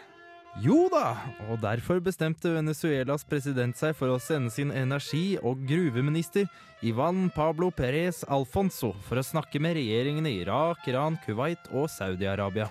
Jo 0.61 0.85
da, 0.93 1.15
og 1.49 1.63
derfor 1.63 1.97
bestemte 2.03 2.51
Venezuelas 2.53 3.23
president 3.25 3.73
seg 3.73 3.95
for 3.97 4.13
å 4.13 4.19
sende 4.21 4.51
sin 4.53 4.69
energi- 4.69 5.39
og 5.41 5.63
gruveminister 5.65 6.45
Ivan 6.85 7.31
Pablo 7.33 7.71
Perez 7.73 8.21
Alfonso 8.29 8.91
for 9.07 9.17
å 9.17 9.25
snakke 9.25 9.57
med 9.57 9.79
regjeringene 9.79 10.29
i 10.29 10.43
Irak, 10.43 10.85
Iran, 10.85 11.17
Kuwait 11.25 11.71
og 11.71 11.89
Saudi-Arabia. 11.89 12.67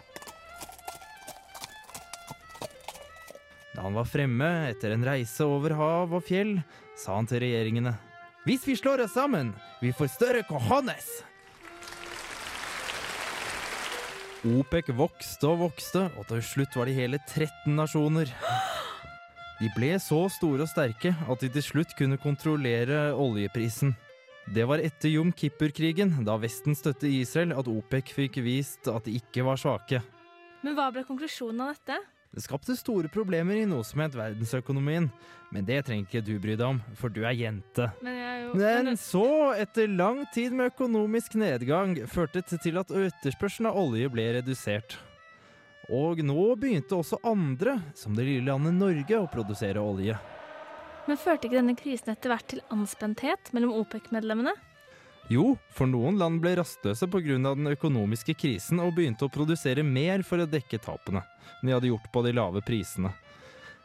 Da 3.73 3.83
han 3.83 3.99
var 3.99 4.07
fremme 4.07 4.53
etter 4.71 4.95
en 4.95 5.03
reise 5.03 5.43
over 5.43 5.75
hav 5.75 6.15
og 6.15 6.23
fjell, 6.23 6.61
sa 6.95 7.17
han 7.17 7.27
til 7.27 7.43
regjeringene 7.43 7.97
Hvis 8.47 8.69
vi 8.69 8.79
slår 8.79 9.09
oss 9.09 9.19
sammen, 9.19 9.57
vi 9.83 9.91
får 9.91 10.15
større 10.15 10.47
cojones! 10.47 11.32
OPEC 14.43 14.89
vokste 14.99 15.47
og 15.47 15.61
vokste, 15.61 16.01
og 16.19 16.27
til 16.27 16.41
slutt 16.43 16.75
var 16.75 16.89
de 16.91 16.97
hele 16.97 17.19
13 17.21 17.77
nasjoner. 17.79 18.31
De 19.61 19.69
ble 19.77 19.93
så 20.03 20.25
store 20.35 20.65
og 20.65 20.71
sterke 20.71 21.13
at 21.15 21.45
de 21.45 21.51
til 21.55 21.63
slutt 21.63 21.93
kunne 21.95 22.19
kontrollere 22.19 23.13
oljeprisen. 23.15 23.95
Det 24.51 24.65
var 24.67 24.83
etter 24.83 25.13
Jom 25.13 25.31
Kippur-krigen, 25.31 26.25
da 26.27 26.35
Vesten 26.43 26.75
støtte 26.75 27.07
Israel, 27.07 27.55
at 27.55 27.71
OPEC 27.71 28.11
fikk 28.17 28.41
vist 28.43 28.91
at 28.91 29.07
de 29.07 29.15
ikke 29.21 29.47
var 29.47 29.61
svake. 29.63 30.03
Men 30.67 30.75
hva 30.75 30.89
ble 30.91 31.07
konklusjonen 31.07 31.63
av 31.63 31.77
dette? 31.77 32.01
Det 32.33 32.41
skapte 32.41 32.73
store 32.79 33.11
problemer 33.13 33.59
i 33.61 33.67
noe 33.69 33.85
som 33.85 34.01
het 34.01 34.15
verdensøkonomien, 34.17 35.11
men 35.53 35.67
det 35.69 35.83
trenger 35.85 36.07
ikke 36.07 36.23
du 36.25 36.39
bry 36.41 36.55
deg 36.57 36.65
om, 36.65 36.79
for 36.97 37.13
du 37.13 37.27
er 37.29 37.37
jente. 37.37 37.91
Men 38.01 38.17
jeg 38.17 38.31
er 38.31 38.39
jo 38.47 38.55
Men 38.57 38.97
så, 38.97 39.27
etter 39.61 39.93
lang 39.93 40.23
tid 40.33 40.57
med 40.57 40.71
økonomisk 40.73 41.37
nedgang, 41.37 41.93
førte 42.09 42.41
det 42.41 42.63
til 42.65 42.81
at 42.81 42.89
etterspørselen 42.89 43.69
av 43.69 43.77
olje 43.83 44.09
ble 44.09 44.31
redusert. 44.39 44.97
Og 45.93 46.25
nå 46.25 46.47
begynte 46.57 46.97
også 46.97 47.21
andre, 47.21 47.77
som 47.93 48.17
det 48.17 48.25
lille 48.25 48.49
landet 48.49 48.81
Norge, 48.81 49.21
å 49.21 49.29
produsere 49.29 49.85
olje. 49.85 50.17
Men 51.05 51.21
førte 51.21 51.51
ikke 51.51 51.61
denne 51.61 51.77
krisen 51.77 52.15
etter 52.15 52.33
hvert 52.33 52.49
til 52.49 52.65
anspenthet 52.73 53.53
mellom 53.53 53.77
OPEC-medlemmene? 53.83 54.57
Jo, 55.33 55.55
for 55.73 55.89
noen 55.89 56.19
land 56.21 56.43
ble 56.43 56.57
rastløse 56.59 57.07
pga. 57.09 57.39
den 57.41 57.71
økonomiske 57.71 58.35
krisen 58.37 58.81
og 58.83 58.97
begynte 58.97 59.25
å 59.25 59.33
produsere 59.33 59.83
mer 59.83 60.25
for 60.27 60.43
å 60.43 60.49
dekke 60.51 60.81
tapene 60.83 61.23
de 61.63 61.73
hadde 61.73 61.89
gjort 61.89 62.11
på 62.13 62.23
de 62.27 62.33
lave 62.37 62.61
prisene. 62.61 63.13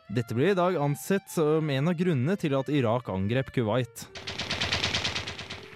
Dette 0.10 0.36
blir 0.36 0.52
i 0.52 0.58
dag 0.58 0.76
ansett 0.76 1.30
som 1.30 1.70
en 1.70 1.88
av 1.88 1.96
grunnene 2.00 2.36
til 2.40 2.56
at 2.58 2.70
Irak 2.72 3.10
angrep 3.12 3.52
Kuwait. 3.56 4.08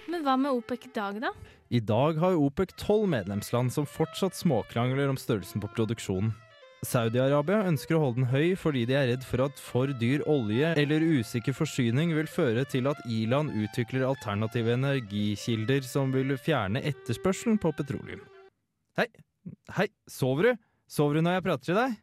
Men 0.08 0.24
hva 0.26 0.36
med 0.36 0.52
OPEC 0.58 0.88
i 0.88 0.92
dag, 0.92 1.20
da? 1.22 1.32
I 1.72 1.80
dag 1.80 2.18
har 2.20 2.36
OPEC 2.36 2.74
tolv 2.76 3.08
medlemsland 3.08 3.72
som 3.72 3.88
fortsatt 3.88 4.36
småkrangler 4.36 5.08
om 5.08 5.20
størrelsen 5.20 5.62
på 5.62 5.70
produksjonen. 5.72 6.34
Saudi-Arabia 6.82 7.60
ønsker 7.70 7.94
å 7.94 8.00
holde 8.02 8.24
den 8.24 8.30
høy 8.32 8.56
fordi 8.58 8.80
de 8.90 8.96
er 8.98 9.06
redd 9.12 9.22
for 9.22 9.44
at 9.44 9.60
for 9.62 9.90
dyr 10.00 10.24
olje 10.26 10.72
eller 10.82 11.04
usikker 11.20 11.54
forsyning 11.54 12.10
vil 12.16 12.26
føre 12.26 12.64
til 12.66 12.88
at 12.90 12.98
i-land 13.06 13.54
utvikler 13.54 14.02
alternative 14.08 14.74
energikilder 14.74 15.86
som 15.86 16.10
vil 16.10 16.34
fjerne 16.42 16.82
etterspørselen 16.90 17.60
på 17.62 17.70
petroleum. 17.78 18.24
Hei, 18.98 19.06
hei, 19.78 19.86
sover 20.10 20.50
du? 20.50 20.64
Sover 20.90 21.20
du 21.20 21.22
når 21.22 21.38
jeg 21.38 21.44
prater 21.46 21.70
til 21.70 21.78
deg? 21.78 22.00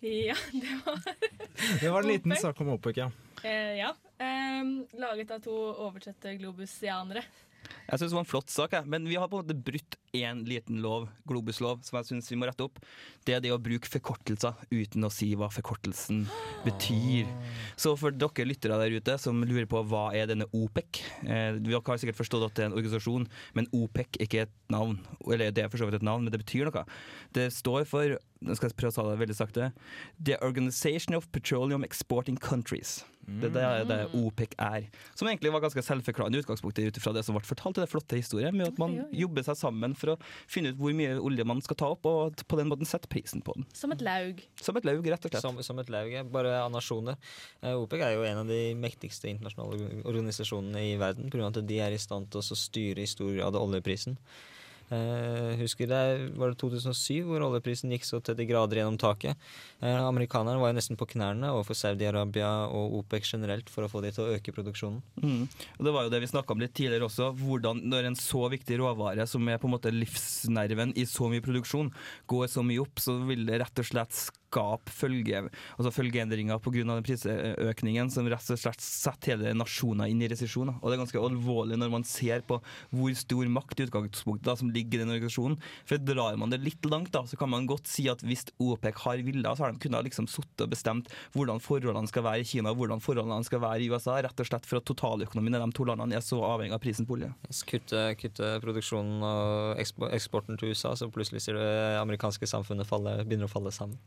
Ja, 0.00 0.38
det 0.54 0.78
var 0.86 1.02
Det 1.82 1.90
var 1.90 2.06
en 2.06 2.08
liten 2.08 2.36
sak 2.38 2.62
om 2.62 2.70
OPEC, 2.78 3.02
ja. 3.02 3.10
Eh, 3.42 3.76
ja. 3.80 3.94
Eh, 4.20 4.64
laget 5.00 5.30
av 5.30 5.44
to 5.44 5.54
oversette 5.86 6.34
globusianere. 6.40 7.24
Jeg 7.86 7.98
synes 7.98 8.10
det 8.12 8.16
var 8.16 8.24
en 8.24 8.30
flott 8.32 8.52
sak, 8.52 8.74
jeg. 8.76 8.86
men 8.90 9.06
vi 9.08 9.18
har 9.18 9.28
på 9.28 9.38
en 9.38 9.44
måte 9.44 9.56
brutt 9.56 9.96
én 10.16 10.42
liten 10.48 10.80
lov, 10.82 11.08
Globus-lov, 11.28 11.82
som 11.86 11.98
jeg 12.00 12.08
syns 12.08 12.30
vi 12.32 12.38
må 12.40 12.48
rette 12.48 12.64
opp. 12.64 12.80
Det 13.26 13.36
er 13.36 13.42
det 13.44 13.52
å 13.54 13.60
bruke 13.62 13.90
forkortelser 13.90 14.56
uten 14.72 15.06
å 15.06 15.12
si 15.12 15.30
hva 15.38 15.50
forkortelsen 15.52 16.24
betyr. 16.64 17.28
Så 17.80 17.94
for 18.00 18.14
dere 18.14 18.48
lyttere 18.48 18.78
der 18.80 18.96
ute 18.98 19.16
som 19.22 19.42
lurer 19.44 19.68
på 19.70 19.82
hva 19.90 20.08
er 20.16 20.30
denne 20.30 20.48
OPEC 20.56 21.02
eh, 21.24 21.60
Dere 21.60 21.82
har 21.86 22.00
sikkert 22.00 22.18
forstått 22.18 22.48
at 22.48 22.56
det 22.56 22.64
er 22.64 22.70
en 22.70 22.78
organisasjon, 22.78 23.28
men 23.58 23.70
OPEC 23.76 24.18
er 24.18 24.26
ikke 24.26 24.42
et 24.46 24.56
navn. 24.72 24.98
Eller 25.30 25.54
det 25.54 25.64
er 25.64 25.70
for 25.72 25.80
så 25.80 25.88
vidt 25.88 26.00
et 26.00 26.06
navn, 26.06 26.26
men 26.26 26.34
det 26.34 26.42
betyr 26.42 26.68
noe. 26.68 26.84
Det 27.36 27.50
står 27.54 27.86
for 27.90 28.18
nå 28.40 28.56
skal 28.56 28.70
jeg 28.70 28.76
prøve 28.80 28.94
å 28.94 28.96
ta 28.96 29.02
det 29.04 29.20
veldig 29.20 29.36
sakte. 29.36 29.70
The 30.16 30.38
Organization 30.40 31.16
of 31.16 31.28
Petroleum 31.34 31.84
Exporting 31.84 32.38
Countries. 32.40 33.02
Det 33.28 33.50
er 33.52 33.84
det, 33.84 33.88
det 33.90 33.98
OPEC 34.16 34.54
er. 34.58 34.86
Som 35.14 35.28
egentlig 35.28 35.52
var 35.52 35.62
ganske 35.62 35.82
selvforklarende 35.84 36.40
i 36.40 36.42
utgangspunktet 36.42 36.88
ut 36.88 36.98
ifra 36.98 37.12
det 37.14 37.22
som 37.26 37.36
ble 37.36 37.44
fortalt 37.46 37.78
i 37.78 37.84
det 37.84 37.90
flotte 37.92 38.18
historien, 38.18 38.56
med 38.56 38.72
at 38.72 38.80
man 38.80 38.96
jobber 39.14 39.44
seg 39.46 39.58
sammen 39.60 39.94
for 40.00 40.14
å 40.14 40.18
finne 40.50 40.72
ut 40.72 40.80
hvor 40.80 40.94
mye 40.96 41.16
olje 41.20 41.46
man 41.48 41.62
skal 41.64 41.78
ta 41.80 41.90
opp, 41.94 42.08
og 42.08 42.44
på 42.48 42.60
den 42.60 42.70
måten 42.70 42.88
sette 42.88 43.10
prisen 43.10 43.44
på 43.44 43.54
den. 43.58 43.68
Som 43.76 43.94
et 43.94 44.04
laug. 44.04 44.42
Som 44.60 44.80
et 44.80 44.88
laug, 44.88 45.06
rett 45.06 45.26
og 45.26 45.34
slett. 45.34 45.44
Som, 45.44 45.60
som 45.66 45.82
et 45.82 45.92
laug, 45.92 46.12
ja. 46.12 46.24
bare 46.24 46.56
av 46.62 46.70
nasjoner. 46.74 47.18
Eh, 47.62 47.76
OPEC 47.76 48.06
er 48.06 48.16
jo 48.16 48.24
en 48.28 48.42
av 48.44 48.50
de 48.50 48.60
mektigste 48.78 49.30
internasjonale 49.32 50.02
organisasjonene 50.08 50.86
i 50.92 50.96
verden, 51.00 51.30
pga. 51.32 51.50
at 51.50 51.62
de 51.66 51.82
er 51.82 51.94
i 51.94 52.00
stand 52.00 52.30
til 52.32 52.42
å 52.42 52.58
styre 52.58 53.04
i 53.04 53.10
stor 53.10 53.32
grad 53.36 53.58
oljeprisen. 53.60 54.18
Eh, 54.90 55.54
husker 55.60 55.86
det 55.86 56.02
var 56.34 56.50
det 56.50 56.58
2007 56.58 57.22
hvor 57.28 57.44
oljeprisen 57.46 57.92
gikk 57.94 58.06
så 58.08 58.18
til 58.24 58.34
de 58.38 58.46
grader 58.48 58.80
gjennom 58.80 58.98
taket. 59.00 59.38
Eh, 59.78 59.94
amerikanerne 59.94 60.58
var 60.58 60.72
jo 60.72 60.78
nesten 60.80 60.98
på 60.98 61.08
knærne 61.12 61.52
overfor 61.54 61.78
Saudi-Arabia 61.78 62.50
og 62.74 62.98
OPEC 63.00 63.30
generelt 63.36 63.70
for 63.70 63.86
å 63.86 63.90
få 63.92 64.02
de 64.02 64.10
til 64.16 64.26
å 64.26 64.34
øke 64.34 64.54
produksjonen. 64.56 64.98
Mm. 65.22 65.46
Og 65.78 65.86
Det 65.86 65.94
var 65.94 66.06
jo 66.06 66.14
det 66.14 66.22
vi 66.24 66.32
snakka 66.32 66.56
om 66.56 66.64
litt 66.64 66.74
tidligere 66.74 67.06
også. 67.06 67.30
Hvordan 67.38 67.84
når 67.90 68.10
en 68.10 68.18
så 68.18 68.42
viktig 68.50 68.80
råvare, 68.82 69.28
som 69.30 69.46
er 69.48 69.62
på 69.62 69.70
en 69.70 69.76
måte 69.76 69.94
livsnerven 69.94 70.96
i 70.98 71.06
så 71.06 71.30
mye 71.30 71.44
produksjon, 71.44 71.92
går 72.30 72.50
så 72.50 72.66
mye 72.66 72.82
opp, 72.82 72.98
så 73.02 73.20
vil 73.30 73.46
det 73.46 73.62
rett 73.62 73.82
og 73.82 73.86
slett 73.86 74.26
skape 74.50 74.92
følge, 74.92 75.44
altså 75.76 75.92
følgeendringer 75.94 76.60
pga. 76.62 76.98
prisøkningen 77.06 78.10
som 78.10 78.28
rett 78.30 78.50
og 78.50 78.60
slett 78.60 78.82
setter 78.82 79.36
hele 79.36 79.54
nasjoner 79.56 80.10
inn 80.10 80.22
i 80.22 80.30
resesjon. 80.30 80.72
Og 80.80 80.86
det 80.88 80.96
er 80.96 81.02
ganske 81.04 81.22
alvorlig 81.22 81.78
når 81.78 81.92
man 81.92 82.06
ser 82.08 82.42
på 82.46 82.58
hvor 82.90 83.14
stor 83.18 83.50
makt 83.52 83.80
i 83.80 83.86
utgangspunktet 83.86 84.48
da, 84.48 84.56
som 84.58 84.72
ligger 84.74 85.00
i 85.00 85.04
den 85.04 85.14
organisasjonen. 85.14 85.58
For 85.88 86.02
drar 86.02 86.38
man 86.40 86.52
det 86.52 86.62
litt 86.64 86.84
langt, 86.90 87.12
da, 87.14 87.24
så 87.28 87.38
kan 87.38 87.52
man 87.52 87.68
godt 87.70 87.88
si 87.90 88.08
at 88.10 88.24
hvis 88.26 88.48
OPEC 88.58 89.04
har 89.04 89.22
villet, 89.26 89.50
så 89.54 89.66
har 89.66 89.74
de 89.74 89.82
kunnet 89.82 90.08
liksom 90.08 90.28
sittet 90.30 90.66
og 90.66 90.74
bestemt 90.74 91.10
hvordan 91.36 91.62
forholdene 91.62 92.10
skal 92.10 92.26
være 92.26 92.44
i 92.44 92.48
Kina 92.50 92.74
hvordan 92.74 93.02
forholdene 93.04 93.46
skal 93.46 93.62
være 93.62 93.84
i 93.84 93.90
USA, 93.92 94.18
rett 94.24 94.42
og 94.42 94.48
slett 94.48 94.66
for 94.68 94.80
at 94.80 94.88
totaløkonomien 94.88 95.58
i 95.58 95.62
de 95.62 95.70
to 95.76 95.86
landene 95.88 96.18
er 96.18 96.24
så 96.24 96.40
avhengig 96.46 96.76
av 96.76 96.82
prisen 96.82 97.06
på 97.08 97.18
olje. 97.18 97.30
Kutte, 97.70 98.04
kutte 98.18 98.52
produksjonen 98.64 99.24
og 99.26 100.10
eksporten 100.10 100.58
til 100.60 100.74
USA, 100.74 100.94
så 100.96 101.10
plutselig 101.12 101.44
ser 101.44 101.58
det 101.60 101.70
amerikanske 102.00 102.48
samfunnet 102.50 102.88
falle, 102.88 103.20
begynner 103.26 103.50
å 103.50 103.52
falle 103.52 103.74
sammen. 103.74 103.98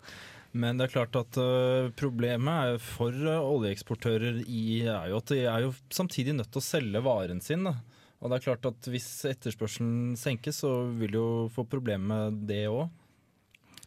Men 0.54 0.78
det 0.78 0.86
er 0.86 0.94
klart 0.94 1.18
at 1.18 1.38
øh, 1.42 1.90
problemet 1.98 2.82
for 2.86 3.10
øh, 3.10 3.42
oljeeksportører 3.56 4.44
i, 4.46 4.84
er 4.86 5.10
jo 5.10 5.18
at 5.18 5.32
de 5.34 5.40
er 5.50 5.66
jo 5.66 5.72
samtidig 5.90 6.36
nødt 6.38 6.52
til 6.54 6.62
å 6.62 6.66
selge 6.66 7.02
varen 7.06 7.42
sin. 7.42 7.66
Da. 7.66 7.80
Og 8.22 8.30
det 8.30 8.38
er 8.38 8.46
klart 8.46 8.68
at 8.70 8.90
hvis 8.94 9.08
etterspørselen 9.32 10.14
senkes, 10.20 10.62
så 10.62 10.76
vil 11.00 11.16
de 11.16 11.20
jo 11.20 11.32
få 11.56 11.66
problemer 11.70 12.30
med 12.30 12.46
det 12.52 12.68
òg. 12.70 12.86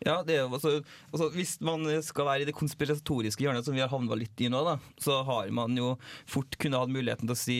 Ja, 0.04 0.18
det 0.26 0.42
altså, 0.42 0.82
altså 1.08 1.30
Hvis 1.32 1.54
man 1.64 1.86
skal 2.04 2.26
være 2.26 2.44
i 2.44 2.48
det 2.50 2.54
konspiratoriske 2.58 3.46
hjørnet, 3.46 3.64
som 3.64 3.72
vi 3.72 3.80
har 3.80 3.88
havna 3.88 4.18
litt 4.18 4.42
i 4.44 4.50
nå, 4.52 4.60
da, 4.66 4.74
så 5.00 5.22
har 5.24 5.48
man 5.56 5.78
jo 5.78 5.94
fort 6.28 6.58
kunne 6.60 6.82
hatt 6.82 6.92
muligheten 6.92 7.30
til 7.30 7.32
å 7.32 7.40
si 7.40 7.58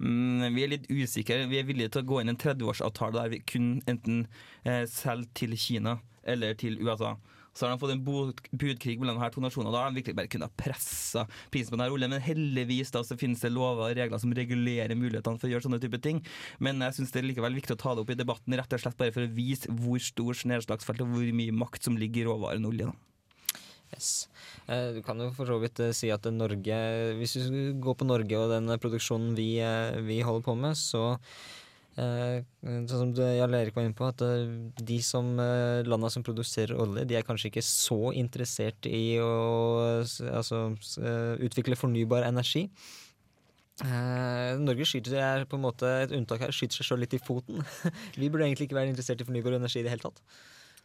mm, 0.00 0.48
vi 0.56 0.64
er 0.64 0.72
litt 0.74 0.88
usikre, 0.90 1.44
vi 1.46 1.60
er 1.60 1.68
villige 1.68 1.94
til 1.94 2.02
å 2.02 2.08
gå 2.10 2.22
inn 2.22 2.32
en 2.34 2.40
30-årsavtale 2.40 3.20
der 3.20 3.30
vi 3.36 3.44
kun 3.46 3.76
enten 3.86 4.24
eh, 4.64 4.88
selger 4.90 5.30
til 5.38 5.54
Kina 5.54 6.00
eller 6.26 6.58
til 6.58 6.80
USA. 6.82 7.14
Så 7.58 7.66
har 7.66 7.74
de 7.74 7.80
fått 7.82 7.90
en 7.90 8.04
budkrig 8.04 9.00
mellom 9.00 9.18
de 9.18 9.22
her 9.24 9.32
to 9.34 9.42
nasjonene. 9.42 9.72
Da 9.74 9.80
har 9.82 9.90
de 9.90 9.98
virkelig 9.98 10.14
bare 10.14 10.30
kunnet 10.30 10.54
presse 10.60 11.24
prisen 11.50 11.74
på 11.74 11.80
denne 11.80 11.90
oljen. 11.90 12.12
Men 12.14 12.22
heldigvis 12.22 12.94
da 12.94 13.02
så 13.02 13.18
finnes 13.18 13.42
det 13.42 13.50
lover 13.50 13.88
og 13.88 13.98
regler 13.98 14.22
som 14.22 14.34
regulerer 14.36 14.94
mulighetene 14.94 15.40
for 15.40 15.48
å 15.48 15.52
gjøre 15.52 15.66
sånne 15.66 15.82
type 15.82 15.98
ting. 16.04 16.22
Men 16.62 16.78
jeg 16.86 17.00
syns 17.00 17.14
det 17.14 17.24
er 17.24 17.28
likevel 17.32 17.58
viktig 17.58 17.74
å 17.74 17.80
ta 17.82 17.96
det 17.96 18.04
opp 18.04 18.14
i 18.14 18.18
debatten, 18.20 18.54
rett 18.54 18.78
og 18.78 18.84
slett 18.84 18.98
bare 19.00 19.14
for 19.16 19.26
å 19.26 19.34
vise 19.34 19.74
hvor 19.82 19.98
stor 20.02 20.38
nedslagsfelt 20.52 21.02
og 21.02 21.12
hvor 21.16 21.36
mye 21.42 21.60
makt 21.66 21.90
som 21.90 21.98
ligger 21.98 22.22
i 22.22 22.28
råvaren 22.30 22.70
olje. 22.70 22.92
da. 22.92 22.96
Yes. 23.88 24.28
Eh, 24.68 24.92
Du 24.94 25.02
kan 25.02 25.18
jo 25.18 25.30
for 25.34 25.48
så 25.48 25.58
vidt 25.62 25.80
eh, 25.80 25.94
si 25.96 26.10
at 26.12 26.26
Norge 26.28 26.76
Hvis 27.16 27.38
vi 27.48 27.72
går 27.80 27.96
på 27.96 28.06
Norge 28.06 28.36
og 28.36 28.52
den 28.52 28.68
produksjonen 28.78 29.32
vi, 29.38 29.56
eh, 29.64 29.96
vi 30.04 30.20
holder 30.20 30.44
på 30.44 30.54
med, 30.60 30.76
så 30.76 31.16
Sånn 31.98 32.86
som 32.88 33.12
Jarl 33.16 33.56
Erik 33.58 33.74
var 33.74 33.86
inne 33.86 33.96
på, 33.96 34.06
at 34.06 34.22
eh, 34.22 34.44
de 34.76 34.98
som 35.02 35.32
eh, 35.42 35.80
landa 35.88 36.10
som 36.12 36.24
produserer 36.26 36.78
olje, 36.78 37.06
de 37.08 37.18
er 37.18 37.26
kanskje 37.26 37.50
ikke 37.50 37.64
så 37.64 38.12
interessert 38.14 38.86
i 38.86 39.18
å 39.22 39.32
altså, 40.30 40.62
eh, 41.02 41.34
utvikle 41.48 41.78
fornybar 41.80 42.28
energi. 42.28 42.68
Eh, 43.82 44.54
Norge 44.62 44.86
skyter 44.90 45.18
er 45.22 45.48
på 45.50 45.58
en 45.58 45.66
måte 45.66 45.90
et 46.04 46.14
unntak 46.14 46.46
her, 46.46 46.54
skyter 46.54 46.80
seg 46.80 46.90
sjøl 46.90 47.02
litt 47.02 47.18
i 47.18 47.22
foten. 47.22 47.62
vi 48.20 48.30
burde 48.30 48.46
egentlig 48.46 48.70
ikke 48.70 48.78
være 48.78 48.92
interessert 48.94 49.24
i 49.24 49.28
fornybar 49.28 49.58
energi 49.58 49.82
i 49.82 49.86
det 49.86 49.96
hele 49.96 50.06
tatt. 50.06 50.22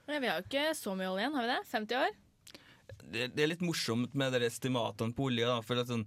Nei, 0.09 0.19
vi 0.19 0.29
har 0.29 0.41
jo 0.41 0.47
ikke 0.49 0.69
så 0.77 0.97
mye 0.97 1.13
olje 1.13 1.25
igjen, 1.25 1.37
har 1.37 1.45
vi 1.45 1.53
det? 1.53 1.63
50 1.73 2.01
år? 2.01 2.21
det, 3.13 3.29
det 3.35 3.43
er 3.43 3.51
litt 3.53 3.65
morsomt 3.65 4.13
med 4.17 4.33
de 4.35 4.47
estimatene 4.47 5.15
på 5.15 5.29
olje. 5.29 5.47
Da, 5.47 5.59
for 5.65 5.77
det 5.77 5.85
er 5.85 5.91
sånn, 5.91 6.05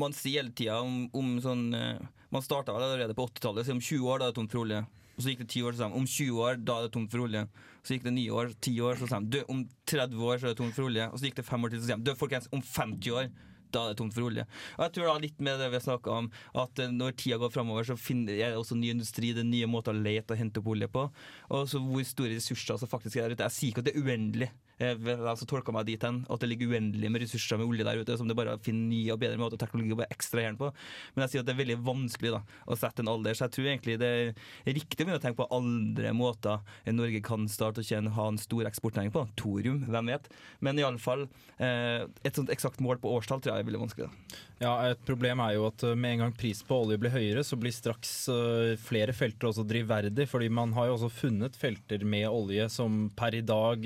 man 0.00 0.14
sier 0.16 0.42
hele 0.42 0.54
tida 0.56 0.80
om, 0.82 1.06
om 1.14 1.36
sånn 1.42 1.68
eh, 1.76 2.02
Man 2.34 2.42
starta 2.42 2.74
vel 2.74 2.82
allerede 2.82 3.14
på 3.14 3.28
80-tallet. 3.28 3.66
Så 3.66 3.76
om 3.76 3.80
20 3.80 4.10
år 4.10 4.18
da 4.18 4.26
er 4.26 4.32
det 4.32 4.38
tomt 4.40 4.50
for 4.50 4.64
olje. 4.64 4.80
Og 5.14 5.22
så 5.22 5.30
gikk 5.30 5.44
det 5.44 5.52
10 5.52 5.66
år, 5.68 5.74
så 5.74 5.78
sa 5.78 5.86
de 5.86 5.98
om 6.00 6.06
20 6.10 6.42
år 6.42 6.56
da 6.58 6.76
er 6.76 6.86
det 6.88 6.94
tomt 6.96 7.12
for 7.12 7.22
olje. 7.22 7.44
Så 7.86 7.94
gikk 7.94 8.06
det 8.08 8.14
9 8.16 8.24
år, 8.34 8.48
10 8.58 8.80
år, 8.88 8.98
så 8.98 9.08
sa 9.10 9.20
de 9.22 9.42
om 9.52 9.60
30 9.92 10.24
år 10.26 10.40
så 10.40 10.48
er 10.48 10.54
det 10.54 10.58
tomt 10.58 10.74
for 10.74 10.88
olje. 10.88 11.06
Og 11.12 11.20
så 11.20 11.28
gikk 11.28 11.38
det 11.38 11.46
5 11.46 11.66
år 11.66 11.74
til, 11.74 11.82
så 11.84 11.90
sa 11.92 11.98
de 12.08 12.14
folkens, 12.18 12.48
om 12.50 12.64
50 12.64 13.14
år 13.20 13.28
da 13.74 13.84
er 13.84 13.94
det 13.94 13.98
tomt 13.98 14.14
for 14.14 14.28
olje. 14.28 14.44
Og 14.76 14.82
jeg 14.84 14.94
tror 14.96 15.08
da 15.08 15.14
litt 15.22 15.40
med 15.42 15.62
det 15.62 15.70
vi 15.72 15.80
har 15.86 16.10
om, 16.14 16.28
at 16.62 16.82
eh, 16.82 16.92
når 16.94 17.16
tida 17.18 17.38
går 17.42 17.54
framover, 17.54 17.86
så 17.88 17.96
finner, 17.98 18.34
er 18.34 18.54
det 18.54 18.60
også 18.60 18.78
ny 18.78 18.92
industri, 18.94 19.32
det 19.34 19.42
er 19.42 19.50
nye 19.50 19.70
måter 19.70 19.94
å 19.94 20.04
lete 20.04 20.34
og 20.34 20.40
hente 20.40 20.62
opp 20.62 20.70
olje 20.74 20.90
på. 20.94 21.06
Og 21.50 21.66
så 21.70 21.80
hvor 21.82 22.06
store 22.06 22.36
ressurser 22.36 22.80
som 22.80 22.90
faktisk 22.90 23.18
er 23.18 23.28
der 23.28 23.38
ute. 23.38 23.48
Jeg 23.48 23.56
sier 23.58 23.74
ikke 23.74 23.84
at 23.84 23.90
det 23.90 23.96
er 23.96 24.06
uendelig. 24.06 24.50
Jeg 24.84 25.00
har 25.06 25.24
altså 25.32 25.48
tolka 25.48 25.74
meg 25.74 25.88
dit 25.88 26.04
hen 26.04 26.22
at 26.30 26.42
det 26.42 26.50
ligger 26.50 26.74
uendelig 26.74 27.10
med 27.12 27.24
ressurser 27.24 27.60
med 27.60 27.68
olje 27.70 27.86
der 27.86 28.00
ute, 28.00 28.18
som 28.20 28.30
det 28.30 28.36
bare 28.38 28.56
finner 28.64 28.90
nye 28.92 29.14
og 29.14 29.20
bedre 29.22 29.40
måter 29.40 29.58
og 29.58 29.64
teknologi 29.64 29.94
å 29.94 30.00
bare 30.00 30.14
ekstrahere 30.14 30.56
på. 30.60 30.70
Men 31.14 31.24
jeg 31.24 31.34
sier 31.34 31.44
at 31.44 31.48
det 31.48 31.54
er 31.54 31.62
veldig 31.62 31.78
vanskelig 31.86 32.34
da, 32.36 32.42
å 32.68 32.78
sette 32.78 33.04
en 33.04 33.12
alder, 33.14 33.36
så 33.36 33.46
jeg 33.46 33.56
tror 33.56 33.70
egentlig 33.72 33.98
det 34.02 34.12
er 34.14 34.78
riktig 34.78 35.08
å 35.08 35.20
tenke 35.22 35.40
på 35.42 35.50
andre 35.54 36.14
måter 36.16 36.62
enn 36.84 36.98
Norge 37.00 37.22
kan 37.24 37.48
starte 37.50 37.82
å 37.82 37.86
tjene, 37.86 38.12
ha 38.14 38.28
en 38.30 38.40
stor 38.40 38.68
eksportnæring 38.68 39.12
på. 39.14 39.26
Thorium, 39.40 39.82
hvem 39.90 40.12
vet. 40.14 40.28
Men 40.64 40.80
iallfall 40.80 41.26
eh, 41.58 42.04
et 42.24 42.36
sånt 42.36 42.52
eksakt 42.52 42.82
mål 42.84 43.00
på 43.02 43.12
årstall 43.16 43.42
tror 43.42 43.54
jeg 43.54 43.64
er 43.64 43.70
veldig 43.70 43.84
vanskelig. 43.84 44.10
Da. 44.10 44.42
Ja, 44.64 44.74
Et 44.92 45.00
problem 45.06 45.42
er 45.44 45.56
jo 45.56 45.66
at 45.68 45.82
uh, 45.84 45.92
med 45.98 46.14
en 46.14 46.24
gang 46.24 46.34
prisen 46.36 46.66
på 46.68 46.78
olje 46.84 46.98
blir 47.00 47.12
høyere, 47.12 47.42
så 47.44 47.58
blir 47.60 47.74
straks 47.74 48.12
uh, 48.30 48.74
flere 48.80 49.14
felter 49.16 49.50
også 49.50 49.64
drivverdig. 49.66 50.28
fordi 50.30 50.48
man 50.48 50.72
har 50.76 50.88
jo 50.88 50.96
også 50.98 51.10
funnet 51.12 51.58
felter 51.58 52.04
med 52.06 52.28
olje 52.30 52.68
som 52.72 53.08
per 53.16 53.34
i 53.34 53.42
dag, 53.44 53.84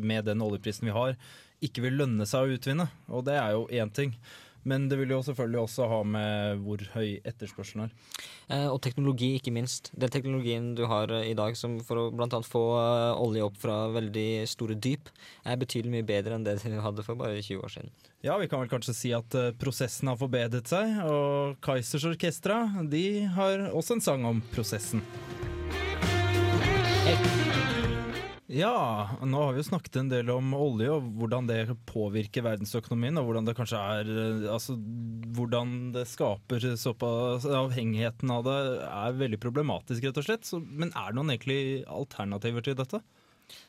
med 0.00 0.24
den 0.28 0.39
oljeprisen 0.46 0.88
vi 0.88 0.96
har, 0.96 1.16
ikke 1.64 1.84
vil 1.84 1.98
lønne 2.00 2.26
seg 2.28 2.46
å 2.46 2.54
utvinne. 2.56 2.88
Og 3.12 3.26
det 3.28 3.36
er 3.40 3.56
jo 3.56 3.66
én 3.68 3.92
ting. 3.92 4.14
Men 4.62 4.88
det 4.90 4.98
vil 5.00 5.14
jo 5.14 5.22
selvfølgelig 5.24 5.60
også 5.62 5.86
ha 5.88 6.00
med 6.04 6.60
hvor 6.66 6.82
høy 6.92 7.20
etterspørselen 7.24 7.86
er. 7.86 7.94
Eh, 8.52 8.66
og 8.68 8.80
teknologi, 8.84 9.32
ikke 9.38 9.54
minst. 9.56 9.88
Den 9.96 10.12
teknologien 10.12 10.74
du 10.76 10.84
har 10.90 11.12
eh, 11.16 11.30
i 11.30 11.36
dag 11.38 11.56
som 11.56 11.78
for 11.86 12.02
å 12.02 12.06
annet 12.12 12.48
få 12.48 12.64
eh, 12.76 13.22
olje 13.24 13.46
opp 13.46 13.56
fra 13.62 13.78
veldig 13.94 14.28
store 14.50 14.76
dyp, 14.76 15.08
er 15.48 15.60
betydelig 15.60 15.94
mye 15.96 16.08
bedre 16.12 16.36
enn 16.36 16.44
det 16.44 16.58
du 16.60 16.80
hadde 16.84 17.06
for 17.06 17.16
bare 17.20 17.40
20 17.40 17.64
år 17.64 17.72
siden. 17.72 17.94
Ja, 18.20 18.36
vi 18.36 18.50
kan 18.52 18.60
vel 18.60 18.68
kanskje 18.68 18.92
si 18.92 19.14
at 19.16 19.32
uh, 19.32 19.48
prosessen 19.56 20.10
har 20.10 20.18
forbedret 20.20 20.68
seg, 20.68 20.98
og 21.08 21.56
Kaizers 21.64 22.04
Orkestra 22.04 22.66
de 22.92 23.24
har 23.32 23.70
også 23.72 23.96
en 23.96 24.04
sang 24.04 24.28
om 24.28 24.44
prosessen. 24.52 25.00
Ja, 28.50 29.06
nå 29.22 29.38
har 29.44 29.52
vi 29.54 29.60
jo 29.60 29.66
snakket 29.68 29.96
en 30.00 30.08
del 30.10 30.30
om 30.34 30.48
olje 30.56 30.88
og 30.90 31.04
hvordan 31.20 31.46
det 31.46 31.60
påvirker 31.86 32.42
verdensøkonomien. 32.42 33.20
Og 33.20 33.28
hvordan 33.28 33.46
det 33.46 33.54
kanskje 33.54 33.78
er 33.78 34.10
eh, 34.10 34.48
Altså 34.50 34.74
hvordan 35.36 35.92
det 35.94 36.02
skaper 36.10 36.66
såpass 36.80 37.46
Avhengigheten 37.46 38.32
av 38.34 38.42
det 38.48 38.56
er 38.88 39.20
veldig 39.20 39.38
problematisk, 39.42 40.02
rett 40.08 40.18
og 40.18 40.26
slett. 40.26 40.48
Så, 40.48 40.58
men 40.58 40.90
er 40.98 41.12
det 41.12 41.18
noen 41.20 41.30
egentlig 41.36 41.60
alternativer 41.86 42.66
til 42.66 42.78
dette? 42.80 43.02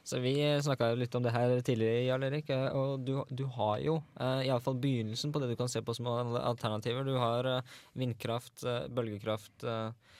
Så 0.05 0.17
Vi 0.21 0.33
snakka 0.65 0.91
litt 0.97 1.13
om 1.17 1.23
det 1.25 1.33
her 1.33 1.53
tidligere, 1.65 2.07
Jarl 2.07 2.25
Erik. 2.31 2.49
eh, 2.49 2.67
Og 2.73 3.05
du, 3.05 3.13
du 3.29 3.45
har 3.59 3.77
jo 3.85 3.99
eh, 4.17 4.47
iallfall 4.47 4.81
begynnelsen 4.81 5.29
på 5.33 5.43
det 5.43 5.51
du 5.53 5.59
kan 5.61 5.69
se 5.69 5.83
på 5.85 5.93
som 5.93 6.09
alternativer. 6.09 7.05
Du 7.05 7.19
har 7.21 7.45
eh, 7.45 7.77
vindkraft, 8.01 8.65
bølgekraft, 8.89 9.61
eh, 9.61 10.17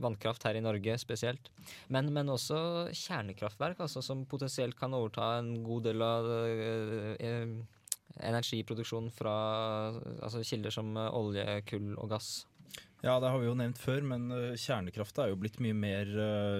vannkraft 0.00 0.46
her 0.48 0.56
i 0.56 0.62
Norge 0.64 0.96
spesielt. 1.00 1.50
Men, 1.92 2.12
men 2.14 2.30
også 2.32 2.88
kjernekraftverk, 2.96 3.80
altså, 3.84 4.02
som 4.04 4.24
potensielt 4.28 4.78
kan 4.78 4.94
overta 4.96 5.36
en 5.38 5.58
god 5.66 5.88
del 5.90 6.04
av 6.04 6.28
eh, 6.48 7.10
eh, 7.20 7.56
energiproduksjonen 8.28 9.10
fra 9.14 9.34
altså, 10.22 10.44
kilder 10.46 10.74
som 10.74 10.94
eh, 10.96 11.18
olje, 11.18 11.46
kull 11.68 11.92
og 11.96 12.14
gass. 12.14 12.46
Ja, 13.04 13.20
det 13.22 13.30
har 13.30 13.38
vi 13.38 13.46
jo 13.46 13.54
nevnt 13.54 13.78
før, 13.78 14.02
men 14.10 14.26
kjernekraft 14.58 15.20
er 15.22 15.28
jo 15.30 15.38
blitt 15.38 15.60
mye 15.62 15.76
mer 15.76 16.08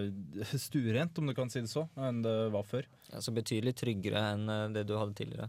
stuerent, 0.68 1.18
om 1.18 1.26
du 1.26 1.34
kan 1.34 1.50
si 1.50 1.64
det 1.64 1.72
så, 1.72 1.88
enn 1.98 2.20
det 2.22 2.36
var 2.54 2.66
før. 2.68 2.86
Altså 3.10 3.34
betydelig 3.34 3.74
tryggere 3.80 4.22
enn 4.36 4.76
det 4.76 4.84
du 4.86 4.94
hadde 4.94 5.16
tidligere. 5.18 5.48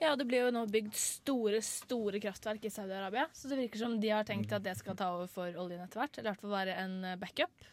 Ja, 0.00 0.14
det 0.16 0.24
blir 0.24 0.46
jo 0.46 0.52
nå 0.54 0.62
bygd 0.72 0.94
store, 0.96 1.58
store 1.64 2.20
kraftverk 2.22 2.64
i 2.64 2.72
Saudi-Arabia. 2.72 3.26
Så 3.36 3.50
det 3.50 3.58
virker 3.60 3.82
som 3.82 3.98
de 4.00 4.12
har 4.14 4.24
tenkt 4.28 4.52
at 4.56 4.64
det 4.64 4.72
skal 4.78 4.96
ta 4.96 5.10
over 5.12 5.28
for 5.28 5.58
oljen 5.60 5.82
etter 5.84 6.00
hvert. 6.00 6.16
Eller 6.16 6.30
i 6.30 6.32
hvert 6.32 6.44
fall 6.44 6.54
være 6.54 6.76
en 6.80 6.94
eh, 7.04 7.18
backup. 7.20 7.66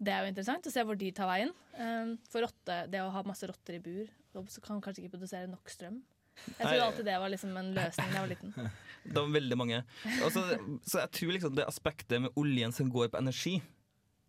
Det 0.00 0.14
er 0.14 0.24
jo 0.24 0.30
interessant 0.32 0.64
å 0.64 0.72
se 0.72 0.84
hvor 0.88 0.96
de 0.96 1.10
tar 1.12 1.28
veien. 1.28 1.52
Um, 1.76 2.14
For 2.32 2.40
rotte, 2.46 2.78
det 2.88 3.02
å 3.04 3.10
ha 3.12 3.22
masse 3.28 3.44
rotter 3.48 3.76
i 3.76 3.82
bur, 3.84 4.08
så 4.48 4.62
kan 4.64 4.80
kanskje 4.80 5.04
ikke 5.04 5.18
produsere 5.18 5.50
nok 5.50 5.68
strøm. 5.68 5.98
Jeg 6.46 6.56
trodde 6.62 6.84
alltid 6.86 7.08
det 7.10 7.18
var 7.20 7.32
liksom 7.34 7.56
en 7.60 7.68
løsning 7.76 8.08
da 8.08 8.16
jeg 8.16 8.24
var 8.24 8.32
liten. 8.32 8.54
Det 9.00 9.16
var 9.16 9.30
veldig 9.32 9.56
mange. 9.56 9.78
Også, 10.26 10.42
så 10.84 10.98
jeg 11.00 11.10
tror 11.16 11.30
liksom 11.32 11.54
det 11.56 11.64
aspektet 11.64 12.20
med 12.20 12.34
oljen 12.36 12.72
som 12.76 12.90
går 12.92 13.08
på 13.08 13.16
energi, 13.16 13.54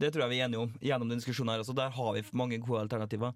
det 0.02 0.10
tror 0.14 0.26
jeg 0.26 0.34
vi 0.34 0.40
er 0.40 0.48
enige 0.48 0.64
om 0.66 0.72
gjennom 0.82 1.10
den 1.12 1.20
diskusjonen 1.22 1.54
her 1.54 1.62
også. 1.62 1.76
Der 1.78 1.94
har 1.94 2.16
vi 2.16 2.24
mange 2.38 2.58
gode 2.62 2.82
alternativer. 2.86 3.36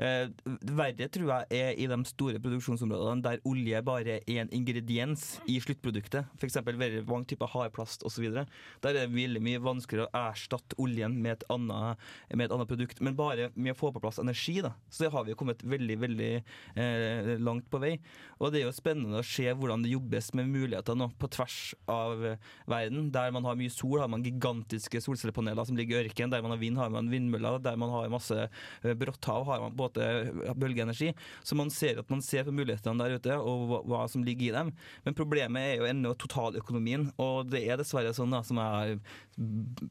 Eh, 0.00 0.28
verre 0.76 1.08
tror 1.12 1.32
jeg 1.32 1.60
er 1.60 1.76
i 1.76 1.88
de 1.90 1.98
store 2.08 2.40
produksjonsområdene 2.42 3.24
der 3.24 3.42
olje 3.48 3.82
bare 3.84 4.18
er 4.18 4.40
en 4.40 4.52
ingrediens 4.54 5.26
i 5.50 5.58
sluttproduktet. 5.60 6.28
F.eks. 6.40 6.58
veldig 6.64 7.04
mange 7.08 7.28
typer 7.32 7.50
hardplast 7.52 8.06
osv. 8.08 8.28
Der 8.32 8.46
er 8.92 8.96
det 8.96 9.06
veldig 9.12 9.42
mye 9.44 9.62
vanskeligere 9.62 10.08
å 10.08 10.24
erstatte 10.30 10.78
oljen 10.82 11.18
med 11.20 11.36
et, 11.36 11.46
annet, 11.52 12.06
med 12.32 12.46
et 12.46 12.56
annet 12.56 12.70
produkt. 12.70 13.02
Men 13.04 13.18
bare 13.18 13.50
med 13.54 13.74
å 13.74 13.78
få 13.78 13.92
på 13.92 14.02
plass 14.04 14.20
energi, 14.22 14.58
da, 14.64 14.72
så 14.88 15.06
det 15.06 15.12
har 15.14 15.26
vi 15.26 15.34
jo 15.34 15.40
kommet 15.40 15.64
veldig, 15.66 15.98
veldig 16.06 16.32
eh, 16.32 17.32
langt 17.42 17.68
på 17.72 17.82
vei. 17.82 17.96
Og 18.40 18.52
det 18.52 18.62
er 18.62 18.68
jo 18.68 18.76
spennende 18.76 19.20
å 19.20 19.26
se 19.26 19.48
hvordan 19.52 19.84
det 19.84 19.92
jobbes 19.92 20.32
med 20.38 20.48
muligheter 20.52 20.96
nå 20.96 21.10
på 21.20 21.30
tvers 21.36 21.60
av 21.90 22.24
verden. 22.68 23.10
Der 23.12 23.34
man 23.34 23.44
har 23.48 23.58
mye 23.58 23.72
sol, 23.72 24.00
har 24.00 24.10
man 24.12 24.24
gigantiske 24.24 25.00
solcellepaneler 25.04 25.68
som 25.68 25.76
ligger 25.78 26.05
ørken. 26.06 26.32
Der 26.32 26.44
man 26.44 26.54
har 26.54 26.60
vind, 26.62 26.80
har 26.80 26.92
man 26.92 27.10
vindmøller. 27.12 27.60
Der 27.64 27.78
man 27.80 27.92
har 27.92 28.12
masse 28.12 28.46
eh, 28.46 28.96
brått 28.98 29.30
hav, 29.30 29.46
har 29.50 29.62
man 29.64 29.76
både 29.76 30.08
bølgeenergi. 30.58 31.12
Så 31.44 31.58
man 31.58 31.72
ser 31.74 32.00
at 32.02 32.10
man 32.12 32.24
ser 32.24 32.46
på 32.46 32.54
mulighetene 32.54 33.02
der 33.02 33.18
ute, 33.20 33.38
og 33.38 33.76
hva, 33.88 34.04
som 34.10 34.24
ligger 34.26 34.48
i 34.48 34.56
dem. 34.56 34.72
Men 35.06 35.18
problemet 35.18 35.62
er 35.62 35.80
jo 35.80 35.90
ennå 35.90 36.14
totaløkonomien, 36.20 37.10
og 37.22 37.50
det 37.52 37.64
er 37.66 37.80
dessverre 37.80 38.14
sånn, 38.16 38.34
da, 38.34 38.42
som 38.46 38.60
jeg 38.62 38.76
har 38.76 38.98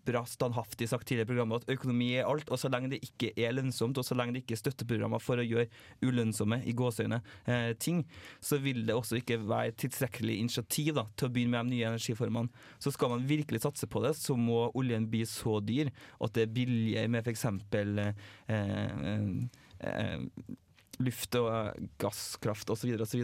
bra 0.06 0.24
standhaftig 0.26 0.88
sagt 0.90 1.08
tidligere 1.08 1.28
i 1.28 1.32
programmet, 1.34 1.66
at 1.66 1.76
økonomi 1.76 2.12
er 2.18 2.30
alt. 2.30 2.50
Og 2.50 2.60
så 2.60 2.72
lenge 2.72 2.94
det 2.96 3.02
ikke 3.06 3.32
er 3.38 3.54
lønnsomt, 3.56 3.98
og 4.00 4.08
så 4.08 4.18
lenge 4.18 4.36
det 4.36 4.44
ikke 4.46 4.58
er 4.58 4.64
støtteprogrammer 4.64 5.22
for 5.22 5.42
å 5.42 5.46
gjøre 5.46 5.70
ulønnsomme 6.06 6.62
i 6.66 6.74
gåseøyne 6.78 7.22
eh, 7.46 7.72
ting, 7.82 8.04
så 8.44 8.60
vil 8.64 8.84
det 8.88 8.96
også 8.96 9.20
ikke 9.20 9.40
være 9.46 9.76
tilstrekkelig 9.86 10.40
initiativ 10.42 10.96
da, 10.98 11.06
til 11.16 11.30
å 11.30 11.36
begynne 11.36 11.56
med 11.56 11.72
de 11.72 11.78
nye 11.78 11.92
energiformene. 11.94 12.66
Så 12.82 12.94
skal 12.96 13.14
man 13.14 13.28
virkelig 13.30 13.64
satse 13.66 13.90
på 13.90 14.02
det, 14.06 14.16
så 14.18 14.38
må 14.40 14.70
oljen 14.74 15.08
bli 15.12 15.24
så 15.30 15.60
dyr 15.64 15.92
at 15.96 16.36
det 16.36 16.46
er 16.46 16.54
billigere 16.60 17.12
med 17.12 17.26
f.eks. 17.26 17.46
Eh, 17.46 18.14
eh, 18.56 19.26
eh, 19.80 20.56
luft 21.04 21.36
og 21.40 21.48
eh, 21.50 21.88
gasskraft 22.02 22.70
osv. 22.72 22.92
osv. 23.02 23.24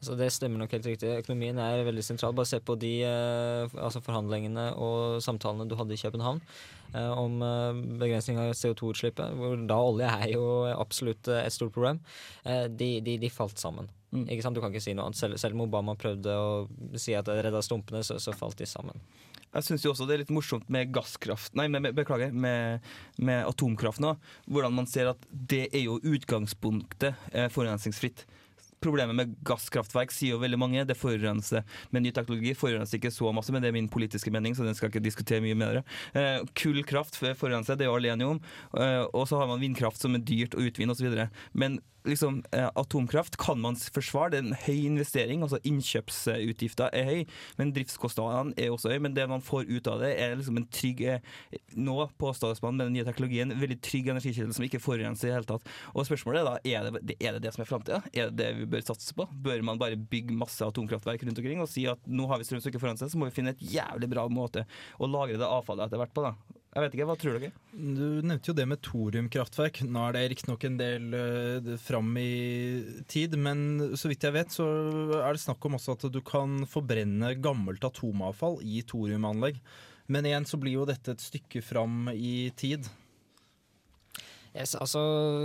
Altså 0.00 0.16
det 0.18 0.30
stemmer 0.34 0.62
nok 0.62 0.74
helt 0.76 0.88
riktig. 0.90 1.12
Økonomien 1.22 1.58
er 1.62 1.84
veldig 1.86 2.04
sentral. 2.04 2.34
Bare 2.36 2.50
se 2.50 2.60
på 2.64 2.76
de 2.80 2.92
eh, 3.06 3.76
altså 3.76 4.02
forhandlingene 4.04 4.70
og 4.80 5.20
samtalene 5.24 5.68
du 5.70 5.76
hadde 5.78 5.96
i 5.96 6.02
København 6.02 6.42
om 6.90 7.38
eh, 7.46 7.80
begrensning 8.00 8.40
av 8.42 8.52
CO2-utslippet, 8.58 9.36
hvor 9.38 9.56
da 9.70 9.78
olje 9.86 10.10
er 10.10 10.34
jo 10.34 10.44
absolutt 10.74 11.30
et 11.36 11.54
stort 11.54 11.74
problem. 11.76 12.02
De, 12.44 12.92
de, 13.04 13.16
de 13.20 13.30
falt 13.32 13.60
sammen. 13.62 13.88
Ikke 14.10 14.42
sant? 14.42 14.56
Du 14.58 14.62
kan 14.62 14.72
ikke 14.72 14.82
si 14.82 14.94
noe 14.96 15.06
annet. 15.06 15.18
Selv, 15.20 15.38
selv 15.38 15.56
om 15.56 15.66
Obama 15.68 15.94
prøvde 15.98 16.34
å 16.34 16.96
si 16.98 17.14
at 17.14 17.28
det 17.28 17.38
redda 17.46 17.62
stumpene, 17.62 18.02
så, 18.06 18.18
så 18.22 18.34
falt 18.34 18.58
de 18.58 18.66
sammen. 18.66 18.98
Jeg 19.50 19.66
syns 19.66 19.86
også 19.90 20.06
det 20.06 20.14
er 20.14 20.22
litt 20.22 20.34
morsomt 20.34 20.68
med 20.70 20.92
gasskraft 20.94 21.56
Nei, 21.58 21.66
med, 21.66 21.82
med, 21.82 21.94
beklager, 21.96 22.30
med, 22.30 22.84
med 23.18 23.42
atomkraft 23.48 24.02
nå. 24.02 24.14
Hvordan 24.46 24.76
man 24.76 24.86
ser 24.90 25.10
at 25.10 25.24
det 25.30 25.64
er 25.72 25.88
jo 25.88 25.98
utgangspunktet 26.06 27.30
eh, 27.34 27.48
forurensningsfritt. 27.50 28.26
Problemet 28.80 29.16
med 29.16 29.34
gasskraftverk 29.46 30.14
sier 30.14 30.36
jo 30.36 30.42
veldig 30.42 30.60
mange. 30.60 30.86
Det 30.88 30.98
forurenser 30.98 31.66
med 31.94 32.06
ny 32.06 32.14
teknologi. 32.16 32.54
Forurenser 32.56 33.00
ikke 33.00 33.12
så 33.14 33.32
masse, 33.36 33.52
men 33.52 33.62
det 33.64 33.70
er 33.70 33.76
min 33.76 33.90
politiske 33.92 34.32
mening, 34.32 34.56
så 34.56 34.66
den 34.66 34.78
skal 34.78 34.92
ikke 34.92 35.04
diskutere 35.04 35.44
mye 35.44 35.58
med 35.58 35.68
dere. 35.68 35.84
Eh, 36.16 36.48
Kullkraft 36.56 37.18
forurenser, 37.20 37.76
det 37.76 37.86
er 37.86 37.92
jo 37.92 37.98
alle 37.98 38.14
enige 38.14 38.34
om. 38.36 38.42
Eh, 38.76 39.04
og 39.12 39.28
så 39.28 39.40
har 39.40 39.50
man 39.50 39.62
vindkraft 39.62 40.00
som 40.00 40.16
er 40.16 40.24
dyrt 40.24 40.56
å 40.56 40.64
utvinne 40.64 40.96
osv. 40.96 41.28
Men 41.52 41.80
liksom, 42.04 42.44
eh, 42.52 42.70
atomkraft 42.74 43.36
kan 43.36 43.60
man 43.60 43.76
forsvare. 43.76 44.30
Det 44.30 44.38
er 44.38 44.46
en 44.46 44.56
høy 44.66 44.86
investering, 44.86 45.42
altså 45.42 45.60
innkjøpsutgifter 45.64 46.90
er 46.92 47.04
høy, 47.04 47.26
men 47.58 47.72
driftskostnadene 47.72 48.54
er 48.56 48.70
også 48.70 48.92
høy. 48.92 49.00
Men 49.00 49.14
det 49.14 49.28
man 49.28 49.42
får 49.42 49.68
ut 49.68 49.86
av 49.86 50.00
det, 50.00 50.14
er 50.18 50.36
liksom 50.36 50.56
en 50.56 50.68
trygg 50.70 51.00
eh, 51.02 51.20
Nå 51.76 52.10
påstås 52.18 52.62
man 52.62 52.76
med 52.76 52.86
den 52.86 52.94
nye 52.98 53.06
teknologien 53.06 53.52
veldig 53.54 53.80
trygg 53.82 54.10
energikilde 54.10 54.54
som 54.54 54.64
ikke 54.64 54.80
forurenser 54.82 55.28
i 55.28 55.30
det 55.30 55.36
hele 55.38 55.48
tatt. 55.48 55.68
Og 55.94 56.06
spørsmålet 56.06 56.40
er 56.40 56.48
da, 56.48 56.54
er 56.64 57.00
det 57.00 57.16
er 57.20 57.36
det, 57.36 57.42
det 57.44 57.54
som 57.54 57.64
er 57.64 57.70
framtida? 57.70 58.00
Er 58.12 58.30
det 58.30 58.38
det 58.40 58.50
vi 58.58 58.69
bør 58.72 58.86
satse 58.86 59.16
på? 59.16 59.26
Bør 59.44 59.64
man 59.66 59.80
bare 59.80 59.98
bygge 59.98 60.36
masse 60.36 60.64
atomkraftverk 60.66 61.26
rundt 61.26 61.42
omkring 61.42 61.60
og 61.62 61.70
si 61.70 61.86
at 61.90 62.06
nå 62.08 62.28
har 62.30 62.40
vi 62.40 62.48
strøm 62.48 62.62
som 62.62 62.72
ikke 62.72 62.82
forurenser, 62.82 63.10
så 63.10 63.20
må 63.20 63.28
vi 63.28 63.36
finne 63.36 63.54
et 63.54 63.66
jævlig 63.74 64.10
bra 64.12 64.26
måte 64.30 64.66
å 64.98 65.10
lagre 65.10 65.40
det 65.40 65.48
avfallet 65.48 65.88
etter 65.88 66.02
hvert 66.02 66.16
på, 66.16 66.26
da. 66.28 66.58
Jeg 66.70 66.84
vet 66.84 66.92
ikke, 66.94 67.06
Hva 67.08 67.16
tror 67.18 67.34
dere? 67.34 67.50
Du 67.74 68.20
nevnte 68.22 68.52
jo 68.52 68.54
det 68.54 68.66
med 68.70 68.78
thoriumkraftverk. 68.86 69.80
Nå 69.90 70.04
er 70.06 70.14
det 70.14 70.22
riktignok 70.30 70.66
en 70.68 70.76
del 70.78 71.16
uh, 71.18 71.70
fram 71.82 72.12
i 72.20 72.30
tid, 73.10 73.34
men 73.34 73.90
så 73.98 74.10
vidt 74.10 74.26
jeg 74.28 74.36
vet 74.36 74.54
så 74.54 74.68
er 75.18 75.34
det 75.34 75.42
snakk 75.42 75.66
om 75.66 75.74
også 75.80 75.96
at 75.98 76.06
du 76.14 76.20
kan 76.22 76.60
forbrenne 76.70 77.34
gammelt 77.42 77.82
atomavfall 77.90 78.60
i 78.62 78.84
thoriumanlegg. 78.86 79.58
Men 80.10 80.26
igjen 80.26 80.46
så 80.46 80.58
blir 80.62 80.78
jo 80.78 80.86
dette 80.86 81.16
et 81.16 81.22
stykke 81.22 81.62
fram 81.62 82.06
i 82.14 82.52
tid. 82.58 82.86
Yes, 84.50 84.74
altså, 84.74 85.00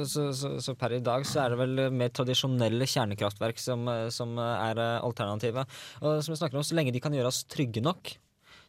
så, 0.09 0.27
så, 0.33 0.55
så 0.65 0.73
per 0.79 0.95
i 0.97 1.03
dag 1.05 1.27
så 1.29 1.43
er 1.43 1.53
det 1.53 1.59
vel 1.59 1.81
mer 1.93 2.09
tradisjonelle 2.09 2.87
kjernekraftverk 2.89 3.59
som, 3.61 3.85
som 4.09 4.33
er 4.41 4.81
alternativet. 4.81 5.69
Og 6.01 6.23
som 6.25 6.33
vi 6.33 6.39
snakker 6.39 6.57
om, 6.57 6.65
så 6.65 6.77
lenge 6.77 6.93
de 6.95 7.03
kan 7.03 7.13
gjøre 7.13 7.29
oss 7.29 7.43
trygge 7.45 7.83
nok, 7.85 8.15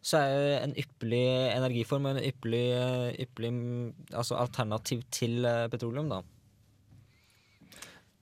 så 0.07 0.20
er 0.22 0.61
en 0.61 0.74
ypperlig 0.78 1.24
energiform 1.57 2.07
og 2.07 2.14
en 2.16 2.26
ypperlig, 2.28 2.66
ypperlig 3.24 3.53
altså 4.14 4.39
alternativ 4.39 5.03
til 5.14 5.47
eh, 5.49 5.66
petroleum, 5.72 6.12
da. 6.12 6.20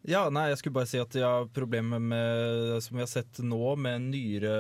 Ja, 0.05 0.27
nei, 0.29 0.51
jeg 0.51 0.59
skulle 0.61 0.77
bare 0.77 0.89
si 0.91 0.99
at 1.01 1.15
ja, 1.17 1.31
Problemet 1.57 2.03
med, 2.05 2.75
som 2.85 2.99
vi 2.99 3.01
har 3.01 3.09
sett 3.09 3.39
nå, 3.41 3.73
med 3.81 4.11
nyere 4.11 4.53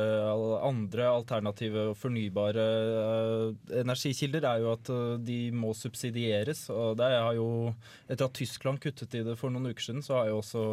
andre 0.65 1.11
alternative 1.11 1.91
og 1.91 1.99
fornybare 2.01 2.65
uh, 2.65 3.75
energikilder, 3.83 4.47
er 4.49 4.63
jo 4.63 4.71
at 4.73 4.89
uh, 4.89 5.19
de 5.21 5.39
må 5.53 5.75
subsidieres. 5.77 6.65
og 6.73 6.97
det 6.97 7.11
har 7.13 7.37
jo, 7.37 7.75
Etter 8.09 8.25
at 8.25 8.39
Tyskland 8.41 8.81
kuttet 8.81 9.19
i 9.19 9.25
det 9.27 9.37
for 9.37 9.53
noen 9.53 9.69
uker 9.75 9.85
siden, 9.85 10.05
så 10.07 10.23
har 10.23 10.33
jo 10.33 10.41
også 10.41 10.65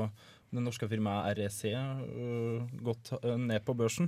det 0.55 0.63
norske 0.63 0.87
firmaet 0.87 1.41
REC 1.41 1.65
uh, 1.75 2.63
gått 2.87 3.11
ned 3.27 3.59
på 3.67 3.75
børsen. 3.75 4.07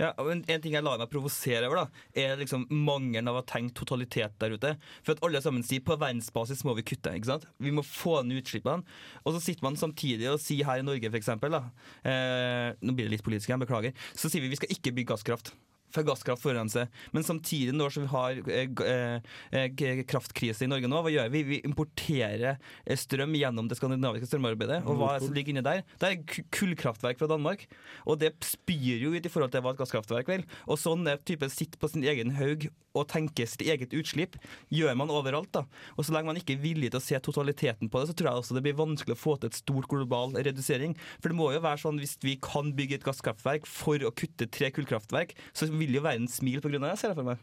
Ja, 0.00 0.14
en, 0.16 0.40
en 0.48 0.62
ting 0.64 0.72
jeg 0.72 0.84
lar 0.84 1.00
meg 1.00 1.10
provosere 1.12 1.68
over, 1.68 1.82
da, 1.82 2.04
er 2.22 2.38
liksom 2.40 2.64
mangelen 2.72 3.28
av 3.28 3.40
å 3.42 3.44
tenke 3.46 3.76
totalitet 3.76 4.38
der 4.40 4.56
ute. 4.56 4.74
For 5.04 5.12
at 5.12 5.24
alle 5.26 5.42
sammen 5.44 5.64
sier 5.66 5.84
på 5.84 5.98
verdensbasis 6.00 6.64
må 6.64 6.74
vi 6.78 6.86
kutte. 6.88 7.12
ikke 7.16 7.32
sant? 7.34 7.48
Vi 7.60 7.74
må 7.74 7.84
få 7.84 8.20
ned 8.24 8.40
utslippene. 8.40 8.86
Og 9.24 9.36
så 9.36 9.44
sitter 9.44 9.66
man 9.66 9.76
samtidig 9.80 10.30
og 10.32 10.40
sier 10.40 10.68
her 10.68 10.80
i 10.80 10.86
Norge, 10.86 11.12
f.eks. 11.12 11.34
Eh, 11.36 12.68
nå 12.80 12.96
blir 12.96 13.10
det 13.10 13.18
litt 13.18 13.26
politisk, 13.26 13.52
jeg 13.52 13.60
beklager. 13.60 14.08
Så 14.16 14.32
sier 14.32 14.44
vi 14.44 14.54
vi 14.54 14.60
skal 14.60 14.72
ikke 14.72 14.94
bygge 14.96 15.12
gasskraft. 15.12 15.52
For 15.94 16.06
gasskraft 16.06 16.42
forurenser. 16.42 16.88
Men 17.14 17.26
samtidig, 17.26 17.74
når 17.76 17.96
vi 17.98 18.08
har 18.12 18.40
eh, 18.50 18.74
eh, 18.86 19.68
eh, 19.68 20.02
kraftkrise 20.08 20.66
i 20.66 20.70
Norge 20.70 20.90
nå, 20.90 21.02
hva 21.04 21.12
gjør 21.12 21.30
vi? 21.32 21.44
Vi 21.48 21.60
importerer 21.66 22.56
eh, 22.56 22.98
strøm 22.98 23.36
gjennom 23.38 23.70
det 23.70 23.78
skandinaviske 23.80 24.30
strømarbeidet. 24.30 24.82
Og 24.86 25.00
hva 25.00 25.14
som 25.22 25.34
ligger 25.36 25.54
inni 25.54 25.64
der? 25.66 25.84
Det 26.00 26.12
er 26.12 26.44
kullkraftverk 26.54 27.20
fra 27.20 27.30
Danmark. 27.30 27.66
Og 28.06 28.20
det 28.22 28.34
spyr 28.46 29.02
jo 29.04 29.14
ut 29.14 29.26
i 29.26 29.32
forhold 29.32 29.54
til 29.54 29.64
hva 29.64 29.74
et 29.74 29.82
gasskraftverk 29.82 30.30
vil. 30.30 30.46
Og 30.66 30.80
sånn 30.80 31.06
er 31.10 31.22
type 31.24 31.50
sitter 31.52 31.80
på 31.80 31.90
sin 31.90 32.06
egen 32.06 32.34
haug 32.38 32.70
og 32.96 33.06
tenker 33.10 33.46
sitt 33.46 33.62
eget 33.62 33.92
utslipp, 33.94 34.36
gjør 34.74 34.96
man 34.98 35.12
overalt. 35.14 35.50
da. 35.54 35.64
Og 35.96 36.04
så 36.04 36.14
lenge 36.14 36.30
man 36.30 36.40
ikke 36.40 36.56
er 36.56 36.62
villig 36.64 36.90
til 36.90 36.98
å 36.98 37.04
se 37.04 37.18
totaliteten 37.22 37.90
på 37.90 38.00
det, 38.00 38.10
så 38.10 38.16
tror 38.18 38.30
jeg 38.30 38.42
også 38.42 38.56
det 38.56 38.64
blir 38.66 38.78
vanskelig 38.78 39.14
å 39.14 39.20
få 39.20 39.36
til 39.38 39.50
et 39.50 39.58
stort 39.58 39.88
global 39.90 40.34
redusering. 40.34 40.96
For 41.20 41.30
det 41.30 41.38
må 41.38 41.52
jo 41.54 41.62
være 41.62 41.82
sånn 41.84 42.00
hvis 42.02 42.16
vi 42.24 42.36
kan 42.42 42.72
bygge 42.76 42.98
et 42.98 43.06
gasskraftverk 43.06 43.68
for 43.70 44.02
å 44.02 44.12
kutte 44.14 44.48
tre 44.50 44.72
kullkraftverk, 44.74 45.36
så 45.54 45.70
vil 45.80 45.96
jo 45.96 46.04
verden 46.04 46.28
grunn 46.72 46.84
av 46.86 46.92
det, 46.92 47.00
ser 47.00 47.12
jeg 47.12 47.18
for 47.18 47.28
meg. 47.30 47.42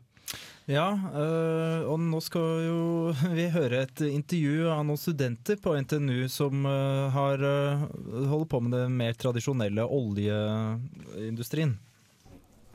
Ja, 0.67 0.88
øh, 0.91 1.85
og 1.88 2.01
nå 2.03 2.19
skal 2.23 2.65
jo 2.65 2.79
vi 3.38 3.47
høre 3.53 3.85
et 3.85 4.03
intervju 4.07 4.67
av 4.73 4.83
noen 4.88 4.99
studenter 4.99 5.59
på 5.63 5.75
NTNU 5.79 6.27
som 6.31 6.67
øh, 6.67 7.07
har 7.15 7.43
øh, 7.43 7.88
holder 8.27 8.49
på 8.51 8.61
med 8.65 8.75
den 8.75 8.97
mer 8.99 9.15
tradisjonelle 9.15 9.88
oljeindustrien. 9.88 11.77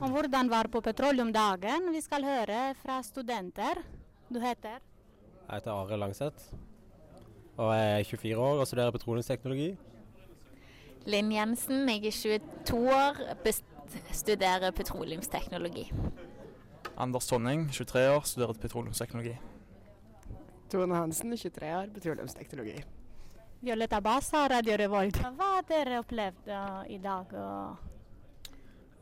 Om 0.03 0.11
hvordan 0.11 0.49
var 0.51 0.67
på 0.73 0.81
petroleumdagen. 0.83 1.93
Vi 1.93 2.01
skal 2.03 2.25
høre 2.27 2.73
fra 2.81 2.99
studenter. 3.05 3.79
Du 4.27 4.41
heter? 4.41 4.81
Jeg 5.47 5.61
heter 5.61 5.71
Are 5.71 5.97
Langseth 6.01 6.53
og 7.57 7.73
jeg 7.75 7.99
er 7.99 8.03
24 8.03 8.37
år 8.37 8.59
og 8.59 8.67
studerer 8.67 8.91
petroleumsteknologi. 8.91 9.73
Linn 11.05 11.31
Jensen, 11.31 11.89
jeg 11.89 12.07
er 12.07 12.39
22 12.65 12.79
år, 12.95 13.19
studerer 14.11 14.71
petroleumsteknologi. 14.71 15.87
Anders 16.95 17.27
Tonning, 17.27 17.69
23 17.71 18.09
år, 18.15 18.21
studerer 18.25 18.59
petroleumsteknologi. 18.61 19.37
Tone 20.71 20.95
Hansen, 20.95 21.37
23 21.37 21.71
år, 21.77 21.89
petroleumsteknologi. 21.93 22.83
Violetta 23.63 24.01
Bassa, 24.01 24.47
Radio 24.47 24.75
Revolt. 24.77 25.17
Hva 25.17 25.55
har 25.55 25.65
dere 25.69 25.99
opplevd 26.03 26.49
eh, 26.51 26.93
i 26.97 27.01
dag? 27.01 27.31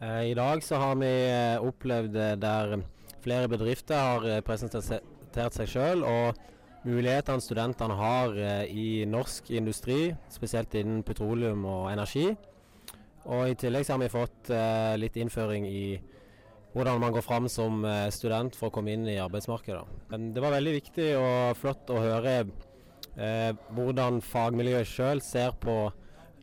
Eh, 0.01 0.31
I 0.31 0.33
dag 0.33 0.63
så 0.63 0.75
har 0.81 0.95
vi 0.97 1.09
eh, 1.29 1.61
opplevd 1.61 2.15
eh, 2.17 2.37
der 2.41 2.79
flere 3.21 3.49
bedrifter 3.49 3.99
har 4.01 4.41
presentert 4.41 5.53
seg 5.53 5.69
sjøl, 5.69 6.01
og 6.01 6.39
mulighetene 6.87 7.43
studentene 7.43 7.93
har 7.99 8.33
i 8.65 9.05
norsk 9.05 9.51
industri, 9.53 10.15
spesielt 10.33 10.73
innen 10.73 11.03
petroleum 11.05 11.67
og 11.69 11.91
energi. 11.91 12.31
Og 13.29 13.51
I 13.51 13.57
tillegg 13.59 13.85
så 13.85 13.95
har 13.95 14.01
vi 14.01 14.11
fått 14.11 14.49
eh, 14.53 14.95
litt 14.97 15.17
innføring 15.21 15.67
i 15.69 15.85
hvordan 16.73 17.01
man 17.03 17.13
går 17.13 17.25
fram 17.25 17.49
som 17.51 17.83
eh, 17.85 18.07
student 18.13 18.55
for 18.57 18.69
å 18.69 18.73
komme 18.73 18.95
inn 18.95 19.05
i 19.11 19.19
arbeidsmarkedet. 19.21 19.83
Men 20.11 20.31
det 20.33 20.43
var 20.43 20.55
veldig 20.55 20.75
viktig 20.79 21.09
og 21.19 21.57
flott 21.59 21.91
å 21.91 21.99
høre 22.01 22.35
eh, 22.41 23.51
hvordan 23.75 24.21
fagmiljøet 24.25 24.89
sjøl 24.89 25.21
ser 25.25 25.53
på 25.61 25.83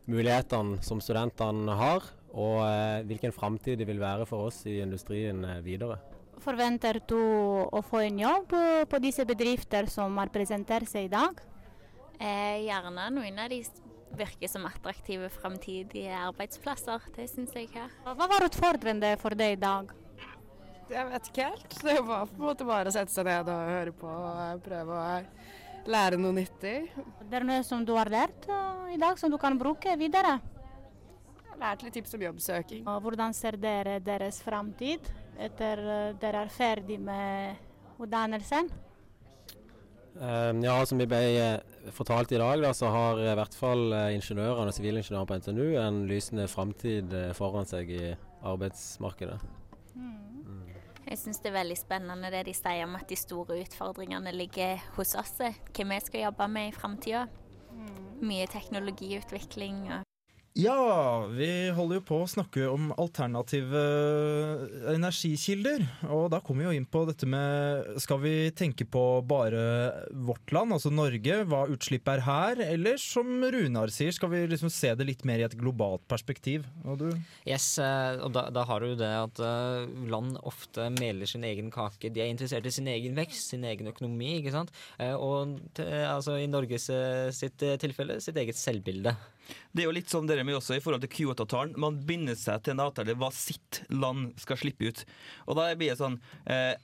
mulighetene 0.09 0.79
som 0.85 1.01
studentene 1.03 1.75
har, 1.77 2.05
og 2.29 2.61
eh, 2.63 3.01
hvilken 3.09 3.33
framtid 3.35 3.81
det 3.81 3.89
vil 3.89 4.01
være 4.01 4.29
for 4.29 4.49
oss 4.49 4.63
i 4.69 4.79
industrien 4.83 5.43
eh, 5.45 5.61
videre. 5.65 5.99
Forventer 6.39 7.01
du 7.09 7.19
å 7.19 7.81
få 7.83 8.05
en 8.05 8.21
jobb 8.21 8.53
på 8.87 8.99
disse 9.03 9.25
bedrifter 9.27 9.89
som 9.91 10.15
har 10.21 10.31
presentert 10.31 10.87
seg 10.87 11.09
i 11.09 11.11
dag? 11.11 11.41
Eh, 12.19 12.63
gjerne 12.63 13.09
noen 13.11 13.41
av 13.43 13.51
de 13.51 13.59
virker 14.17 14.51
som 14.51 14.65
attraktive 14.69 15.29
framtidige 15.33 16.13
arbeidsplasser. 16.17 17.03
Det 17.15 17.27
syns 17.31 17.55
jeg 17.55 17.69
her. 17.73 17.91
Hva 18.05 18.27
var 18.29 18.45
utfordrende 18.47 19.13
for 19.21 19.37
deg 19.37 19.57
i 19.57 19.61
dag? 19.61 19.93
Jeg 20.89 21.05
vet 21.11 21.27
ikke 21.29 21.47
helt. 21.51 21.75
Det 21.85 21.97
var 22.01 22.25
på 22.25 22.39
en 22.39 22.47
måte 22.47 22.65
bare 22.65 22.89
å 22.89 22.93
sette 22.93 23.13
seg 23.13 23.27
ned 23.27 23.49
og 23.53 23.73
høre 23.75 23.93
på 23.93 24.09
og 24.09 24.63
prøve 24.65 24.97
å 24.97 25.89
lære 25.89 26.17
noe 26.21 26.33
nyttig. 26.39 26.77
Det 27.29 27.39
er 27.39 27.45
noe 27.45 27.61
som 27.65 27.85
du 27.85 27.93
har 27.97 28.09
lært 28.11 28.49
eh, 28.49 28.95
i 28.95 28.99
dag 29.01 29.19
som 29.21 29.31
du 29.31 29.37
kan 29.41 29.57
bruke 29.59 29.93
videre? 29.99 30.39
Jeg 30.39 31.53
har 31.53 31.61
lært 31.61 31.85
litt 31.85 31.97
tips 31.99 32.17
om 32.17 32.25
jobbsøking. 32.25 32.83
Og 32.89 33.05
Hvordan 33.05 33.37
ser 33.37 33.59
dere 33.61 33.99
deres 34.03 34.41
framtid 34.45 35.05
etter 35.39 35.83
eh, 35.85 36.13
dere 36.21 36.45
er 36.47 36.53
ferdig 36.53 36.99
med 37.01 37.99
utdannelsen? 37.99 38.71
Eh, 40.17 40.51
ja, 40.65 40.75
som 40.85 40.99
vi 40.99 41.07
ble 41.09 41.21
eh, 41.37 41.91
fortalt 41.95 42.31
i 42.33 42.39
dag, 42.41 42.57
da, 42.63 42.73
så 42.75 42.89
har 42.91 43.21
i 43.21 43.35
hvert 43.37 43.55
fall 43.55 43.93
eh, 43.93 44.15
ingeniørene 44.17 44.71
og 44.71 44.75
sivilingeniørene 44.75 45.29
på 45.29 45.39
NTNU 45.39 45.67
en 45.79 46.03
lysende 46.09 46.47
framtid 46.51 47.13
eh, 47.15 47.31
foran 47.37 47.69
seg 47.69 47.93
i 47.93 48.03
arbeidsmarkedet. 48.41 49.39
Jeg 51.09 51.17
syns 51.17 51.39
det 51.41 51.49
er 51.49 51.55
veldig 51.55 51.77
spennende 51.79 52.29
det 52.29 52.43
de 52.45 52.53
sier 52.53 52.83
om 52.85 52.93
at 52.99 53.09
de 53.09 53.17
store 53.17 53.57
utfordringene 53.63 54.33
ligger 54.35 54.77
hos 54.97 55.15
oss. 55.17 55.39
Hva 55.41 55.87
vi 55.89 56.03
skal 56.05 56.27
jobbe 56.27 56.49
med 56.51 56.69
i 56.69 56.75
framtida. 56.75 57.25
Mye 58.21 58.45
teknologiutvikling. 58.51 59.87
og 59.95 60.08
Ja, 60.59 61.23
vi 61.31 61.69
holder 61.71 61.99
jo 61.99 62.03
på 62.03 62.17
å 62.19 62.27
snakke 62.27 62.65
om 62.67 62.89
alternative 62.99 63.79
energikilder. 64.91 65.85
Og 66.11 66.25
da 66.33 66.41
kommer 66.43 66.65
vi 66.65 66.67
jo 66.67 66.81
inn 66.81 66.87
på 66.89 67.05
dette 67.07 67.27
med 67.29 67.99
Skal 68.03 68.19
vi 68.23 68.33
tenke 68.57 68.83
på 68.89 69.03
bare 69.29 69.61
vårt 70.11 70.51
land, 70.55 70.75
altså 70.75 70.91
Norge, 70.91 71.37
hva 71.47 71.61
utslippet 71.71 72.17
er 72.17 72.25
her? 72.25 72.63
Eller 72.65 72.99
som 72.99 73.29
Runar 73.39 73.93
sier, 73.93 74.11
skal 74.15 74.33
vi 74.33 74.43
liksom 74.51 74.73
se 74.73 74.91
det 74.99 75.07
litt 75.07 75.23
mer 75.27 75.39
i 75.39 75.47
et 75.47 75.55
globalt 75.59 76.03
perspektiv? 76.11 76.67
Og 76.83 76.99
du? 77.05 77.07
Yes, 77.47 77.71
eh, 77.79 78.19
og 78.19 78.33
da, 78.35 78.49
da 78.51 78.65
har 78.67 78.83
du 78.83 78.97
det 78.99 79.13
at 79.21 79.39
eh, 79.45 79.87
land 80.11 80.41
ofte 80.43 80.89
meler 80.99 81.29
sin 81.29 81.47
egen 81.47 81.71
kake. 81.71 82.11
De 82.11 82.25
er 82.25 82.33
interessert 82.33 82.67
i 82.67 82.75
sin 82.75 82.89
egen 82.91 83.15
vekst, 83.15 83.53
sin 83.53 83.63
egen 83.69 83.93
økonomi, 83.93 84.35
ikke 84.41 84.55
sant. 84.57 84.75
Eh, 84.99 85.15
Og 85.15 85.55
altså, 85.79 86.35
i 86.41 86.51
Norges 86.51 86.89
eh, 86.91 87.29
sitt 87.35 87.63
eh, 87.63 87.79
tilfelle 87.79 88.19
sitt 88.23 88.37
eget 88.43 88.59
selvbilde. 88.59 89.15
Det 89.73 89.83
er 89.83 89.89
jo 89.89 89.95
litt 89.95 90.11
sånn 90.11 90.29
dere 90.29 90.45
med 90.47 90.59
også 90.59 90.77
i 90.77 90.83
forhold 90.83 91.05
til 91.05 91.13
Kyoto-avtalen. 91.15 91.75
Man 91.79 92.01
binder 92.07 92.37
seg 92.39 92.63
til 92.63 92.75
en 92.75 92.85
avtale 92.85 93.17
hva 93.19 93.31
sitt 93.35 93.83
land 93.93 94.33
skal 94.41 94.59
slippe 94.61 94.89
ut. 94.89 95.03
Og 95.47 95.59
da 95.59 95.69
blir 95.75 95.93
det 95.93 95.99
sånn 96.01 96.19
eh, 96.49 96.75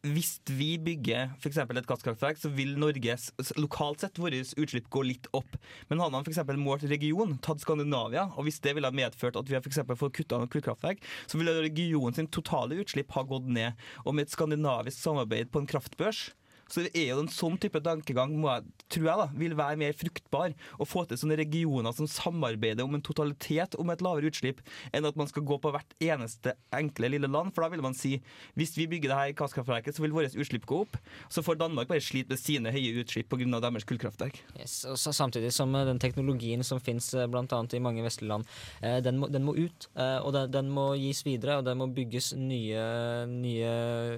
hvis 0.00 0.38
vi 0.48 0.78
bygger 0.80 1.34
eksempel 1.44 1.76
et 1.76 1.88
gasskraftverk, 1.88 2.38
så 2.40 2.48
vil 2.56 2.72
Norges 2.80 3.28
lokalt 3.60 4.00
sett 4.00 4.16
våre 4.20 4.40
utslipp 4.40 4.88
gå 4.92 5.02
litt 5.04 5.28
opp. 5.36 5.58
Men 5.90 6.00
hadde 6.00 6.14
man 6.14 6.30
eksempel 6.30 6.60
målt 6.60 6.86
region, 6.88 7.36
tatt 7.44 7.60
Skandinavia, 7.60 8.30
og 8.32 8.48
hvis 8.48 8.62
det 8.64 8.72
ville 8.76 8.88
ha 8.88 8.96
medført 8.96 9.36
at 9.36 9.50
vi 9.50 9.58
har 9.58 9.64
for 9.66 10.00
fått 10.06 10.16
kutta 10.16 10.40
noen 10.40 10.52
kullkraftverk, 10.52 11.04
så 11.28 11.40
ville 11.40 11.58
regionen 11.60 12.16
sin 12.16 12.30
totale 12.32 12.80
utslipp 12.80 13.12
ha 13.12 13.26
gått 13.28 13.50
ned. 13.52 13.76
Og 14.06 14.16
med 14.16 14.24
et 14.24 14.32
skandinavisk 14.32 15.04
samarbeid 15.04 15.52
på 15.52 15.60
en 15.60 15.68
kraftbørs 15.68 16.30
så 16.70 16.84
det 16.86 16.92
er 16.94 17.12
jo 17.12 17.22
en 17.24 17.30
sånn 17.32 17.58
type 17.60 17.80
tankegang 17.82 18.36
må 18.38 18.50
jeg, 18.52 18.68
tror 18.94 19.06
jeg 19.08 19.20
da, 19.22 19.26
vil 19.42 19.56
være 19.58 19.78
mer 19.80 19.96
fruktbar. 19.98 20.54
Å 20.78 20.86
få 20.86 21.04
til 21.10 21.18
sånne 21.20 21.38
regioner 21.40 21.94
som 21.96 22.08
samarbeider 22.10 22.86
om 22.86 22.94
en 22.96 23.04
totalitet 23.04 23.74
om 23.80 23.90
et 23.90 24.02
lavere 24.04 24.30
utslipp, 24.30 24.62
enn 24.94 25.08
at 25.08 25.18
man 25.18 25.28
skal 25.30 25.44
gå 25.46 25.58
på 25.62 25.72
hvert 25.74 25.96
eneste 26.02 26.54
enkle 26.76 27.10
lille 27.12 27.30
land. 27.30 27.52
For 27.54 27.66
da 27.66 27.70
vil 27.74 27.82
man 27.84 27.96
si 27.98 28.16
hvis 28.58 28.76
vi 28.78 28.86
bygger 28.90 29.10
det 29.12 29.18
her 29.20 29.34
gasskraftverket, 29.40 29.96
så 29.96 30.04
vil 30.04 30.14
våre 30.14 30.30
utslipp 30.30 30.66
gå 30.70 30.82
opp. 30.84 30.98
Så 31.32 31.42
får 31.46 31.58
Danmark 31.60 31.90
bare 31.90 32.04
slite 32.04 32.34
med 32.34 32.42
sine 32.42 32.72
høye 32.74 33.02
utslipp 33.02 33.30
pga. 33.30 33.60
deres 33.60 33.86
kullkraftverk. 33.88 34.40
Yes, 34.58 34.84
og 34.86 34.98
Samtidig 35.00 35.50
som 35.52 35.74
eh, 35.74 35.84
den 35.88 35.98
teknologien 36.00 36.62
som 36.64 36.80
finnes 36.80 37.10
bl.a. 37.12 37.60
i 37.74 37.82
mange 37.82 38.04
vestlige 38.06 38.30
land, 38.30 38.46
eh, 38.80 39.00
den, 39.04 39.18
må, 39.18 39.28
den 39.28 39.44
må 39.44 39.56
ut. 39.58 39.88
eh, 39.96 40.18
Og 40.22 40.32
den, 40.36 40.50
den 40.54 40.70
må 40.70 40.92
gis 40.94 41.24
videre, 41.26 41.58
og 41.58 41.66
det 41.66 41.76
må 41.76 41.90
bygges 41.90 42.32
nye, 42.38 43.26
nye 43.26 43.72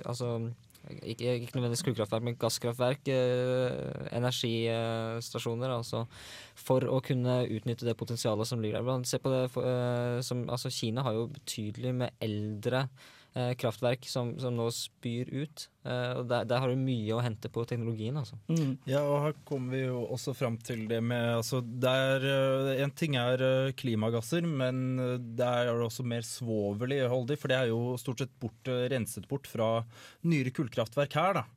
altså 0.04 0.36
ikke, 0.90 1.36
ikke 1.44 1.56
nødvendigvis 1.56 1.84
kullkraftverk, 1.86 2.24
men 2.26 2.36
gasskraftverk, 2.40 3.08
eh, 3.12 4.08
energistasjoner. 4.18 5.72
Altså 5.76 6.04
for 6.58 6.84
å 6.88 7.00
kunne 7.04 7.42
utnytte 7.46 7.86
det 7.86 7.96
potensialet 7.98 8.48
som 8.48 8.62
ligger 8.62 8.82
der. 8.82 9.08
Se 9.08 9.18
på 9.22 9.32
det, 9.32 9.44
for, 9.54 9.66
eh, 9.66 10.20
som, 10.26 10.44
altså 10.50 10.70
Kina 10.70 11.02
har 11.06 11.12
jo 11.16 11.28
betydelig 11.32 11.94
med 11.94 12.10
eldre 12.20 12.88
eh, 13.34 13.52
kraftverk 13.58 14.06
som, 14.08 14.32
som 14.40 14.54
nå 14.56 14.68
spyr 14.74 15.30
ut. 15.32 15.66
Eh, 15.86 16.12
og 16.18 16.26
der, 16.30 16.46
der 16.48 16.62
har 16.62 16.72
du 16.72 16.80
mye 16.80 17.16
å 17.16 17.22
hente 17.24 17.50
på 17.52 17.64
teknologien, 17.68 18.16
altså. 18.20 18.38
Ja, 18.88 19.02
og 19.02 19.22
her 19.26 19.36
kommer 19.48 19.76
vi 19.76 19.84
jo 19.84 20.02
også 20.14 20.34
fram 20.36 20.58
til 20.62 20.84
det 20.90 21.00
med 21.04 21.38
altså, 21.38 21.62
der, 21.62 22.26
er, 22.26 22.68
En 22.84 22.94
ting 22.96 23.16
er 23.20 23.42
eh, 23.46 23.72
klimagasser, 23.78 24.46
men 24.46 25.00
eh, 25.02 25.16
der 25.38 25.70
er 25.70 25.72
det 25.72 25.88
også 25.88 26.06
mer 26.06 26.26
svovel 26.26 26.96
i 26.98 27.02
holdig, 27.06 27.38
for 27.40 27.52
det 27.52 27.58
er 27.58 27.72
jo 27.72 27.96
stort 28.00 28.24
sett 28.24 28.36
bort, 28.42 28.60
eh, 28.70 28.86
renset 28.92 29.28
bort 29.30 29.50
fra 29.50 29.74
nyere 30.28 30.54
kullkraftverk 30.54 31.18
her, 31.18 31.42
da. 31.42 31.48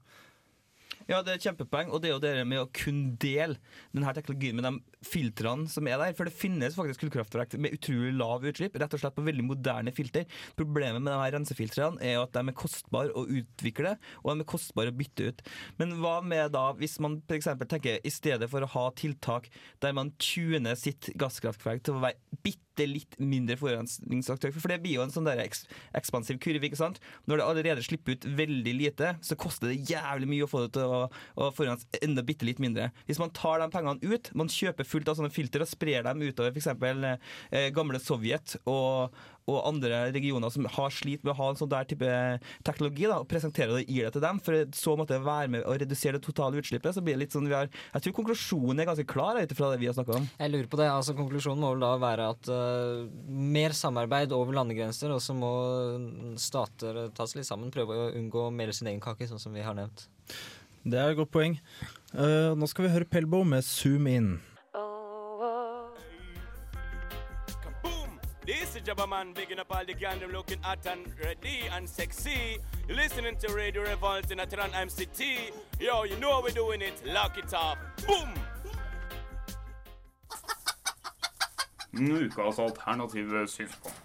Ja, 1.06 1.20
det 1.22 1.36
er 1.36 1.38
et 1.38 1.46
kjempepoeng, 1.46 1.92
og 1.94 2.02
det 2.02 2.10
er 2.10 2.16
jo 2.16 2.22
det 2.24 2.48
med 2.50 2.64
å 2.64 2.70
kunne 2.74 3.14
dele 3.22 3.60
denne 3.94 4.14
teknologien 4.18 4.58
med 4.58 4.66
de 4.66 4.95
filtrene 5.06 5.70
som 5.72 5.88
er 5.90 6.00
der. 6.02 6.16
For 6.18 6.28
det 6.28 6.36
finnes 6.36 6.78
faktisk 6.78 7.06
kullkraftverk 7.06 7.56
med 7.62 7.76
utrolig 7.78 8.14
lav 8.18 8.46
utslipp, 8.48 8.78
rett 8.82 8.96
og 8.96 9.02
slett 9.02 9.18
på 9.18 9.26
veldig 9.26 9.46
moderne 9.48 9.94
filter. 9.96 10.28
Problemet 10.60 11.04
med 11.04 11.12
de 11.12 11.20
her 11.22 11.36
rensefiltrene 11.38 12.02
er 12.04 12.22
at 12.22 12.36
de 12.36 12.44
er 12.44 12.58
kostbare 12.58 13.14
å 13.16 13.26
utvikle, 13.26 13.96
og 14.24 14.32
de 14.32 14.46
er 14.46 14.52
kostbare 14.56 14.94
å 14.94 14.98
bytte 14.98 15.30
ut. 15.30 15.46
Men 15.80 15.98
hva 16.02 16.18
med 16.26 16.54
da 16.56 16.68
hvis 16.80 16.98
man 17.04 17.20
f.eks. 17.26 17.52
tenker 17.66 18.02
i 18.04 18.14
stedet 18.14 18.50
for 18.52 18.66
å 18.66 18.72
ha 18.76 18.86
tiltak 18.98 19.50
der 19.84 19.96
man 19.96 20.14
tuner 20.22 20.78
sitt 20.80 21.12
gasskraftverk 21.20 21.86
til 21.86 21.98
å 21.98 22.04
være 22.04 22.42
bitte 22.46 22.86
litt 22.90 23.16
mindre 23.24 23.56
forurensningsaktør, 23.60 24.52
for 24.52 24.72
det 24.72 24.82
blir 24.84 24.98
jo 24.98 25.06
en 25.06 25.14
sånn 25.14 25.28
der 25.28 25.40
eks 25.46 25.64
ekspansiv 25.96 26.42
kurve, 26.44 26.68
ikke 26.68 26.80
sant? 26.80 27.00
Når 27.30 27.40
det 27.40 27.46
allerede 27.46 27.86
slipper 27.86 28.18
ut 28.18 28.28
veldig 28.38 28.74
lite, 28.76 29.14
så 29.24 29.38
koster 29.40 29.72
det 29.72 29.86
jævlig 29.90 30.30
mye 30.34 30.46
å 30.46 30.50
få 30.52 30.66
det 30.66 30.74
til 30.76 30.92
å, 30.92 31.06
å 31.40 31.50
forurense 31.56 32.04
enda 32.04 32.24
bitte 32.26 32.48
litt 32.48 32.60
mindre. 32.64 32.90
Hvis 33.08 33.22
man 33.22 33.32
tar 33.36 33.64
de 33.64 33.70
pengene 33.72 34.12
ut, 34.12 34.32
man 34.38 34.52
kjøper 34.52 34.88
fullt 34.96 35.12
av 35.12 35.20
sånne 35.20 35.34
filter 35.34 35.64
og 35.64 35.70
sprer 35.70 36.06
dem 36.08 36.24
utover 36.26 36.56
f.eks. 36.56 36.72
Eh, 37.52 37.70
gamle 37.76 38.00
Sovjet 38.02 38.56
og, 38.64 39.16
og 39.46 39.60
andre 39.70 40.06
regioner 40.16 40.52
som 40.54 40.68
har 40.78 40.94
slitt 40.94 41.26
med 41.26 41.34
å 41.36 41.38
ha 41.40 41.50
en 41.52 41.60
sånn 41.60 41.72
der 41.72 41.88
type 41.90 42.10
teknologi, 42.66 43.06
da, 43.10 43.20
og 43.22 43.30
presentere 43.30 43.74
det 43.74 43.84
og 43.84 43.94
gir 43.94 44.08
det 44.08 44.14
til 44.16 44.26
dem, 44.26 44.42
for 44.44 44.76
så 44.78 44.96
måtte 45.00 45.22
være 45.22 45.52
med 45.54 45.68
å 45.68 45.76
redusere 45.78 46.18
det 46.18 46.26
totale 46.26 46.62
utslippet, 46.62 46.96
så 46.96 47.04
blir 47.06 47.18
det 47.18 47.26
litt 47.26 47.36
sånn 47.36 47.50
vi 47.50 47.58
har 47.58 47.70
Jeg 47.70 48.06
tror 48.06 48.18
konklusjonen 48.22 48.82
er 48.82 48.90
ganske 48.90 49.08
klar 49.10 49.38
ut 49.38 49.56
ifra 49.56 49.72
det 49.74 49.82
vi 49.84 49.90
har 49.90 49.98
snakka 49.98 50.20
om. 50.20 50.28
Jeg 50.40 50.54
lurer 50.54 50.72
på 50.72 50.82
det, 50.82 50.90
altså 50.92 51.16
Konklusjonen 51.18 51.62
må 51.62 51.74
vel 51.76 51.86
da 51.86 51.94
være 52.02 52.28
at 52.34 52.50
uh, 52.52 53.06
mer 53.30 53.76
samarbeid 53.78 54.34
over 54.36 54.58
landegrenser, 54.58 55.14
og 55.14 55.22
så 55.24 55.36
må 55.38 55.54
stater 56.42 57.06
ta 57.16 57.28
seg 57.28 57.42
litt 57.42 57.50
sammen, 57.50 57.74
prøve 57.74 57.96
å 57.96 58.12
unngå 58.18 58.48
å 58.48 58.54
mele 58.54 58.76
sin 58.76 58.90
egen 58.92 59.04
kake, 59.04 59.30
sånn 59.30 59.42
som 59.42 59.56
vi 59.56 59.64
har 59.66 59.78
nevnt. 59.78 60.08
Det 60.86 61.00
er 61.02 61.14
et 61.14 61.18
godt 61.18 61.34
poeng. 61.34 61.56
Uh, 62.14 62.54
nå 62.58 62.68
skal 62.70 62.86
vi 62.86 62.94
høre 62.94 63.10
Pelbo 63.10 63.42
med 63.48 63.66
Zoom 63.66 64.10
In. 64.10 64.36
Jabba 68.86 69.10
Man 69.10 69.34
bigging 69.34 69.58
up 69.58 69.76
all 69.76 69.84
the 69.84 69.96
gang 69.96 70.20
them 70.20 70.32
looking 70.32 70.62
hot 70.62 70.86
and 70.86 71.08
ready 71.24 71.62
and 71.72 71.90
sexy. 71.90 72.60
You're 72.88 72.98
listening 72.98 73.36
to 73.38 73.52
Radio 73.52 73.82
Revolt 73.82 74.30
in 74.30 74.38
Atran 74.38 74.70
MCT. 74.70 75.52
Yo, 75.80 76.04
you 76.04 76.16
know 76.18 76.34
how 76.34 76.44
we're 76.44 76.50
doing 76.50 76.82
it. 76.82 76.94
Lock 77.04 77.36
it 77.40 77.52
up. 77.54 77.80
Boom! 78.06 78.30
Ukas 81.94 82.60
alternative 82.60 83.48
synspunkt. 83.48 84.02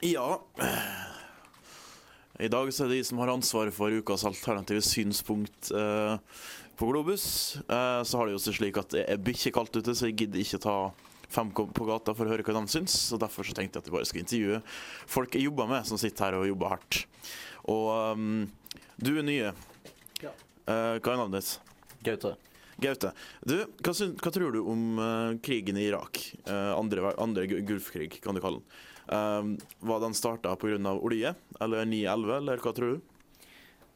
Ja 0.00 0.40
I 2.40 2.48
dag 2.48 2.72
så 2.74 2.84
er 2.84 2.88
det 2.88 2.96
de 2.96 3.04
som 3.04 3.18
har 3.18 3.30
ansvaret 3.32 3.74
for 3.74 3.90
ukas 3.90 4.24
alternative 4.24 4.82
synspunkt 4.82 5.70
eh, 5.70 6.18
på 6.76 6.88
Globus. 6.90 7.56
Eh, 7.56 8.02
så 8.02 8.18
har 8.18 8.28
det 8.28 8.36
jo 8.36 8.42
seg 8.42 8.58
slik 8.58 8.80
at 8.80 8.92
det 8.94 9.04
er 9.08 9.20
bikkjekaldt 9.22 9.80
ute, 9.80 9.94
så 9.96 10.10
jeg 10.10 10.18
gidder 10.22 10.42
ikke 10.42 10.62
ta 10.62 10.76
fem 11.32 11.50
på 11.50 11.86
gata 11.88 12.14
for 12.14 12.26
å 12.26 12.32
høre 12.32 12.44
hva 12.46 12.56
de 12.58 12.72
syns. 12.72 12.96
Og 13.14 13.20
derfor 13.22 13.46
så 13.46 13.56
tenkte 13.56 13.78
jeg 13.78 13.84
at 13.84 13.90
jeg 13.90 13.96
bare 13.96 14.08
skal 14.08 14.22
intervjue 14.22 14.60
folk 15.16 15.36
jeg 15.36 15.48
jobber 15.48 15.70
med, 15.72 15.88
som 15.88 16.00
sitter 16.00 16.28
her 16.28 16.40
og 16.40 16.50
jobber 16.50 16.74
hardt. 16.76 17.00
Og 17.72 17.88
um, 18.14 18.44
du 19.02 19.16
er 19.16 19.26
nye. 19.26 19.54
Ja. 20.22 20.34
Eh, 20.66 20.98
hva 21.00 21.14
er 21.14 21.22
navnet 21.22 21.42
ditt? 21.42 21.72
Gaute. 22.06 22.36
Gaute. 22.76 23.12
Du, 23.40 23.56
hva, 23.80 23.94
hva 23.96 24.34
tror 24.34 24.52
du 24.52 24.60
om 24.68 25.00
uh, 25.00 25.32
krigen 25.42 25.80
i 25.80 25.88
Irak? 25.88 26.20
Uh, 26.44 26.76
andre, 26.76 27.14
andre 27.22 27.46
Gulfkrig, 27.48 28.20
kan 28.22 28.36
du 28.36 28.44
kalle 28.44 28.60
den. 28.60 28.84
Um, 29.06 29.52
var 29.86 30.00
den 30.02 30.16
starta 30.18 30.56
pga. 30.58 30.78
olje, 30.98 31.34
eller 31.62 31.86
9-11, 31.86 32.32
eller 32.36 32.62
hva 32.62 32.72
tror 32.74 32.96
du? 32.96 33.15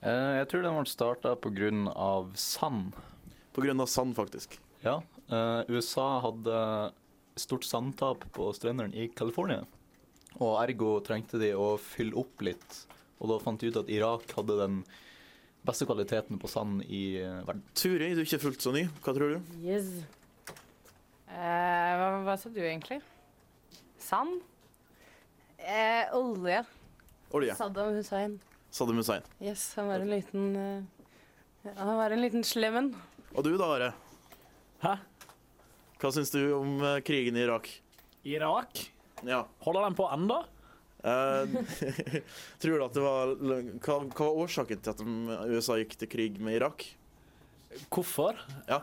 Eh, 0.01 0.33
jeg 0.41 0.49
tror 0.49 0.65
den 0.65 0.79
ble 0.79 0.89
starta 0.89 1.35
pga. 1.37 1.71
sand. 2.35 2.95
Pga. 3.53 3.87
sand, 3.87 4.17
faktisk. 4.17 4.59
Ja. 4.83 5.03
eh, 5.29 5.63
USA 5.69 6.21
hadde 6.21 6.93
stort 7.37 7.65
sandtap 7.65 8.25
på 8.33 8.53
strendene 8.53 8.95
i 8.95 9.09
California. 9.09 9.65
Og 10.41 10.57
ergo 10.63 11.01
trengte 11.05 11.39
de 11.39 11.53
å 11.55 11.77
fylle 11.77 12.17
opp 12.17 12.41
litt. 12.41 12.87
Og 13.21 13.29
da 13.29 13.39
fant 13.39 13.61
de 13.61 13.69
ut 13.69 13.77
at 13.77 13.91
Irak 13.93 14.33
hadde 14.37 14.57
den 14.57 14.85
beste 15.67 15.85
kvaliteten 15.85 16.39
på 16.41 16.49
sand 16.49 16.85
i 16.89 17.21
eh, 17.21 17.43
verden. 17.45 17.63
Turi, 17.75 18.15
du 18.15 18.23
er 18.23 18.25
ikke 18.25 18.41
fullt 18.47 18.65
så 18.65 18.73
ny. 18.73 18.87
Hva 19.05 19.13
tror 19.17 19.37
du? 19.37 19.55
Yes. 19.61 19.91
Uh, 21.31 21.93
hva, 22.01 22.07
hva 22.25 22.37
sa 22.41 22.49
du 22.51 22.59
egentlig? 22.65 23.03
Sand? 24.01 24.41
Uh, 25.61 26.17
olje. 26.17 26.65
Olje. 27.37 27.55
Saddam 27.59 27.93
Hussein. 27.95 28.41
Saddam 28.71 29.01
Hussein. 29.01 29.27
Yes, 29.43 29.73
han 29.79 29.91
var 29.91 30.05
en 30.05 30.11
liten 30.11 30.47
uh, 30.57 31.75
Han 31.77 31.97
var 31.99 32.15
en 32.15 32.23
liten 32.23 32.47
slemmen. 32.47 32.93
Og 33.35 33.45
du 33.47 33.53
da, 33.59 33.69
Are? 33.77 33.91
Hæ? 34.85 34.95
Hva 36.01 36.13
syns 36.15 36.33
du 36.33 36.41
om 36.57 36.79
uh, 36.83 37.01
krigen 37.05 37.37
i 37.37 37.45
Irak? 37.45 37.69
Irak? 38.29 38.87
Ja. 39.27 39.45
Holder 39.67 39.89
den 39.89 39.99
på 39.99 40.09
enda? 40.13 40.43
Uh, 41.01 41.61
tror 42.61 42.79
du 42.79 42.85
at 42.85 42.97
det 42.97 43.05
var 43.05 43.37
hva, 43.41 44.01
hva 44.05 44.25
var 44.27 44.41
årsaken 44.45 44.83
til 44.85 44.93
at 44.93 45.05
USA 45.49 45.79
gikk 45.81 45.97
til 46.01 46.11
krig 46.13 46.41
med 46.41 46.59
Irak? 46.61 46.87
Hvorfor? 47.89 48.39
Ja. 48.69 48.81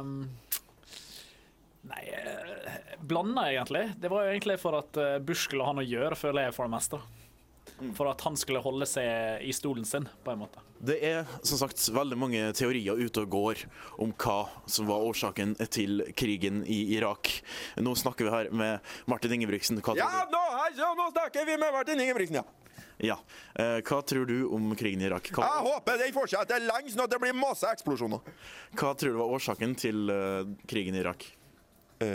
Um, 0.00 0.30
nei, 1.82 2.04
eh, 2.08 2.78
blanda 3.00 3.46
egentlig. 3.50 3.90
Det 4.00 4.08
var 4.08 4.24
jo 4.24 4.32
egentlig 4.32 4.56
for 4.60 4.78
at 4.78 4.96
eh, 5.00 5.18
Bush 5.20 5.48
skulle 5.48 5.66
ha 5.66 5.74
noe 5.76 5.84
å 5.84 5.90
gjøre, 5.90 6.16
føler 6.16 6.48
jeg, 6.48 6.56
for 6.56 6.68
det 6.68 6.74
meste. 6.74 7.00
For 7.96 8.10
at 8.10 8.20
han 8.26 8.36
skulle 8.36 8.60
holde 8.64 8.88
seg 8.88 9.44
i 9.46 9.52
stolen 9.56 9.86
sin, 9.88 10.08
på 10.24 10.34
en 10.34 10.42
måte. 10.42 10.60
Det 10.80 10.96
er 11.04 11.28
som 11.44 11.58
sagt 11.60 11.82
veldig 11.92 12.16
mange 12.16 12.40
teorier 12.56 12.96
ute 12.96 13.24
og 13.24 13.32
går 13.32 13.64
om 14.00 14.14
hva 14.16 14.38
som 14.70 14.88
var 14.88 15.04
årsaken 15.10 15.54
til 15.68 16.04
krigen 16.16 16.62
i 16.64 16.82
Irak. 16.96 17.28
Nå 17.80 17.92
snakker 17.96 18.28
vi 18.28 18.32
her 18.32 18.48
med 18.52 18.80
Martin 19.10 19.34
Ingebrigtsen. 19.36 19.80
Hva 19.84 19.96
Ja, 19.98 20.08
nå, 20.32 20.40
her, 20.56 20.72
så 20.76 20.92
nå 20.96 21.10
snakker 21.12 21.48
vi 21.48 21.58
med 21.60 21.76
Martin 21.76 22.00
Ingebrigtsen, 22.00 22.40
ja. 22.40 22.46
Ja. 23.00 23.16
Eh, 23.56 23.78
hva 23.80 24.02
tror 24.04 24.26
du 24.28 24.42
om 24.52 24.74
krigen 24.76 25.00
i 25.00 25.06
Irak? 25.08 25.30
Hva, 25.32 25.46
Jeg 25.48 25.64
håper 25.72 26.00
den 26.02 26.12
fortsetter 26.12 26.60
lenge, 26.60 26.90
sånn 26.92 27.06
at 27.06 27.12
det 27.14 27.20
blir 27.22 27.36
masse 27.36 27.64
eksplosjoner. 27.68 28.20
hva 28.76 28.90
tror 28.92 29.14
du 29.14 29.20
var 29.22 29.32
årsaken 29.36 29.72
til 29.80 30.10
eh, 30.12 30.50
krigen 30.68 30.96
i 30.96 31.00
Irak? 31.00 31.24
Eh, 32.00 32.08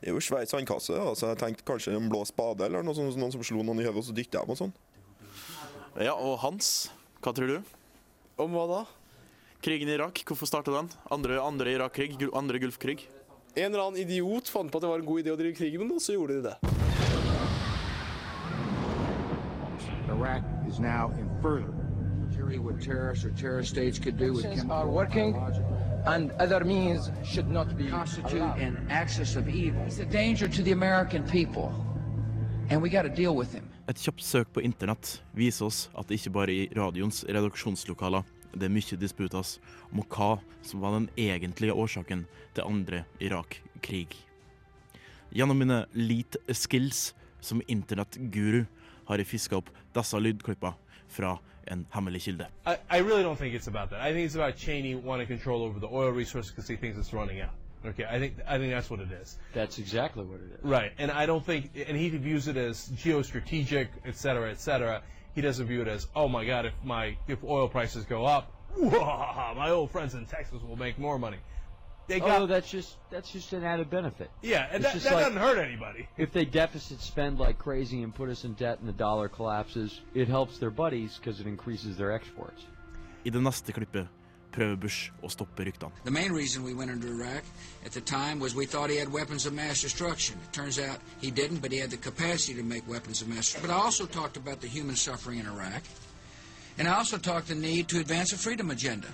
det 0.00 0.08
er 0.10 0.14
jo 0.14 0.22
svær 0.22 0.46
sandkasse, 0.46 0.94
så 1.18 1.32
jeg 1.32 1.38
tenkte 1.40 1.64
kanskje 1.66 1.96
en 1.96 2.08
blå 2.10 2.20
spade 2.28 2.66
eller 2.68 2.84
noe 2.86 2.94
sånt, 2.94 3.16
noen 3.18 3.32
som 3.34 3.42
slo 3.42 3.64
noen 3.66 3.80
i 3.82 3.86
hodet 3.86 3.98
og 3.98 4.06
så 4.06 4.14
dytta 4.14 4.44
dem 4.44 4.54
og 4.54 4.60
sånn. 4.60 4.74
Ja, 5.98 6.14
og 6.14 6.36
Hans, 6.44 6.90
hva 7.24 7.32
tror 7.34 7.50
du? 7.50 7.74
Om 8.38 8.54
hva 8.54 8.66
da? 8.70 8.80
Krigen 9.64 9.90
i 9.90 9.96
Irak, 9.96 10.20
hvorfor 10.28 10.46
starta 10.46 10.70
den? 10.70 10.86
Andre, 11.10 11.40
andre 11.42 11.72
Irak-krig? 11.74 12.14
Andre 12.30 12.60
Gulfkrig? 12.62 13.08
En 13.58 13.72
eller 13.72 13.88
annen 13.88 13.98
idiot 14.04 14.46
fant 14.52 14.70
på 14.70 14.78
at 14.78 14.84
det 14.86 14.90
var 14.92 15.02
en 15.02 15.08
god 15.08 15.24
idé 15.24 15.32
å 15.34 15.40
drive 15.40 15.56
krig 15.58 15.74
med 15.80 15.88
noen, 15.90 15.98
så 16.04 16.14
gjorde 16.14 16.38
de 16.38 16.42
det. 16.46 16.56
Iraq 20.08 20.44
is 20.68 20.78
now 20.78 21.10
in 21.18 21.28
further. 21.42 21.74
What 22.62 22.80
terrorists 22.80 23.24
or 23.24 23.30
terrorist 23.30 23.70
states 23.70 23.98
could 23.98 24.16
do 24.16 24.32
with 24.32 24.46
are 24.70 24.86
working, 24.86 25.32
biological- 25.32 25.77
and 26.06 26.30
other 26.38 26.64
means 26.64 27.10
should 27.24 27.50
not 27.50 27.76
be 27.76 27.88
constitute 27.88 28.40
allowed. 28.40 28.60
an 28.60 28.86
axis 28.90 29.36
of 29.36 29.48
evil. 29.48 29.84
He's 29.84 30.00
a 30.00 30.04
danger 30.04 30.48
to 30.48 30.62
the 30.62 30.72
American 30.72 31.24
people, 31.24 31.72
and 32.70 32.82
we 32.82 32.88
got 32.88 33.02
to 33.02 33.08
deal 33.08 33.36
with 33.36 33.52
him. 33.52 33.64
Et 33.88 33.96
kjapt 33.96 34.20
søk 34.22 34.52
på 34.52 34.60
internett 34.60 35.22
viser 35.32 35.64
oss 35.64 35.88
at 35.96 36.08
det 36.08 36.18
ikke 36.20 36.30
bare 36.30 36.52
i 36.52 36.68
radioens 36.76 37.24
redaksjonslokaler 37.24 38.22
det 38.52 38.66
er 38.68 38.72
mye 38.72 38.96
disputas 39.00 39.58
om 39.92 40.02
hva 40.04 40.38
som 40.64 40.82
var 40.82 40.96
den 40.96 41.08
egentlige 41.16 41.74
årsaken 41.74 42.26
til 42.56 42.64
andre 42.64 43.04
Irak-krig. 43.20 44.16
Gjennom 45.32 45.58
mine 45.60 45.82
lead 45.92 46.38
skills 46.52 47.12
som 47.40 47.62
internettguru 47.68 48.64
har 49.08 49.20
jeg 49.20 49.28
fiska 49.28 49.60
opp 49.60 49.68
disse 49.96 50.20
lydklippene 50.20 50.76
fra 51.08 51.36
en 51.70 51.86
hemmelig 51.90 52.22
kilde. 52.22 52.46
I, 52.66 52.76
I 52.90 52.98
really 53.00 53.22
don't 53.22 53.38
think 53.38 53.54
it's 53.54 53.68
about 53.68 53.90
that. 53.90 54.00
I 54.00 54.12
think 54.12 54.26
it's 54.26 54.34
about 54.34 54.56
Cheney 54.56 54.94
wanting 54.94 55.26
control 55.26 55.62
over 55.62 55.80
the 55.80 55.86
oil 55.86 56.10
resource 56.10 56.50
because 56.50 56.68
he 56.68 56.76
thinks 56.76 56.98
it's 56.98 57.12
running 57.12 57.40
out. 57.40 57.50
Okay, 57.86 58.04
I 58.04 58.18
think 58.18 58.34
I 58.46 58.58
think 58.58 58.72
that's 58.72 58.90
what 58.90 59.00
it 59.00 59.12
is. 59.22 59.38
That's 59.54 59.78
exactly 59.78 60.24
what 60.24 60.40
it 60.40 60.58
is. 60.58 60.64
Right, 60.64 60.92
and 60.98 61.10
I 61.10 61.26
don't 61.26 61.44
think, 61.44 61.70
and 61.88 61.96
he 61.96 62.08
views 62.08 62.48
it 62.48 62.56
as 62.56 62.88
geostrategic, 62.90 63.88
et 64.04 64.16
cetera, 64.16 64.50
et 64.50 64.60
cetera. 64.60 65.02
He 65.34 65.40
doesn't 65.40 65.66
view 65.66 65.82
it 65.82 65.88
as, 65.88 66.08
oh 66.16 66.28
my 66.28 66.44
God, 66.44 66.66
if 66.66 66.74
my 66.82 67.16
if 67.28 67.44
oil 67.44 67.68
prices 67.68 68.04
go 68.04 68.26
up, 68.26 68.52
my 68.76 69.70
old 69.70 69.90
friends 69.90 70.14
in 70.14 70.26
Texas 70.26 70.60
will 70.62 70.76
make 70.76 70.98
more 70.98 71.18
money. 71.18 71.38
They 72.08 72.20
oh, 72.22 72.26
got 72.26 72.42
oh, 72.42 72.46
that's 72.46 72.70
just 72.70 72.96
that's 73.10 73.30
just 73.30 73.52
an 73.52 73.64
added 73.64 73.90
benefit. 73.90 74.30
Yeah, 74.42 74.66
and 74.72 74.82
It's 74.82 74.94
that, 74.94 75.02
that 75.02 75.14
like- 75.14 75.24
doesn't 75.26 75.40
hurt 75.40 75.58
anybody. 75.58 76.08
If 76.16 76.32
they 76.32 76.46
deficit 76.46 77.00
spend 77.00 77.38
like 77.38 77.58
crazy 77.58 78.02
and 78.02 78.14
put 78.14 78.30
us 78.30 78.44
in 78.44 78.54
debt 78.54 78.78
and 78.80 78.88
the 78.88 78.92
dollar 78.92 79.28
collapses, 79.28 80.00
it 80.14 80.26
helps 80.26 80.58
their 80.58 80.70
buddies 80.70 81.18
because 81.18 81.38
it 81.38 81.46
increases 81.46 81.96
their 81.98 82.12
exports. 82.12 82.64
I 83.26 83.30
det 83.30 83.42
neste 83.42 83.72
klippet 83.72 84.08
prøver 84.52 84.76
Bush 84.76 85.10
å 85.22 85.28
stoppe 85.28 85.64
ryktene. 85.64 85.92
The 86.04 86.10
main 86.10 86.32
reason 86.32 86.64
we 86.64 86.72
went 86.72 86.90
into 86.90 87.08
Iraq 87.08 87.44
at 87.84 87.92
the 87.92 88.00
time 88.00 88.40
was 88.40 88.54
we 88.54 88.64
thought 88.64 88.88
he 88.88 88.96
had 88.96 89.12
weapons 89.12 89.44
of 89.44 89.52
mass 89.52 89.82
destruction. 89.82 90.38
It 90.48 90.52
turns 90.52 90.78
out 90.78 90.98
he 91.20 91.30
didn't, 91.30 91.60
but 91.60 91.70
he 91.72 91.78
had 91.78 91.90
the 91.90 91.98
capacity 91.98 92.54
to 92.54 92.62
make 92.62 92.88
weapons 92.88 93.20
of 93.20 93.28
mass 93.28 93.52
destruction. 93.52 93.68
But 93.68 93.74
I 93.76 93.84
also 93.84 94.06
talked 94.06 94.38
about 94.38 94.60
the 94.60 94.66
human 94.68 94.96
suffering 94.96 95.40
in 95.40 95.46
Iraq. 95.46 95.82
And 96.78 96.88
I 96.88 96.94
also 96.96 97.18
talked 97.18 97.48
the 97.48 97.54
need 97.54 97.88
to 97.88 97.98
advance 98.00 98.32
a 98.32 98.38
freedom 98.38 98.70
agenda. 98.70 99.08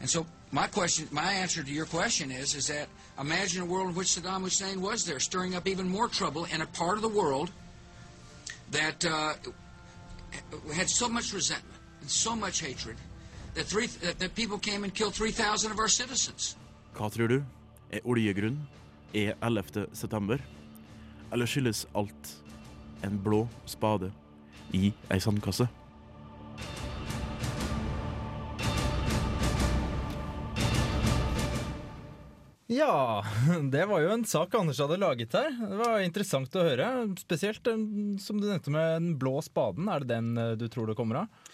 And 0.00 0.10
so 0.10 0.26
my 0.50 0.66
question, 0.66 1.08
my 1.10 1.32
answer 1.32 1.62
to 1.62 1.70
your 1.70 1.86
question 1.86 2.30
is, 2.30 2.54
is 2.54 2.66
that 2.68 2.88
imagine 3.18 3.62
a 3.62 3.64
world 3.64 3.88
in 3.88 3.94
which 3.94 4.08
Saddam 4.08 4.42
Hussein 4.42 4.80
was 4.80 5.04
there, 5.04 5.20
stirring 5.20 5.54
up 5.54 5.66
even 5.66 5.88
more 5.88 6.08
trouble 6.08 6.46
in 6.52 6.60
a 6.60 6.66
part 6.66 6.96
of 6.96 7.02
the 7.02 7.08
world 7.08 7.50
that 8.70 9.04
uh, 9.04 9.34
had 10.74 10.88
so 10.88 11.08
much 11.08 11.32
resentment 11.32 11.80
and 12.00 12.10
so 12.10 12.36
much 12.36 12.60
hatred 12.60 12.96
that, 13.54 13.66
three, 13.66 13.86
that, 13.86 14.18
that 14.18 14.34
people 14.34 14.58
came 14.58 14.84
and 14.84 14.94
killed 14.94 15.14
3,000 15.14 15.70
of 15.70 15.78
our 15.78 15.88
citizens. 15.88 16.56
Er 19.14 19.34
11. 19.42 19.86
september? 19.92 20.38
Eller 21.32 21.46
skyldes 21.46 21.86
alt 21.94 22.36
en 23.02 23.18
blå 23.18 23.48
spade 23.66 24.12
i 24.72 24.92
ei 25.10 25.20
sandkasse? 25.20 25.68
Ja, 32.72 33.24
det 33.74 33.84
var 33.90 34.00
jo 34.00 34.12
en 34.14 34.24
sak 34.24 34.54
Anders 34.56 34.80
hadde 34.80 35.00
laget 35.00 35.36
her. 35.36 35.50
Det 35.52 35.80
var 35.80 36.00
interessant 36.00 36.56
å 36.56 36.64
høre. 36.64 36.88
Spesielt 37.20 37.66
eh, 37.68 37.84
som 38.22 38.40
du 38.40 38.48
nevnte 38.48 38.72
med 38.72 38.96
den 38.96 39.12
blå 39.20 39.36
spaden. 39.44 39.90
Er 39.92 40.04
det 40.04 40.14
den 40.14 40.32
eh, 40.40 40.54
du 40.60 40.66
tror 40.72 40.88
det 40.88 40.96
kommer 40.98 41.24
av? 41.24 41.52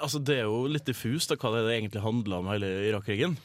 Altså, 0.00 0.18
det 0.22 0.40
er 0.40 0.48
jo 0.48 0.64
litt 0.70 0.86
diffust 0.86 1.32
hva 1.34 1.54
det 1.54 1.66
egentlig 1.74 2.02
handler 2.02 2.42
om 2.42 2.50
hele 2.50 2.70
Irak-krigen. 2.88 3.36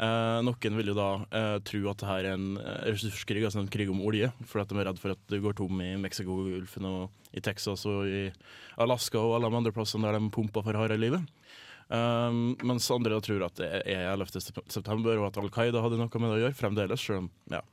Eh, 0.00 0.38
noen 0.46 0.76
vil 0.78 0.92
jo 0.92 0.96
da 0.96 1.08
eh, 1.28 1.56
tro 1.68 1.80
at 1.90 2.00
det 2.00 2.08
her 2.08 2.24
er 2.24 2.36
en 2.38 2.54
eh, 2.56 2.86
ressurskrig, 2.88 3.42
altså 3.44 3.60
en 3.60 3.72
krig 3.72 3.90
om 3.92 4.00
olje, 4.00 4.30
fordi 4.48 4.62
at 4.64 4.70
de 4.72 4.78
er 4.80 4.88
redd 4.88 5.00
for 5.02 5.12
at 5.12 5.20
det 5.28 5.42
går 5.44 5.58
tom 5.58 5.82
i 5.84 5.90
Mexicogolfen 6.00 6.86
og 6.88 7.36
i 7.36 7.42
Texas 7.44 7.84
og 7.88 8.08
i 8.08 8.22
Alaska 8.80 9.20
og 9.20 9.36
alle 9.36 9.50
de 9.52 9.60
andre 9.60 9.74
plassene 9.76 10.08
der 10.08 10.16
de 10.16 10.32
pumper 10.32 10.64
for 10.64 10.80
harde 10.80 10.96
livet. 10.96 11.28
Um, 11.90 12.54
mens 12.62 12.86
andre 12.94 13.18
tror 13.24 13.42
at 13.48 13.58
det 13.58 13.70
er 13.82 14.12
11. 14.12 14.38
september, 14.70 15.16
og 15.18 15.30
at 15.30 15.40
Al 15.42 15.50
Qaida 15.50 15.82
hadde 15.82 15.98
noe 15.98 16.22
med 16.22 16.30
det 16.30 16.36
å 16.36 16.44
gjøre, 16.44 16.58
fremdeles. 16.58 17.02
Selv 17.02 17.24
om, 17.24 17.32
ja. 17.50 17.64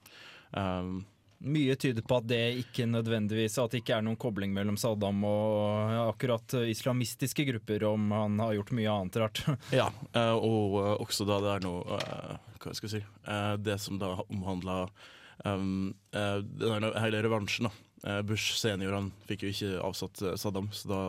Um, 0.58 1.06
Mye 1.38 1.76
tyder 1.78 2.02
på 2.02 2.18
at 2.18 2.26
det 2.26 2.40
ikke 2.64 2.88
nødvendigvis 2.90 3.60
At 3.62 3.74
det 3.74 3.84
ikke 3.84 3.98
er 4.00 4.06
noen 4.06 4.18
kobling 4.18 4.56
mellom 4.56 4.78
Saddam 4.80 5.20
og 5.28 5.92
akkurat 6.08 6.56
islamistiske 6.66 7.46
grupper, 7.52 7.84
om 7.92 8.10
han 8.16 8.40
har 8.42 8.56
gjort 8.58 8.74
mye 8.74 8.94
annet 8.94 9.20
rart. 9.22 9.44
Ja, 9.80 9.92
eh, 10.18 10.34
og 10.34 10.80
eh, 10.82 10.94
også 11.06 11.28
da 11.30 11.38
det 11.44 11.52
er 11.54 11.68
noe 11.68 12.00
eh, 12.00 12.56
Hva 12.64 12.74
skal 12.74 12.90
jeg 12.90 13.04
si 13.04 13.36
Det 13.68 13.78
som 13.84 14.00
da 14.02 14.16
omhandla 14.26 14.88
um, 15.46 15.94
eh, 16.18 16.40
her 16.66 16.98
hele 17.06 17.22
revansjen. 17.28 17.70
da 17.70 18.22
Bush 18.26 18.58
senior 18.58 18.94
han 18.94 19.12
fikk 19.30 19.46
jo 19.46 19.54
ikke 19.54 19.84
avsatt 19.84 20.22
Saddam, 20.40 20.70
så 20.74 20.90
da 20.90 21.00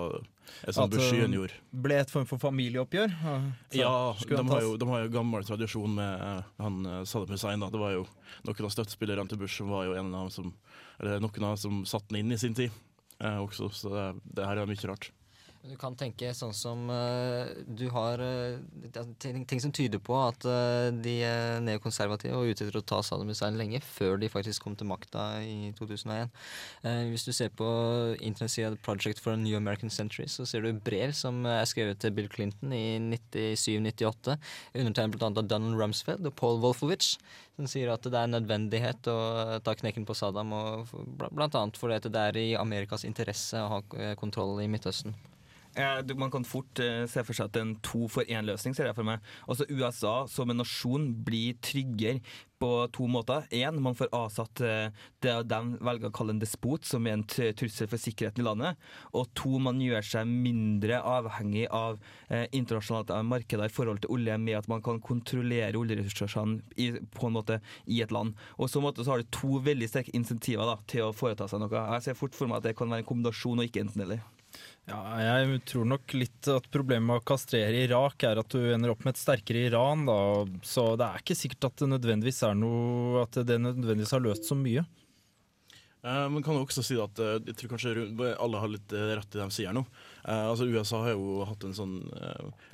er 0.63 0.77
sånn 0.77 1.35
gjorde. 1.37 1.59
Det 1.73 1.83
ble 1.85 1.99
et 2.03 2.13
form 2.13 2.27
for 2.29 2.41
familieoppgjør? 2.43 3.15
Så 3.21 3.81
Ja, 3.81 3.93
de 4.17 4.43
har, 4.51 4.63
jo, 4.65 4.77
de 4.81 4.89
har 4.89 5.05
jo 5.05 5.13
gammel 5.15 5.47
tradisjon 5.47 5.95
med 5.99 6.25
eh, 6.27 6.51
han 6.63 6.81
eh, 6.87 7.05
Saddam 7.09 7.35
Hussein. 7.37 7.63
Da. 7.65 7.71
Det 7.75 7.83
var 7.83 7.95
jo 7.97 8.07
noen 8.49 8.69
av 8.69 8.75
støttespillerne 8.75 9.31
til 9.31 9.41
Bush 9.43 9.65
var 9.69 9.89
jo 9.89 9.97
en 9.99 10.13
av 10.13 10.29
dem 10.29 10.35
som 10.35 10.53
Eller 10.99 11.23
noen 11.23 11.45
av 11.47 11.55
dem 11.55 11.63
som 11.63 11.83
satte 11.87 12.11
den 12.11 12.25
inn 12.25 12.35
i 12.35 12.41
sin 12.41 12.57
tid 12.59 12.73
eh, 13.23 13.39
også, 13.39 13.71
så 13.75 13.95
det, 13.95 14.07
det 14.39 14.47
her 14.49 14.63
er 14.63 14.71
mye 14.71 14.91
rart. 14.91 15.11
Du 15.69 15.75
kan 15.77 15.97
tenke 15.99 16.31
sånn 16.33 16.55
som 16.57 16.87
uh, 16.89 17.45
du 17.67 17.89
har 17.93 18.23
uh, 18.23 18.57
ting, 19.21 19.43
ting 19.49 19.61
som 19.61 19.73
tyder 19.75 20.01
på 20.01 20.17
at 20.17 20.47
uh, 20.49 20.89
de 20.95 21.19
er 21.27 21.61
neokonservative 21.65 22.39
var 22.39 22.49
ute 22.49 22.65
etter 22.65 22.79
å 22.81 22.85
ta 22.89 23.03
Saddam 23.05 23.29
Hussein 23.29 23.59
lenge, 23.61 23.83
før 23.85 24.17
de 24.21 24.31
faktisk 24.33 24.65
kom 24.65 24.79
til 24.79 24.89
makta 24.89 25.27
i 25.45 25.73
2001. 25.77 26.33
Eh, 26.89 27.03
hvis 27.11 27.27
du 27.27 27.33
ser 27.37 27.53
på 27.59 27.69
internettsida 28.17 28.79
Project 28.85 29.21
for 29.21 29.35
a 29.35 29.41
New 29.41 29.59
American 29.59 29.93
Century, 29.93 30.29
så 30.31 30.47
ser 30.49 30.65
du 30.65 30.73
brev 30.73 31.13
som 31.17 31.45
er 31.49 31.67
skrevet 31.69 32.01
til 32.01 32.15
Bill 32.17 32.31
Clinton 32.33 32.73
i 32.73 32.99
97-98, 33.05 34.39
undertegnet 34.79 35.17
bl.a. 35.19 35.31
av 35.31 35.49
Donald 35.51 35.77
Rumsfeld 35.81 36.29
og 36.31 36.37
Paul 36.39 36.63
Wolfowitz, 36.65 37.17
som 37.59 37.69
sier 37.69 37.93
at 37.93 38.07
det 38.07 38.19
er 38.19 38.31
nødvendighet 38.33 39.11
å 39.13 39.19
ta 39.65 39.77
knekken 39.77 40.07
på 40.09 40.17
Saddam, 40.17 40.55
og 40.57 40.95
bl- 40.95 41.35
blant 41.35 41.59
annet 41.59 41.81
fordi 41.81 42.01
det 42.09 42.29
er 42.31 42.41
i 42.41 42.53
Amerikas 42.59 43.05
interesse 43.09 43.61
å 43.61 43.75
ha 43.77 44.15
kontroll 44.21 44.63
i 44.65 44.71
Midtøsten. 44.71 45.17
Eh, 45.79 46.01
du- 46.03 46.15
Man 46.19 46.31
kan 46.31 46.43
fort 46.45 46.81
uh, 46.83 47.07
se 47.07 47.23
for 47.23 47.33
seg 47.37 47.45
at 47.53 47.57
en 47.61 47.77
to 47.87 48.09
for 48.11 48.25
én-løsning. 48.27 48.75
ser 48.75 48.87
jeg 48.89 48.97
for 48.97 49.05
meg. 49.07 49.21
Altså 49.49 49.65
USA 49.71 50.27
som 50.27 50.51
en 50.51 50.57
nasjon 50.59 51.05
blir 51.25 51.55
tryggere 51.63 52.19
på 52.59 52.91
to 52.91 53.07
måter. 53.07 53.47
Én, 53.55 53.79
man 53.79 53.95
får 53.95 54.09
avsatt 54.11 54.61
uh, 54.67 54.91
det 55.23 55.35
de 55.47 55.61
velger 55.79 56.09
å 56.09 56.13
kalle 56.13 56.35
en 56.35 56.41
despot, 56.43 56.83
som 56.85 57.07
er 57.07 57.13
en 57.15 57.23
trussel 57.23 57.87
for 57.87 57.97
sikkerheten 58.03 58.43
i 58.43 58.47
landet. 58.49 58.77
Og 59.15 59.29
to, 59.39 59.53
man 59.63 59.79
gjør 59.79 60.03
seg 60.03 60.27
mindre 60.27 60.99
avhengig 60.99 61.69
av 61.71 62.01
uh, 62.33 62.47
internasjonalt 62.51 63.13
markeder 63.25 63.71
i 63.71 63.77
forhold 63.77 64.01
til 64.03 64.11
olje, 64.17 64.35
med 64.43 64.59
at 64.59 64.67
man 64.69 64.83
kan 64.83 64.99
kontrollere 64.99 65.79
oljeressursene 65.79 66.59
i, 66.77 66.91
på 67.15 67.29
en 67.31 67.37
måte 67.39 67.61
i 67.87 68.03
et 68.03 68.11
land. 68.11 68.35
Og 68.59 68.67
så, 68.69 68.83
måte, 68.83 69.05
så 69.07 69.15
har 69.15 69.23
du 69.23 69.31
to 69.31 69.63
veldig 69.63 69.87
sterke 69.93 70.11
insentiver 70.19 70.67
da, 70.67 70.75
til 70.91 71.07
å 71.07 71.15
foreta 71.15 71.47
seg 71.47 71.63
noe. 71.63 71.71
Jeg 71.95 72.09
ser 72.09 72.19
fort 72.19 72.35
for 72.35 72.51
meg 72.51 72.59
at 72.59 72.67
det 72.73 72.75
kan 72.77 72.91
være 72.91 73.07
en 73.07 73.11
kombinasjon 73.13 73.63
og 73.63 73.71
ikke 73.71 73.87
enten-eller. 73.87 74.27
Ja, 74.89 75.01
jeg 75.21 75.59
tror 75.69 75.85
nok 75.85 76.15
litt 76.17 76.49
at 76.49 76.69
problemet 76.73 77.05
med 77.11 77.21
å 77.21 77.27
kastrere 77.29 77.83
Irak 77.85 78.25
er 78.25 78.41
at 78.41 78.55
du 78.55 78.71
ender 78.73 78.95
opp 78.95 79.03
med 79.05 79.13
et 79.13 79.21
sterkere 79.21 79.67
Iran. 79.69 80.07
Da. 80.09 80.21
Så 80.65 80.95
det 80.97 81.09
er 81.09 81.25
ikke 81.25 81.37
sikkert 81.37 81.69
at 81.69 81.83
det 81.83 81.91
nødvendigvis 81.93 82.41
noe 82.57 83.27
At 83.27 83.37
det 83.45 83.59
nødvendigvis 83.61 84.15
har 84.17 84.25
løst 84.25 84.49
så 84.49 84.57
mye. 84.57 84.87
Eh, 86.03 86.29
Men 86.31 86.43
kan 86.43 86.55
jo 86.55 86.63
også 86.63 86.85
si 86.87 86.97
at 87.01 87.19
eh, 87.23 87.39
jeg 87.51 87.57
tror 87.59 87.73
kanskje 87.75 87.95
alle 88.39 88.63
har 88.63 88.71
litt 88.71 88.93
eh, 88.95 89.15
rett 89.19 89.35
i 89.35 89.41
det 89.41 89.49
de 89.49 89.55
sier 89.55 89.75
nå. 89.75 89.85
Altså 90.29 90.69
USA 90.69 91.03
har 91.07 91.17
jo 91.17 91.45
hatt 91.49 91.65
en 91.65 91.77
sånn 91.77 91.95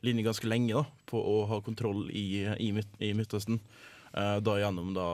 linje 0.02 0.24
ganske 0.26 0.48
lenge 0.48 0.74
da, 0.74 0.82
på 1.06 1.20
å 1.20 1.36
ha 1.50 1.60
kontroll 1.62 2.08
i, 2.10 2.42
i, 2.58 2.70
Midt, 2.74 2.96
i 2.98 3.12
Midtøsten. 3.14 3.60
Da 4.14 4.54
gjennom 4.58 4.92
da 4.94 5.06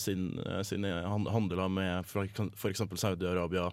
sin, 0.00 0.30
sine 0.64 0.94
handler 1.04 1.68
med 1.72 2.08
f.eks. 2.08 2.82
Saudi-Arabia, 3.02 3.66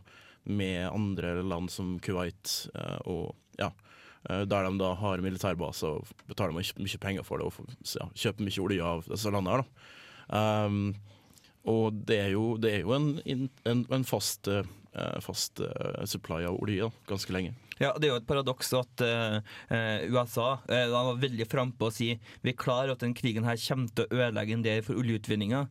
med 0.46 0.88
andre 0.90 1.40
land 1.44 1.72
som 1.74 1.96
Kuwait 2.04 2.54
eh, 2.76 3.00
og 3.10 3.36
ja. 3.60 3.72
eh, 4.30 4.44
Der 4.46 4.70
de 4.70 4.78
da 4.80 4.94
har 5.00 5.24
militærbase 5.24 5.88
og 5.98 6.14
betaler 6.30 6.56
mye, 6.56 7.02
penger 7.02 7.26
for 7.26 7.42
det 7.42 7.50
og 7.50 7.76
ja, 7.84 8.08
kjøper 8.14 8.48
mye 8.48 8.64
olje 8.68 8.94
av 8.94 9.06
disse 9.10 9.34
landene. 9.34 9.58
her 9.58 9.66
da. 9.66 9.92
Um, 10.26 10.96
og 11.66 11.94
det 12.06 12.18
er 12.22 12.32
jo, 12.34 12.58
det 12.62 12.72
er 12.74 12.82
jo 12.86 12.94
en, 12.94 13.12
en, 13.26 13.86
en 13.94 14.06
fast, 14.06 14.48
uh, 14.48 14.66
fast 15.22 15.62
uh, 15.62 16.04
supply 16.06 16.44
av 16.46 16.58
olje 16.62 16.86
da, 16.86 16.92
ganske 17.10 17.34
lenge. 17.34 17.56
Ja, 17.82 17.92
Det 18.00 18.08
er 18.08 18.14
jo 18.14 18.20
et 18.22 18.28
paradoks 18.28 18.72
at 18.78 19.04
eh, 19.04 20.06
USA 20.08 20.62
eh, 20.72 20.88
var 20.92 21.20
veldig 21.20 21.48
frampå 21.52 21.90
å 21.90 21.94
si 21.94 22.14
vi 22.16 22.54
er 22.54 22.58
klar 22.60 22.92
at 22.92 23.04
den 23.04 23.16
krigen 23.18 23.48
her 23.48 23.60
kommer 23.60 23.92
til 23.92 24.08
å 24.08 24.20
ødelegge 24.22 24.56
en 24.56 24.66
del 24.66 24.84
for 24.86 25.02
oljeutvinninga, 25.02 25.66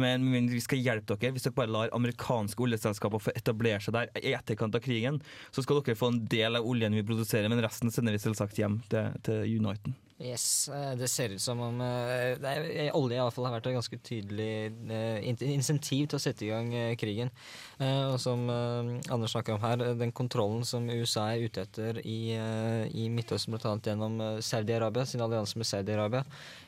men, 0.00 0.24
men 0.32 0.48
vi 0.48 0.62
skal 0.64 0.80
hjelpe 0.80 1.18
dere 1.20 1.36
hvis 1.36 1.48
dere 1.48 1.58
bare 1.58 1.74
lar 1.74 1.96
amerikanske 1.96 2.64
oljeselskaper 2.64 3.20
få 3.20 3.36
etablere 3.36 3.82
seg 3.84 3.96
der 3.98 4.12
i 4.22 4.32
etterkant 4.36 4.78
av 4.78 4.84
krigen. 4.84 5.20
Så 5.52 5.64
skal 5.66 5.82
dere 5.82 5.98
få 6.00 6.14
en 6.14 6.22
del 6.32 6.56
av 6.56 6.66
oljen 6.66 6.96
vi 6.96 7.04
produserer, 7.06 7.50
men 7.52 7.60
resten 7.64 7.92
sender 7.92 8.16
vi 8.16 8.22
selvsagt 8.22 8.60
hjem 8.60 8.80
til, 8.88 9.12
til 9.26 9.60
Uniten. 9.60 9.98
Yes, 10.20 10.68
eh, 10.68 10.94
Det 10.96 11.08
ser 11.08 11.28
ut 11.28 11.40
som 11.40 11.60
om 11.60 11.80
eh, 11.80 12.36
det 12.36 12.48
er, 12.48 12.64
eh, 12.70 12.96
olje 12.96 13.16
i 13.16 13.20
alle 13.22 13.32
fall 13.32 13.46
har 13.46 13.54
vært 13.54 13.70
et 13.70 13.76
ganske 13.78 13.98
tydelig 14.04 14.50
insentiv 15.48 16.10
til 16.10 16.18
å 16.18 16.20
sette 16.20 16.44
i 16.44 16.50
gang 16.50 16.68
krigen. 17.00 17.30
Og 17.80 18.18
som 18.20 18.42
Anders 18.50 19.32
snakker 19.32 19.54
om 19.54 19.62
her, 19.62 19.80
den 19.96 20.12
kontrollen 20.12 20.66
som 20.68 20.88
USA 20.90 21.30
er 21.32 21.46
ute 21.48 21.62
etter 21.64 22.00
i, 22.04 22.34
i 22.92 23.06
Midtøsten, 23.08 23.54
bl.a. 23.54 23.72
gjennom 23.80 24.18
Saudi-Arabia, 24.44 25.06
sin 25.08 25.22
allianse 25.24 25.56
med 25.56 25.68
Saudi-Arabia. 25.68 26.20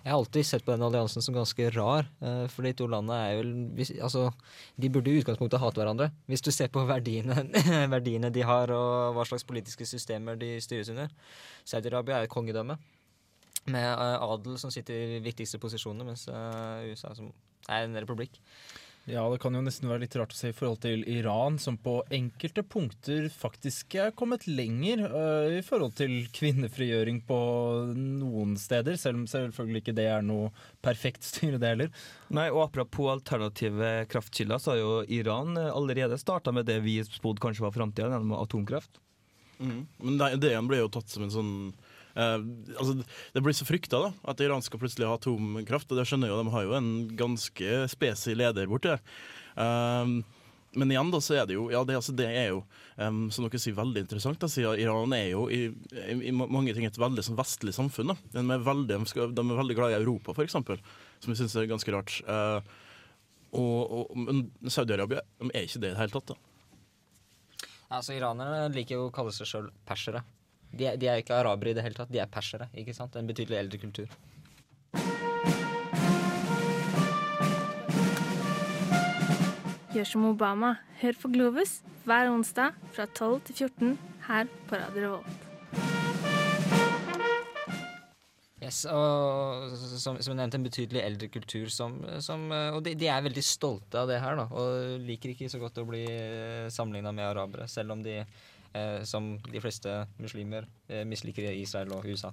Jeg 0.05 0.11
har 0.11 0.17
alltid 0.17 0.49
sett 0.49 0.65
på 0.65 0.73
den 0.73 0.87
alliansen 0.87 1.25
som 1.25 1.37
ganske 1.37 1.69
rar, 1.77 2.09
for 2.49 2.65
de 2.65 2.73
to 2.79 2.89
landene 2.89 3.19
er 3.19 3.35
jo 3.37 4.01
Altså, 4.07 4.25
de 4.81 4.89
burde 4.89 5.13
i 5.13 5.21
utgangspunktet 5.21 5.61
hate 5.61 5.83
hverandre. 5.83 6.09
Hvis 6.31 6.45
du 6.45 6.51
ser 6.55 6.73
på 6.73 6.87
verdiene, 6.89 7.45
verdiene 7.95 8.33
de 8.33 8.49
har, 8.49 8.73
og 8.73 9.13
hva 9.19 9.29
slags 9.29 9.45
politiske 9.45 9.87
systemer 9.89 10.41
de 10.41 10.55
styres 10.65 10.93
under. 10.95 11.13
Saudi-Arabia 11.69 12.23
er 12.23 12.31
et 12.31 12.33
kongedømme 12.33 12.81
med 13.71 13.89
eh, 13.89 14.23
adel 14.23 14.59
som 14.59 14.73
sitter 14.75 14.95
i 14.95 15.11
de 15.17 15.25
viktigste 15.27 15.61
posisjonene, 15.63 16.13
mens 16.13 16.27
eh, 16.29 16.89
USA 16.93 17.15
som 17.19 17.31
er 17.69 17.87
en 17.87 18.01
republikk. 18.01 18.41
Ja, 19.11 19.25
det 19.33 19.41
kan 19.43 19.55
jo 19.57 19.61
nesten 19.65 19.89
være 19.91 20.05
litt 20.05 20.15
rart 20.15 20.31
å 20.31 20.37
se 20.39 20.53
i 20.53 20.55
forhold 20.55 20.79
til 20.85 21.01
Iran, 21.11 21.57
som 21.59 21.75
på 21.75 21.97
enkelte 22.15 22.63
punkter 22.63 23.27
faktisk 23.35 23.97
er 23.99 24.13
kommet 24.15 24.47
lenger 24.47 25.03
uh, 25.11 25.49
i 25.51 25.63
forhold 25.67 25.97
til 25.99 26.29
kvinnefrigjøring 26.31 27.19
på 27.27 27.39
noen 27.99 28.55
steder, 28.63 28.95
selv 29.01 29.19
om 29.19 29.25
selvfølgelig 29.27 29.83
ikke 29.83 29.97
det 29.99 30.07
er 30.07 30.23
noe 30.23 30.53
perfekt 30.87 31.27
styre, 31.27 31.59
det 31.59 31.73
heller. 31.75 32.05
Nei, 32.31 32.47
og 32.55 32.69
Apropos 32.69 33.11
alternative 33.17 33.91
kraftkilder, 34.13 34.63
så 34.63 34.77
har 34.77 34.79
jo 34.85 34.93
Iran 35.11 35.59
allerede 35.59 36.21
starta 36.23 36.55
med 36.55 36.71
det 36.71 36.79
vi 36.87 37.01
spådde 37.03 37.43
kanskje 37.43 37.67
var 37.67 37.75
framtida, 37.75 38.07
gjennom 38.07 38.39
atomkraft. 38.39 39.03
Mm. 39.59 39.81
Men 39.99 40.23
det, 40.23 40.31
det 40.47 40.55
ble 40.71 40.79
jo 40.79 40.93
tatt 40.95 41.11
som 41.11 41.27
en 41.27 41.35
sånn 41.35 41.53
altså, 42.15 42.99
Det 43.33 43.43
blir 43.45 43.57
så 43.57 43.67
frykta 43.69 44.03
da, 44.05 44.13
at 44.29 44.43
Iran 44.45 44.65
skal 44.65 44.83
plutselig 44.83 45.09
ha 45.09 45.17
atomkraft, 45.17 45.91
og 45.93 46.01
det 46.01 46.07
skjønner 46.09 46.33
jo, 46.33 46.39
de 46.43 46.55
har 46.55 46.69
jo 46.69 46.77
en 46.79 46.93
ganske 47.19 47.83
spesiell 47.93 48.41
leder 48.43 48.71
borti 48.71 48.93
der. 48.93 49.03
Um, 49.57 50.23
men 50.73 50.93
igjen 50.93 51.11
da, 51.13 51.21
så 51.21 51.35
er 51.37 51.49
det 51.49 51.57
jo 51.59 51.67
ja, 51.73 51.83
det, 51.85 51.99
altså, 51.99 52.15
det 52.17 52.29
er 52.33 52.47
jo, 52.55 52.63
um, 52.97 53.27
som 53.33 53.45
dere 53.45 53.61
sier, 53.61 53.77
veldig 53.77 54.05
interessant. 54.07 54.39
Da, 54.41 54.49
siden 54.49 54.81
Iran 54.81 55.13
er 55.17 55.27
jo 55.35 55.45
i, 55.53 55.67
i, 55.93 56.15
i 56.31 56.33
mange 56.33 56.73
ting 56.73 56.87
et 56.89 57.01
veldig 57.01 57.25
sånn, 57.27 57.37
vestlig 57.37 57.75
samfunn. 57.77 58.15
Da. 58.15 58.17
De, 58.39 58.45
er 58.45 58.65
veldig, 58.65 59.03
de, 59.13 59.45
er 59.45 59.61
veldig 59.61 59.77
glad 59.77 59.93
i 59.93 59.99
Europa, 60.01 60.33
f.eks., 60.33 60.57
som 60.57 61.35
jeg 61.35 61.43
syns 61.43 61.59
er 61.61 61.69
ganske 61.71 61.93
rart. 61.93 62.17
Uh, 62.25 62.81
og, 63.53 64.15
og, 64.17 64.47
Saudi-Arabia 64.73 65.21
er 65.53 65.67
ikke 65.67 65.83
det 65.83 65.93
i 65.93 65.93
det 65.93 66.01
hele 66.01 66.17
tatt. 66.17 66.33
da. 66.33 67.69
Altså, 67.93 68.17
Iranerne 68.17 68.73
liker 68.73 68.97
jo 68.97 69.11
å 69.11 69.15
kalle 69.15 69.35
seg 69.37 69.51
sjøl 69.51 69.69
persere. 69.89 70.25
De, 70.73 70.87
er- 70.89 70.97
de 70.97 71.09
er 71.13 71.21
ikke 71.23 71.37
arabere 71.37 71.71
i 71.71 71.77
det 71.77 71.85
hele 71.85 71.95
tatt, 71.99 72.13
de 72.13 72.19
er 72.23 72.27
persere. 72.33 72.69
ikke 72.75 72.95
sant? 72.97 73.17
En 73.17 73.27
betydelig 73.29 73.59
eldre 73.59 73.79
kultur. 73.83 74.09
Gjør 79.93 80.07
som 80.09 80.25
Obama. 80.31 80.75
Hør 81.03 81.17
på 81.21 81.29
Globus 81.35 81.81
hver 82.07 82.31
onsdag 82.33 82.77
fra 82.95 83.05
12 83.15 83.41
til 83.49 83.59
14 83.69 83.97
her 84.29 84.49
på 84.71 84.79
Radio 84.81 85.03
Revolt. 85.05 85.49
Yes, 88.63 88.85
og 88.87 89.73
som, 89.77 90.17
som 90.23 90.31
jeg 90.33 90.39
nevnte, 90.39 90.59
en 90.61 90.65
betydelig 90.65 91.01
eldre 91.03 91.29
kultur 91.35 91.67
som, 91.75 91.97
som 92.23 92.45
eh, 92.55 92.69
Og 92.77 92.85
de, 92.87 92.93
de 92.95 93.09
er 93.11 93.25
veldig 93.27 93.43
stolte 93.43 93.99
av 93.99 94.07
det 94.09 94.21
her, 94.23 94.39
da. 94.39 94.45
Og 94.55 95.03
liker 95.03 95.33
ikke 95.35 95.49
så 95.51 95.59
godt 95.61 95.81
å 95.83 95.87
bli 95.89 96.05
sammenligna 96.73 97.11
med 97.17 97.27
arabere, 97.27 97.67
selv 97.69 97.97
om 97.97 98.05
de, 98.07 98.21
eh, 98.23 98.52
som 99.05 99.35
de 99.53 99.61
fleste 99.61 100.07
muslimer, 100.19 100.69
misliker 101.07 101.51
misliker 101.51 101.61
Israel 101.61 101.93
og 101.93 102.07
USA. 102.09 102.31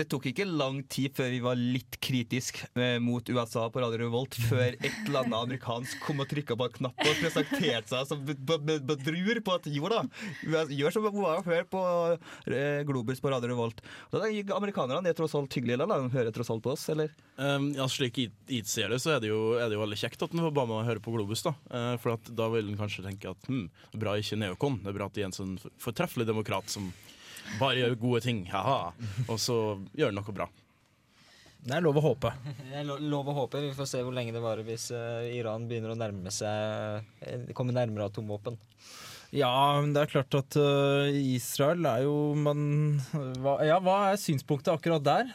Det 0.00 0.06
tok 0.08 0.30
ikke 0.30 0.46
lang 0.48 0.78
tid 0.88 1.12
før 1.12 1.28
vi 1.28 1.40
var 1.44 1.58
litt 1.60 1.98
kritisk 2.00 2.62
eh, 2.72 2.96
mot 3.04 3.26
USA 3.28 3.66
på 3.68 3.82
Radio 3.82 3.98
Revolt, 4.06 4.32
før 4.48 4.72
et 4.78 4.86
eller 5.04 5.26
annet 5.26 5.36
amerikansk 5.42 6.00
kom 6.06 6.22
og 6.24 6.28
trykka 6.30 6.56
på 6.56 6.68
en 6.70 6.76
knapp 6.78 7.02
og 7.04 7.18
presenterte 7.20 7.90
seg 7.92 8.06
som 8.08 8.22
be- 8.24 8.56
be- 8.64 8.78
bedrur 8.88 9.42
på 9.44 9.56
at 9.58 9.68
jo 9.68 9.90
da, 9.92 9.98
gjør 10.72 10.94
som 10.96 11.04
hun 11.10 11.18
var 11.20 11.42
før 11.44 11.66
på 11.68 11.82
eh, 12.48 12.80
Globus 12.88 13.20
på 13.20 13.28
Radio 13.34 13.52
Revolt. 13.52 13.82
Da 14.14 14.22
er 14.24 14.54
Amerikanerne 14.56 15.12
er 15.12 15.18
tross 15.18 15.36
alt 15.36 15.52
hyggelige, 15.58 15.76
da. 15.84 16.00
De 16.00 16.08
hører 16.16 16.32
tross 16.32 16.50
alt 16.54 16.64
på 16.64 16.72
oss, 16.72 16.86
eller? 16.94 17.12
Um, 17.36 17.70
ja, 17.76 17.84
slik 17.92 18.22
jeg 18.24 18.64
ser 18.70 18.88
det, 18.94 19.02
så 19.04 19.18
er 19.18 19.22
det, 19.26 19.30
jo, 19.34 19.42
er 19.60 19.68
det 19.68 19.76
jo 19.76 19.84
veldig 19.84 20.00
kjekt 20.00 20.24
at 20.24 20.34
Obama 20.40 20.80
hører 20.88 21.04
på 21.04 21.12
Globus. 21.14 21.44
da. 21.44 21.52
Eh, 21.68 21.92
for 22.00 22.16
da 22.40 22.48
vil 22.56 22.72
en 22.72 22.80
kanskje 22.80 23.04
tenke 23.04 23.34
at 23.36 23.50
hm, 23.52 23.66
bra 24.00 24.16
ikke 24.20 24.40
neokon. 24.40 24.80
Det 24.80 24.94
er 24.94 24.96
bra 25.02 25.10
at 25.12 25.16
det 25.20 25.26
er 25.26 25.30
en 25.30 25.36
sånn 25.42 25.56
fortreffelig 25.80 26.24
demokrat 26.32 26.72
som 26.72 26.88
bare 27.58 27.80
gjør 27.80 27.98
gode 28.00 28.22
ting. 28.24 28.44
Haha. 28.52 28.92
Og 29.26 29.38
så 29.40 29.56
gjør 29.96 30.12
det 30.12 30.18
noe 30.20 30.36
bra. 30.36 30.48
Det 31.60 31.76
er 31.76 31.84
lov 31.84 31.98
å 32.00 32.04
håpe. 32.04 32.30
Det 32.70 32.78
er 32.80 32.86
lov 32.88 33.28
å 33.28 33.36
håpe. 33.42 33.60
Vi 33.60 33.74
får 33.76 33.88
se 33.90 34.00
hvor 34.04 34.14
lenge 34.16 34.32
det 34.32 34.40
varer 34.40 34.64
hvis 34.64 34.88
eh, 34.96 35.28
Iran 35.36 35.66
begynner 35.68 35.92
å 35.92 35.98
nærme 35.98 36.32
seg 36.32 37.04
eh, 37.20 37.50
komme 37.56 37.74
nærmere 37.76 38.08
atomvåpen. 38.08 38.56
Ja, 39.36 39.50
men 39.78 39.92
det 39.94 40.06
er 40.06 40.12
klart 40.14 40.34
at 40.38 40.56
øh, 40.58 41.10
Israel 41.36 41.84
er 41.86 42.06
jo 42.06 42.14
man, 42.34 42.62
hva, 43.44 43.58
Ja, 43.68 43.76
hva 43.84 43.98
er 44.08 44.18
synspunktet 44.18 44.72
akkurat 44.72 45.04
der? 45.04 45.34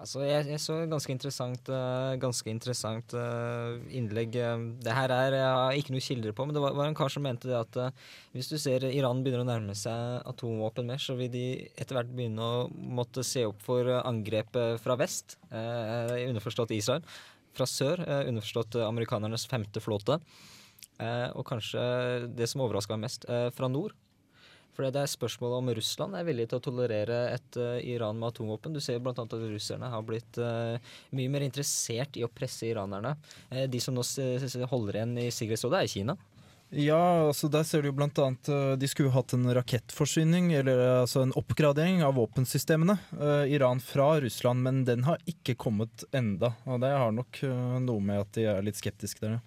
Altså, 0.00 0.22
jeg, 0.24 0.46
jeg 0.48 0.60
så 0.62 0.78
ganske 0.88 1.12
interessant, 1.12 1.66
uh, 1.68 2.14
ganske 2.20 2.48
interessant 2.48 3.12
uh, 3.12 3.76
innlegg. 3.92 4.38
eh, 4.40 4.62
det 4.80 4.94
her 4.96 5.12
er 5.12 5.36
jeg 5.36 5.50
har 5.58 5.76
ikke 5.76 5.92
noe 5.92 6.04
kilder 6.04 6.36
på, 6.36 6.46
men 6.48 6.56
det 6.56 6.62
var, 6.64 6.72
var 6.78 6.88
en 6.88 6.96
kar 6.96 7.12
som 7.12 7.26
mente 7.26 7.50
det 7.50 7.58
at 7.58 7.76
uh, 7.76 7.90
hvis 8.32 8.48
du 8.48 8.56
ser 8.56 8.86
Iran 8.88 9.20
begynner 9.20 9.44
å 9.44 9.50
nærme 9.50 9.76
seg 9.76 10.24
atomvåpen 10.30 10.88
mer, 10.88 11.02
så 11.04 11.18
vil 11.20 11.28
de 11.34 11.44
etter 11.74 11.98
hvert 11.98 12.14
begynne 12.16 12.40
å 12.40 12.64
måtte 12.72 13.26
se 13.26 13.44
opp 13.50 13.60
for 13.66 13.92
angrep 14.00 14.56
fra 14.80 14.96
vest, 14.98 15.36
underforstått 15.50 16.72
Israel. 16.74 17.04
Fra 17.56 17.66
sør, 17.68 18.00
underforstått 18.30 18.78
amerikanernes 18.86 19.44
femte 19.50 19.82
flåte. 19.82 20.16
Og 21.36 21.44
kanskje 21.46 21.82
det 22.38 22.48
som 22.50 22.62
overraska 22.64 22.96
meg 22.96 23.08
mest, 23.08 23.26
fra 23.56 23.68
nord. 23.70 23.96
For 24.76 24.86
det 24.86 25.00
er 25.02 25.10
spørsmålet 25.10 25.58
om 25.60 25.70
Russland 25.76 26.14
er 26.16 26.24
villig 26.28 26.44
til 26.50 26.60
å 26.60 26.62
tolerere 26.62 27.16
et 27.34 27.56
uh, 27.58 27.76
Iran 27.82 28.16
med 28.20 28.30
atomvåpen. 28.30 28.72
Du 28.72 28.80
ser 28.80 28.96
jo 28.96 29.02
bl.a. 29.04 29.12
at 29.18 29.34
russerne 29.34 29.88
har 29.92 30.04
blitt 30.06 30.38
uh, 30.38 30.76
mye 31.16 31.32
mer 31.32 31.42
interessert 31.44 32.16
i 32.16 32.22
å 32.24 32.30
presse 32.30 32.68
iranerne. 32.70 33.16
Uh, 33.50 33.64
de 33.68 33.80
som 33.82 33.96
nå 33.96 34.04
s- 34.06 34.18
s- 34.46 34.56
holder 34.70 35.00
igjen 35.00 35.16
i 35.18 35.26
Sikkerhetsrådet, 35.34 35.82
er 35.82 35.90
Kina. 35.90 36.16
Ja, 36.70 37.00
altså 37.26 37.48
der 37.50 37.64
ser 37.66 37.82
du 37.82 37.88
jo 37.88 37.96
blant 37.98 38.14
annet 38.22 38.46
De 38.78 38.86
skulle 38.86 39.10
hatt 39.10 39.32
en 39.34 39.48
rakettforsyning, 39.58 40.52
eller 40.54 40.78
altså 41.00 41.24
en 41.26 41.32
oppgradering 41.34 42.04
av 42.06 42.14
våpensystemene. 42.14 42.94
Iran 43.50 43.82
fra 43.82 44.12
Russland, 44.22 44.62
men 44.62 44.84
den 44.86 45.02
har 45.08 45.18
ikke 45.26 45.56
kommet 45.58 46.04
enda. 46.14 46.52
Og 46.70 46.78
det 46.84 46.92
har 46.94 47.10
nok 47.10 47.40
noe 47.82 47.98
med 48.06 48.22
at 48.22 48.30
de 48.38 48.46
er 48.52 48.62
litt 48.62 48.78
skeptiske 48.78 49.18
der. 49.26 49.40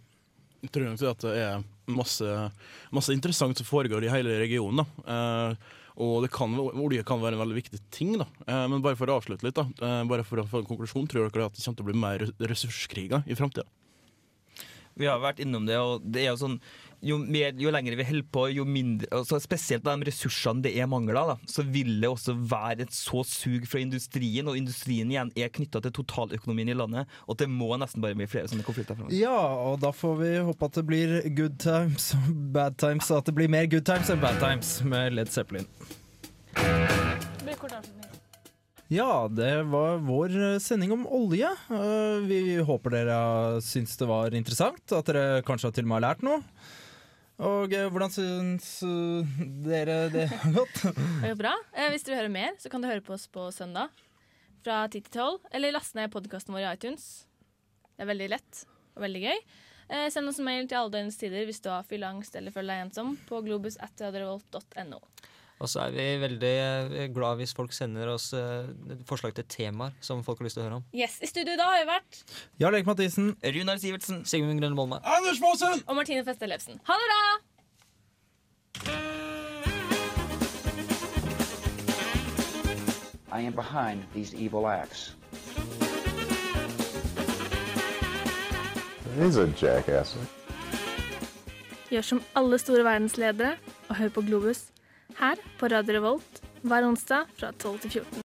tror 0.68 0.90
nok 0.92 1.06
at 1.14 1.24
det 1.24 1.38
er 1.46 1.64
masse, 1.92 2.52
masse 2.94 3.14
interessant 3.16 3.58
som 3.58 3.68
foregår 3.68 4.06
i 4.06 4.12
hele 4.12 4.38
regionen. 4.42 4.84
da. 4.84 5.16
Eh, 5.16 5.80
og 6.04 6.26
kan, 6.34 6.56
olje 6.58 7.04
kan 7.06 7.22
være 7.22 7.38
en 7.38 7.44
veldig 7.44 7.60
viktig 7.60 7.80
ting. 7.94 8.16
da. 8.18 8.28
Eh, 8.48 8.66
men 8.72 8.82
bare 8.82 8.98
for 9.00 9.12
å 9.12 9.20
avslutte 9.20 9.46
litt, 9.46 9.60
da, 9.60 9.68
eh, 9.68 10.04
bare 10.10 10.26
for 10.26 10.42
å 10.42 10.48
få 10.48 10.64
en 10.64 10.70
konklusjon, 10.72 11.08
tror 11.08 11.30
dere 11.30 11.46
at 11.46 11.54
det 11.54 11.64
kommer 11.64 11.78
til 11.78 11.86
å 11.86 11.92
bli 11.92 12.00
mer 12.00 12.26
ressurskriger 12.40 13.28
i 13.28 13.38
framtida? 13.38 13.68
Vi 14.96 15.06
har 15.10 15.20
vært 15.20 15.42
innom 15.42 15.66
det, 15.66 15.78
og 15.78 16.04
det 16.06 16.22
er 16.22 16.34
jo 16.34 16.42
sånn 16.46 16.60
jo, 17.04 17.18
mer, 17.20 17.52
jo 17.60 17.72
lenger 17.74 17.98
vi 18.00 18.06
holder 18.08 18.28
på, 18.34 18.46
jo 18.56 18.64
mindre 18.68 19.10
altså 19.14 19.40
Spesielt 19.44 19.84
de 19.86 20.08
ressursene 20.08 20.64
det 20.66 20.72
er 20.80 20.88
mangel 20.90 21.18
av, 21.20 21.34
så 21.50 21.66
vil 21.68 21.98
det 22.02 22.10
også 22.10 22.36
være 22.38 22.86
et 22.88 22.96
så 22.96 23.24
sug 23.28 23.68
fra 23.70 23.82
industrien, 23.84 24.48
og 24.48 24.58
industrien 24.60 25.12
igjen 25.12 25.34
er 25.36 25.52
knytta 25.54 25.82
til 25.84 25.96
totaløkonomien 26.00 26.72
i 26.72 26.78
landet, 26.80 27.12
og 27.28 27.38
det 27.42 27.50
må 27.52 27.74
nesten 27.82 28.04
bare 28.04 28.16
bli 28.18 28.30
flere 28.32 28.48
sånne 28.52 28.66
konflikter 28.68 28.96
framover. 28.98 29.18
Ja, 29.18 29.36
og 29.68 29.82
da 29.84 29.92
får 29.96 30.16
vi 30.22 30.32
håpe 30.48 30.70
at 30.70 30.80
det 30.80 30.86
blir 30.90 31.18
good 31.36 31.60
times 31.64 32.14
og 32.18 32.32
bad 32.56 32.80
times, 32.82 33.12
og 33.12 33.22
at 33.22 33.30
det 33.30 33.38
blir 33.38 33.52
mer 33.52 33.68
good 33.72 33.86
times 33.90 34.10
enn 34.14 34.24
bad 34.24 34.40
times 34.44 34.78
med 34.88 35.18
Led 35.20 35.32
Zeppelin. 35.34 35.68
Ja, 38.94 39.28
det 39.32 39.64
var 39.72 39.98
vår 40.06 40.60
sending 40.62 40.92
om 40.94 41.06
olje. 41.08 41.50
Eh, 41.50 42.20
Vi 42.30 42.40
håper 42.62 42.94
dere 42.94 43.18
syns 43.66 43.96
det 43.98 44.06
var 44.10 44.36
interessant, 44.38 44.84
at 44.94 45.10
dere 45.10 45.42
kanskje 45.48 45.72
til 45.74 45.88
og 45.88 45.90
med 45.90 45.98
har 46.02 46.06
lært 46.12 46.26
noe. 46.26 46.44
Og 47.42 47.74
eh, 47.74 47.90
hvordan 47.90 48.12
syns 48.14 48.68
eh, 48.86 49.38
dere 49.66 49.98
det 50.14 50.28
har 50.32 50.54
gått? 50.54 50.84
Det 50.86 51.32
går 51.32 51.40
bra. 51.40 51.54
Eh, 51.74 51.90
hvis 51.94 52.06
dere 52.06 52.22
hører 52.22 52.34
mer, 52.34 52.54
så 52.62 52.70
kan 52.70 52.84
du 52.84 52.90
høre 52.90 53.04
på 53.06 53.16
oss 53.16 53.26
på 53.32 53.48
søndag 53.56 53.90
fra 54.64 54.84
10 54.86 55.02
til 55.08 55.12
12. 55.18 55.50
Eller 55.58 55.74
laste 55.74 55.98
ned 55.98 56.14
podkasten 56.14 56.54
vår 56.54 56.66
i 56.68 56.72
iTunes. 56.76 57.08
Det 57.94 58.06
er 58.06 58.12
veldig 58.14 58.30
lett 58.36 58.66
og 58.94 59.06
veldig 59.06 59.24
gøy. 59.26 59.46
Send 60.14 60.30
oss 60.30 60.40
en 60.40 60.48
mail 60.48 60.66
til 60.66 60.80
alle 60.80 60.94
døgnets 60.94 61.20
tider 61.20 61.44
hvis 61.46 61.60
du 61.62 61.68
har 61.70 61.84
fylleangst 61.86 62.38
eller 62.40 62.54
føler 62.56 62.72
deg 62.72 62.86
ensom, 62.86 63.12
på 63.28 63.42
globus.radiorevolt.no. 63.46 65.02
Og 65.62 65.70
så 65.70 65.86
er 65.86 65.94
vi 65.96 66.06
veldig 66.24 66.52
eh, 66.52 67.06
glad 67.14 67.38
hvis 67.40 67.54
folk 67.56 67.74
sender 67.76 68.10
oss 68.12 68.32
eh, 68.36 68.68
forslag 69.08 69.36
til 69.38 69.46
temaer 69.48 69.94
som 70.04 70.24
folk 70.26 70.42
har 70.42 70.50
lyst 70.50 70.58
til 70.58 70.66
å 70.66 70.68
høre 70.68 70.80
om. 70.82 70.86
Yes, 70.98 71.20
I 71.24 71.30
studio 71.30 71.56
da 71.60 71.70
har 71.70 71.84
vi 71.84 71.88
vært 71.92 72.22
Jarl 72.62 72.80
Erik 72.80 72.90
Mathisen. 72.90 73.34
Runar 73.44 73.80
Sivertsen. 73.82 74.24
Sigmund 74.28 74.60
Grønne 74.60 74.76
Bolme. 74.80 75.00
Anders 75.06 75.40
Maasen! 75.44 75.84
og 75.88 75.96
Martine 76.00 76.26
Feste 76.28 76.50
Ellefsen. 76.50 76.82
Ha 76.90 77.00
det 77.00 77.10
bra! 77.12 77.24
I 83.34 83.42
am 83.42 83.54
behind 83.54 84.04
these 84.14 84.34
evil 84.36 84.68
acts. 84.68 85.16
He's 89.18 89.38
a 89.38 89.48
jackass. 89.48 90.18
Gjør 91.90 92.02
som 92.02 92.22
alle 92.36 92.58
store 92.58 92.84
verdensledere 92.86 93.56
og 93.90 93.96
hør 93.96 94.10
på 94.14 94.22
Globus 94.26 94.73
her 95.20 95.36
på 95.60 95.68
Radio 95.72 95.94
Revolt 95.98 96.44
hver 96.64 96.86
onsdag 96.88 97.26
fra 97.40 97.52
12 97.52 97.80
til 97.80 97.92
14. 97.92 98.22